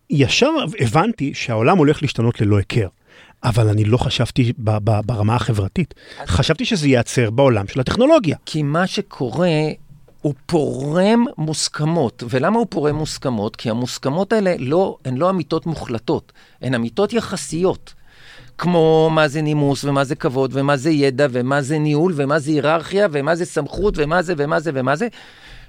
ישר 0.10 0.50
הבנתי 0.80 1.34
שהעולם 1.34 1.78
הולך 1.78 2.02
להשתנות 2.02 2.42
ללא 2.42 2.58
היכר. 2.58 2.88
אבל 3.44 3.70
אני 3.70 3.84
לא 3.84 3.98
חשבתי 3.98 4.54
ב- 4.58 4.78
ב- 4.84 5.00
ברמה 5.06 5.36
החברתית. 5.36 5.94
חשבתי 6.26 6.66
שזה 6.66 6.88
ייעצר 6.88 7.30
בעולם 7.30 7.68
של 7.68 7.80
הטכנולוגיה. 7.80 8.38
כי 8.46 8.64
מה 8.64 8.88
שקורה, 8.88 9.50
הוא 10.22 10.34
פורם 10.46 11.26
מוסכמות. 11.38 12.24
ולמה 12.30 12.60
הוא 12.60 12.68
פורם 12.70 12.96
מוסכמות? 12.96 13.56
כי 13.56 13.70
המוסכמות 13.70 14.34
האלה 14.34 14.56
לא, 14.60 14.98
הן 15.06 15.18
לא 15.18 15.30
אמיתות 15.30 15.66
מוחלטות, 15.66 16.32
הן 16.62 16.74
אמיתות 16.74 17.14
יחסיות. 17.14 17.94
כמו 18.62 19.10
מה 19.12 19.28
זה 19.28 19.42
נימוס, 19.42 19.84
ומה 19.84 20.04
זה 20.04 20.16
כבוד, 20.16 20.52
ומה 20.54 20.78
זה 20.78 20.90
ידע, 20.90 21.28
ומה 21.32 21.62
זה 21.62 21.80
ניהול, 21.80 22.14
ומה 22.16 22.40
זה 22.40 22.52
היררכיה, 22.52 23.08
ומה 23.12 23.36
זה 23.36 23.46
סמכות, 23.46 23.94
ומה 23.98 24.22
זה, 24.22 24.34
ומה 24.38 24.60
זה, 24.60 24.72
ומה 24.74 24.96
זה. 24.96 25.08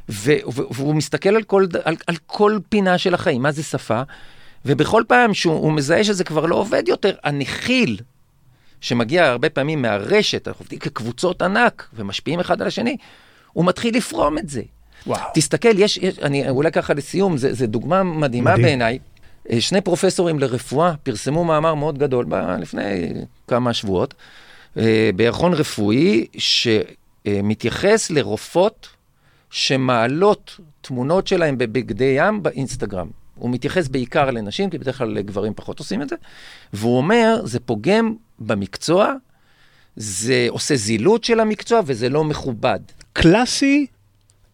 והוא 0.09 0.95
מסתכל 0.95 1.29
על 1.29 1.43
כל, 1.43 1.67
על, 1.85 1.97
על 2.07 2.17
כל 2.27 2.59
פינה 2.69 2.99
של 2.99 3.15
החיים, 3.15 3.43
מה 3.43 3.53
זה 3.53 3.63
שפה, 3.63 4.03
ובכל 4.65 5.03
פעם 5.09 5.35
שהוא 5.35 5.73
מזהה 5.73 6.05
שזה 6.05 6.25
כבר 6.25 6.47
לא 6.47 6.57
עובד 6.57 6.83
יותר, 6.89 7.15
הנחיל, 7.25 7.99
שמגיע 8.81 9.27
הרבה 9.27 9.51
פעמים 9.51 9.83
מהרשת, 9.83 10.49
אנחנו 10.49 10.63
עובדים 10.63 10.79
כקבוצות 10.79 11.43
ענק 11.43 11.89
ומשפיעים 11.95 12.41
אחד 12.41 12.63
על 12.63 12.69
השני, 12.69 12.97
הוא 13.53 13.65
מתחיל 13.65 13.97
לפרום 13.97 14.39
את 14.39 14.49
זה. 14.49 14.63
וואו. 15.07 15.21
תסתכל, 15.35 15.79
יש, 15.79 15.97
יש 15.97 16.19
אני 16.19 16.49
אולי 16.49 16.73
ככה 16.73 16.95
לסיום, 16.95 17.37
זו 17.37 17.67
דוגמה 17.67 18.03
מדהימה 18.03 18.57
בעיניי. 18.57 18.99
אה, 19.51 19.61
שני 19.61 19.81
פרופסורים 19.81 20.39
לרפואה 20.39 20.95
פרסמו 21.03 21.45
מאמר 21.45 21.75
מאוד 21.75 21.99
גדול 21.99 22.25
ב, 22.29 22.35
לפני 22.35 23.13
כמה 23.49 23.73
שבועות, 23.73 24.15
אה, 24.77 25.11
בירחון 25.17 25.55
רפואי, 25.55 26.27
שמתייחס 26.39 28.11
לרופאות 28.11 28.89
שמעלות 29.51 30.61
תמונות 30.81 31.27
שלהם 31.27 31.59
בבגדי 31.59 32.15
ים 32.19 32.43
באינסטגרם. 32.43 33.09
הוא 33.35 33.51
מתייחס 33.51 33.89
בעיקר 33.89 34.31
לנשים, 34.31 34.71
כי 34.71 34.79
בדרך 34.79 34.99
כלל 34.99 35.21
גברים 35.21 35.55
פחות 35.55 35.79
עושים 35.79 36.03
את 36.03 36.09
זה, 36.09 36.17
והוא 36.73 36.97
אומר, 36.97 37.41
זה 37.45 37.61
פוגם 37.61 38.15
במקצוע, 38.39 39.13
זה 39.97 40.47
עושה 40.49 40.77
זילות 40.77 41.25
של 41.25 41.41
המקצוע 41.41 41.81
וזה 41.87 42.09
לא 42.09 42.25
מכובד. 42.25 42.81
קלאסי 43.13 43.87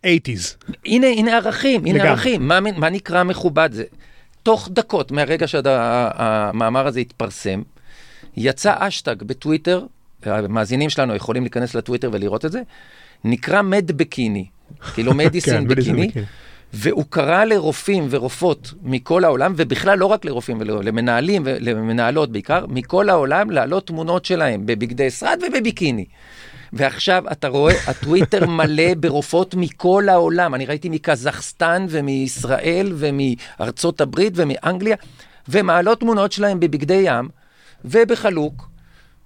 80's. 0.06 0.66
הנה, 0.84 1.06
הנה 1.06 1.36
ערכים, 1.36 1.84
הנה 1.84 1.94
לגמרי. 1.94 2.10
ערכים. 2.10 2.48
מה, 2.48 2.60
מה 2.60 2.90
נקרא 2.90 3.22
מכובד? 3.22 3.70
זה, 3.72 3.84
תוך 4.48 4.68
דקות 4.72 5.10
מהרגע 5.10 5.48
שהמאמר 5.48 6.86
הזה 6.86 7.00
התפרסם, 7.00 7.62
יצא 8.36 8.74
אשטג 8.78 9.22
בטוויטר, 9.22 9.86
המאזינים 10.22 10.90
שלנו 10.90 11.14
יכולים 11.14 11.42
להיכנס 11.42 11.74
לטוויטר 11.74 12.10
ולראות 12.12 12.44
את 12.44 12.52
זה, 12.52 12.62
נקרא 13.24 13.62
מד 13.62 13.92
בקיני, 13.98 14.46
כאילו 14.94 15.14
מדיסין 15.14 15.54
כן, 15.54 15.68
בקיני. 15.68 16.10
והוא 16.72 17.04
קרא 17.10 17.44
לרופאים 17.44 18.06
ורופאות 18.10 18.74
מכל 18.82 19.24
העולם, 19.24 19.52
ובכלל 19.56 19.98
לא 19.98 20.06
רק 20.06 20.24
לרופאים, 20.24 20.60
למנהלים 20.60 21.42
ולמנהלות 21.44 22.32
בעיקר, 22.32 22.66
מכל 22.68 23.08
העולם 23.08 23.50
להעלות 23.50 23.86
תמונות 23.86 24.24
שלהם 24.24 24.66
בבגדי 24.66 25.10
שרד 25.10 25.38
ובביקיני. 25.48 26.04
ועכשיו 26.72 27.24
אתה 27.32 27.48
רואה, 27.48 27.74
הטוויטר 27.86 28.46
מלא 28.58 28.94
ברופאות 29.00 29.54
מכל 29.54 30.08
העולם. 30.08 30.54
אני 30.54 30.66
ראיתי 30.66 30.88
מקזחסטן 30.88 31.86
ומישראל 31.88 32.92
ומארצות 32.96 34.00
הברית 34.00 34.32
ומאנגליה, 34.36 34.96
ומעלות 35.48 36.00
תמונות 36.00 36.32
שלהם 36.32 36.60
בבגדי 36.60 37.02
ים 37.04 37.28
ובחלוק, 37.84 38.68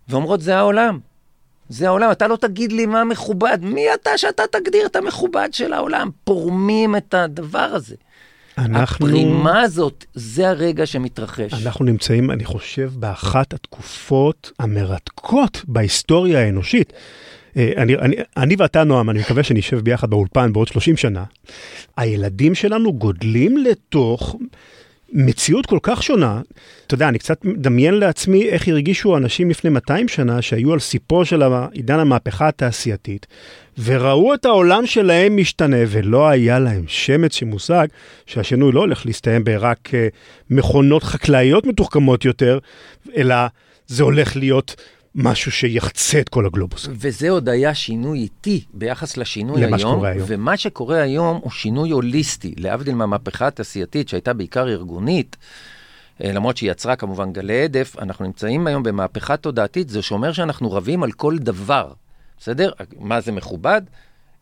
ואומרות, 0.08 0.40
זה 0.40 0.56
העולם. 0.56 0.98
זה 1.68 1.86
העולם, 1.86 2.10
אתה 2.12 2.28
לא 2.28 2.36
תגיד 2.36 2.72
לי 2.72 2.86
מה 2.86 3.04
מכובד. 3.04 3.58
מי 3.62 3.94
אתה 3.94 4.18
שאתה 4.18 4.42
תגדיר 4.50 4.86
את 4.86 4.96
המכובד 4.96 5.48
של 5.52 5.72
העולם? 5.72 6.10
פורמים 6.24 6.96
את 6.96 7.14
הדבר 7.14 7.58
הזה. 7.58 7.94
אנחנו... 8.58 9.06
הפרימה 9.06 9.60
הזאת, 9.60 10.04
זה 10.14 10.48
הרגע 10.48 10.86
שמתרחש. 10.86 11.66
אנחנו 11.66 11.84
נמצאים, 11.84 12.30
אני 12.30 12.44
חושב, 12.44 12.90
באחת 12.94 13.54
התקופות 13.54 14.52
המרתקות 14.58 15.62
בהיסטוריה 15.68 16.40
האנושית. 16.40 16.92
אה, 17.56 17.72
אני, 17.76 17.94
אני, 17.94 18.16
אני 18.36 18.54
ואתה, 18.58 18.84
נועם, 18.84 19.10
אני 19.10 19.20
מקווה 19.20 19.42
שנשב 19.42 19.78
ביחד 19.80 20.10
באולפן 20.10 20.52
בעוד 20.52 20.68
30 20.68 20.96
שנה. 20.96 21.24
הילדים 21.96 22.54
שלנו 22.54 22.92
גודלים 22.92 23.56
לתוך 23.56 24.36
מציאות 25.12 25.66
כל 25.66 25.78
כך 25.82 26.02
שונה, 26.02 26.40
אתה 26.86 26.94
יודע, 26.94 27.08
אני 27.08 27.18
קצת 27.18 27.44
מדמיין 27.44 27.94
לעצמי 27.94 28.48
איך 28.48 28.68
הרגישו 28.68 29.16
אנשים 29.16 29.50
לפני 29.50 29.70
200 29.70 30.08
שנה 30.08 30.42
שהיו 30.42 30.72
על 30.72 30.78
סיפו 30.78 31.24
של 31.24 31.42
עידן 31.72 31.98
המהפכה 31.98 32.48
התעשייתית, 32.48 33.26
וראו 33.84 34.34
את 34.34 34.44
העולם 34.44 34.86
שלהם 34.86 35.36
משתנה, 35.36 35.76
ולא 35.88 36.28
היה 36.28 36.58
להם 36.58 36.84
שמץ 36.86 37.34
של 37.34 37.46
מושג 37.46 37.86
שהשינוי 38.26 38.72
לא 38.72 38.80
הולך 38.80 39.06
להסתיים 39.06 39.44
ברק 39.44 39.88
uh, 39.88 39.92
מכונות 40.50 41.02
חקלאיות 41.02 41.66
מתוחכמות 41.66 42.24
יותר, 42.24 42.58
אלא 43.16 43.36
זה 43.86 44.02
הולך 44.02 44.36
להיות 44.36 44.76
משהו 45.14 45.52
שיחצה 45.52 46.20
את 46.20 46.28
כל 46.28 46.46
הגלובוס. 46.46 46.88
וזה 46.90 47.30
עוד 47.30 47.48
היה 47.48 47.74
שינוי 47.74 48.18
איטי 48.18 48.64
ביחס 48.74 49.16
לשינוי 49.16 49.62
למה 49.62 49.76
היום. 49.76 49.92
שקורה 49.92 50.08
היום. 50.08 50.24
ומה 50.28 50.56
שקורה 50.56 51.02
היום 51.02 51.40
הוא 51.42 51.50
שינוי 51.50 51.90
הוליסטי, 51.90 52.54
להבדיל 52.58 52.94
מהמהפכה 52.94 53.46
התעשייתית 53.46 54.08
שהייתה 54.08 54.32
בעיקר 54.32 54.68
ארגונית. 54.68 55.36
אה, 56.24 56.32
למרות 56.32 56.56
שהיא 56.56 56.70
יצרה 56.70 56.96
כמובן 56.96 57.32
גלי 57.32 57.64
הדף, 57.64 57.96
אנחנו 57.98 58.24
נמצאים 58.24 58.66
היום 58.66 58.82
במהפכה 58.82 59.36
תודעתית, 59.36 59.88
זה 59.88 60.02
שאומר 60.02 60.32
שאנחנו 60.32 60.72
רבים 60.72 61.02
על 61.02 61.12
כל 61.12 61.38
דבר, 61.38 61.92
בסדר? 62.38 62.70
מה 62.98 63.20
זה 63.20 63.32
מכובד? 63.32 63.82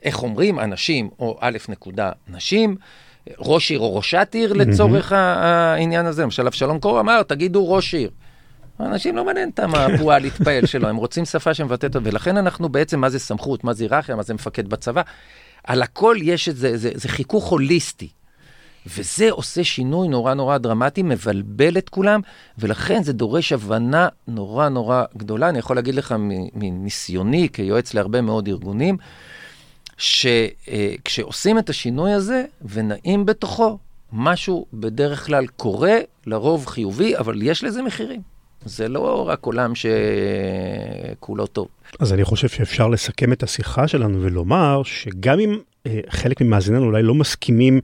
איך 0.02 0.22
אומרים 0.22 0.60
אנשים, 0.60 1.10
או 1.18 1.38
א' 1.40 1.56
נקודה 1.68 2.12
נשים, 2.28 2.76
ראש 3.38 3.70
עיר 3.70 3.80
או 3.80 3.96
ראשת 3.96 4.28
עיר 4.32 4.52
לצורך 4.52 5.12
העניין 5.12 6.06
הזה. 6.06 6.22
למשל, 6.22 6.46
אבשלום 6.46 6.78
קור 6.78 7.00
אמר, 7.00 7.22
תגידו 7.22 7.72
ראש 7.72 7.94
עיר. 7.94 8.10
אנשים 8.86 9.16
לא 9.16 9.24
מעניין 9.24 9.48
אותם 9.48 9.74
הפועה 9.74 10.18
להתפעל 10.18 10.66
שלו, 10.66 10.88
הם 10.88 10.96
רוצים 10.96 11.24
שפה 11.24 11.54
שמבטאת, 11.54 11.96
ולכן 12.02 12.36
אנחנו 12.36 12.68
בעצם, 12.68 13.00
מה 13.00 13.10
זה 13.10 13.18
סמכות, 13.18 13.64
מה 13.64 13.72
זה 13.72 13.84
היררכיה, 13.84 14.16
מה 14.16 14.22
זה 14.22 14.34
מפקד 14.34 14.68
בצבא. 14.68 15.02
על 15.64 15.82
הכל 15.82 16.16
יש 16.22 16.48
את 16.48 16.56
זה, 16.56 16.76
זה, 16.76 16.90
זה 16.94 17.08
חיכוך 17.08 17.48
הוליסטי. 17.48 18.08
וזה 18.86 19.30
עושה 19.30 19.64
שינוי 19.64 20.08
נורא 20.08 20.34
נורא 20.34 20.58
דרמטי, 20.58 21.02
מבלבל 21.02 21.78
את 21.78 21.88
כולם, 21.88 22.20
ולכן 22.58 23.02
זה 23.02 23.12
דורש 23.12 23.52
הבנה 23.52 24.08
נורא 24.28 24.68
נורא 24.68 25.04
גדולה. 25.16 25.48
אני 25.48 25.58
יכול 25.58 25.76
להגיד 25.76 25.94
לך 25.94 26.14
מניסיוני 26.54 27.48
כיועץ 27.52 27.94
להרבה 27.94 28.20
מאוד 28.20 28.48
ארגונים, 28.48 28.96
שכשעושים 29.98 31.58
את 31.58 31.70
השינוי 31.70 32.12
הזה 32.12 32.44
ונעים 32.62 33.26
בתוכו, 33.26 33.78
משהו 34.12 34.66
בדרך 34.72 35.26
כלל 35.26 35.46
קורה, 35.46 35.98
לרוב 36.26 36.66
חיובי, 36.66 37.16
אבל 37.16 37.42
יש 37.42 37.64
לזה 37.64 37.82
מחירים. 37.82 38.20
זה 38.64 38.88
לא 38.88 39.28
רק 39.28 39.44
עולם 39.44 39.72
שכולו 39.74 41.46
טוב. 41.46 41.68
אז 42.00 42.12
אני 42.12 42.24
חושב 42.24 42.48
שאפשר 42.48 42.88
לסכם 42.88 43.32
את 43.32 43.42
השיחה 43.42 43.88
שלנו 43.88 44.22
ולומר 44.22 44.82
שגם 44.84 45.40
אם 45.40 45.58
אה, 45.86 46.00
חלק 46.10 46.40
ממאזיננו 46.40 46.84
אולי 46.84 47.02
לא 47.02 47.14
מסכימים 47.14 47.80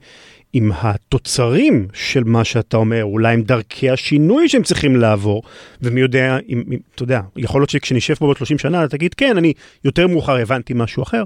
עם 0.53 0.71
התוצרים 0.75 1.87
של 1.93 2.23
מה 2.23 2.43
שאתה 2.43 2.77
אומר, 2.77 3.03
אולי 3.03 3.33
עם 3.33 3.41
דרכי 3.41 3.89
השינוי 3.89 4.49
שהם 4.49 4.63
צריכים 4.63 4.95
לעבור, 4.95 5.43
ומי 5.81 6.01
יודע, 6.01 6.37
אם, 6.49 6.63
אם, 6.71 6.77
אתה 6.95 7.03
יודע, 7.03 7.21
יכול 7.35 7.61
להיות 7.61 7.69
שכשנשב 7.69 8.13
פה 8.13 8.25
בעוד 8.25 8.37
30 8.37 8.57
שנה, 8.57 8.83
אתה 8.83 8.97
תגיד, 8.97 9.13
כן, 9.13 9.37
אני 9.37 9.53
יותר 9.85 10.07
מאוחר 10.07 10.35
הבנתי 10.35 10.73
משהו 10.75 11.03
אחר. 11.03 11.23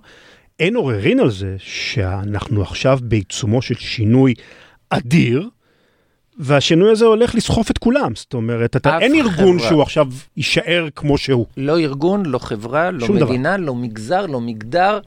אין 0.59 0.75
עוררין 0.75 1.19
על 1.19 1.31
זה 1.31 1.55
שאנחנו 1.57 2.61
עכשיו 2.61 2.99
בעיצומו 3.01 3.61
של 3.61 3.75
שינוי 3.75 4.33
אדיר, 4.89 5.49
והשינוי 6.39 6.91
הזה 6.91 7.05
הולך 7.05 7.35
לסחוף 7.35 7.71
את 7.71 7.77
כולם, 7.77 8.15
זאת 8.15 8.33
אומרת, 8.33 8.75
אתה, 8.75 8.99
אין 8.99 9.15
ארגון 9.15 9.57
חברה. 9.57 9.69
שהוא 9.69 9.81
עכשיו 9.81 10.07
יישאר 10.37 10.87
כמו 10.95 11.17
שהוא. 11.17 11.45
לא 11.57 11.79
ארגון, 11.79 12.25
לא 12.25 12.37
חברה, 12.37 12.91
לא 12.91 13.07
מדינה, 13.07 13.57
דבר. 13.57 13.65
לא 13.65 13.75
מגזר, 13.75 14.25
לא 14.25 14.41
מגדר. 14.41 14.99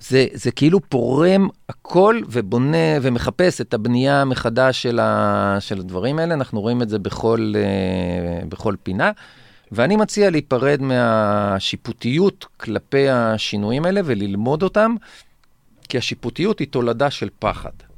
זה, 0.00 0.26
זה 0.32 0.50
כאילו 0.50 0.80
פורם 0.88 1.48
הכל 1.68 2.20
ובונה 2.28 2.98
ומחפש 3.02 3.60
את 3.60 3.74
הבנייה 3.74 4.24
מחדש 4.24 4.82
של, 4.82 5.00
ה, 5.00 5.56
של 5.60 5.78
הדברים 5.80 6.18
האלה, 6.18 6.34
אנחנו 6.34 6.60
רואים 6.60 6.82
את 6.82 6.88
זה 6.88 6.98
בכל, 6.98 7.52
uh, 7.54 8.46
בכל 8.46 8.74
פינה. 8.82 9.10
ואני 9.72 9.96
מציע 9.96 10.30
להיפרד 10.30 10.82
מהשיפוטיות 10.82 12.46
כלפי 12.56 13.08
השינויים 13.08 13.84
האלה 13.84 14.00
וללמוד 14.04 14.62
אותם, 14.62 14.94
כי 15.88 15.98
השיפוטיות 15.98 16.58
היא 16.58 16.68
תולדה 16.70 17.10
של 17.10 17.28
פחד. 17.38 17.91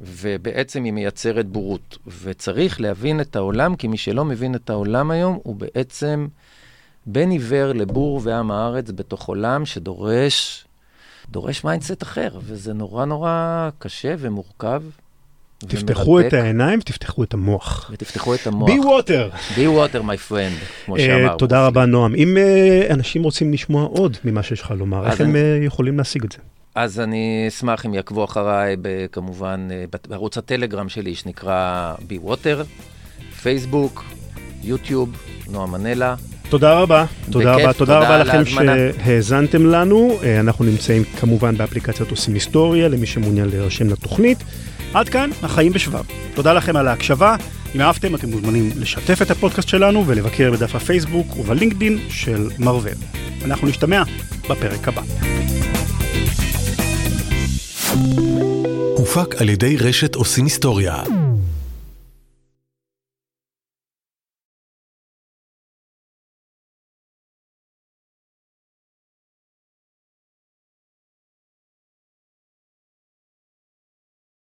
ובעצם 0.00 0.84
היא 0.84 0.92
מייצרת 0.92 1.46
בורות. 1.46 1.98
וצריך 2.22 2.80
להבין 2.80 3.20
את 3.20 3.36
העולם, 3.36 3.76
כי 3.76 3.88
מי 3.88 3.96
שלא 3.96 4.24
מבין 4.24 4.54
את 4.54 4.70
העולם 4.70 5.10
היום, 5.10 5.38
הוא 5.42 5.56
בעצם 5.56 6.26
בין 7.06 7.30
עיוור 7.30 7.72
לבור 7.72 8.20
ועם 8.24 8.50
הארץ 8.50 8.90
בתוך 8.90 9.28
עולם 9.28 9.66
שדורש 9.66 10.64
דורש 11.30 11.64
mindset 11.64 12.02
אחר, 12.02 12.28
וזה 12.42 12.72
נורא 12.72 13.04
נורא 13.04 13.68
קשה 13.78 14.14
ומורכב. 14.18 14.82
תפתחו 15.58 16.10
ומרתק. 16.10 16.28
את 16.28 16.32
העיניים, 16.32 16.80
תפתחו 16.80 17.22
את 17.22 17.34
המוח. 17.34 17.90
ותפתחו 17.92 18.34
את 18.34 18.46
המוח. 18.46 18.70
be 18.70 18.72
water. 18.72 19.54
be 19.54 19.58
water, 19.58 20.02
my 20.02 20.30
friend, 20.30 20.84
כמו 20.84 20.96
uh, 20.96 21.00
שאמר. 21.00 21.36
תודה 21.36 21.66
רבה, 21.66 21.86
נועם. 21.86 22.14
אם 22.14 22.36
uh, 22.36 22.92
אנשים 22.92 23.22
רוצים 23.22 23.52
לשמוע 23.52 23.84
עוד 23.84 24.16
ממה 24.24 24.42
שיש 24.42 24.60
לך 24.60 24.70
לומר, 24.70 25.06
איך. 25.06 25.20
הם 25.20 25.32
uh, 25.32 25.66
יכולים 25.66 25.98
להשיג 25.98 26.24
את 26.24 26.32
זה? 26.32 26.38
אז 26.74 27.00
אני 27.00 27.44
אשמח 27.48 27.86
אם 27.86 27.94
יעקבו 27.94 28.24
אחריי, 28.24 28.76
כמובן, 29.12 29.68
בערוץ 30.08 30.38
הטלגרם 30.38 30.88
שלי, 30.88 31.14
שנקרא 31.14 31.94
be 32.08 32.28
water, 32.28 32.64
פייסבוק, 33.42 34.04
יוטיוב, 34.64 35.10
נועם 35.50 35.72
מנלה. 35.72 36.14
תודה 36.48 36.74
רבה, 36.80 37.04
תודה 37.30 37.54
רבה, 37.54 37.72
תודה 37.72 37.98
רבה 37.98 38.18
לכם 38.18 38.44
שהאזנתם 38.44 39.66
לנו. 39.66 40.18
אנחנו 40.40 40.64
נמצאים 40.64 41.04
כמובן 41.20 41.56
באפליקציית 41.56 42.10
עושים 42.10 42.34
היסטוריה, 42.34 42.88
למי 42.88 43.06
שמעוניין 43.06 43.48
להירשם 43.48 43.88
לתוכנית. 43.88 44.38
עד 44.94 45.08
כאן, 45.08 45.30
החיים 45.42 45.72
בשבב. 45.72 46.04
תודה 46.34 46.52
לכם 46.52 46.76
על 46.76 46.88
ההקשבה. 46.88 47.36
אם 47.74 47.80
אהבתם, 47.80 48.14
אתם 48.14 48.30
מוזמנים 48.30 48.70
לשתף 48.76 49.22
את 49.22 49.30
הפודקאסט 49.30 49.68
שלנו 49.68 50.06
ולבקר 50.06 50.52
בדף 50.52 50.74
הפייסבוק 50.74 51.36
ובלינקדין 51.36 51.98
של 52.08 52.48
מרוויל. 52.58 52.98
אנחנו 53.44 53.68
נשתמע 53.68 54.02
בפרק 54.50 54.88
הבא. 54.88 55.02
הופק 58.96 59.34
על 59.40 59.48
ידי 59.48 59.76
רשת 59.76 60.14
עושים 60.14 60.44
היסטוריה. 60.44 61.02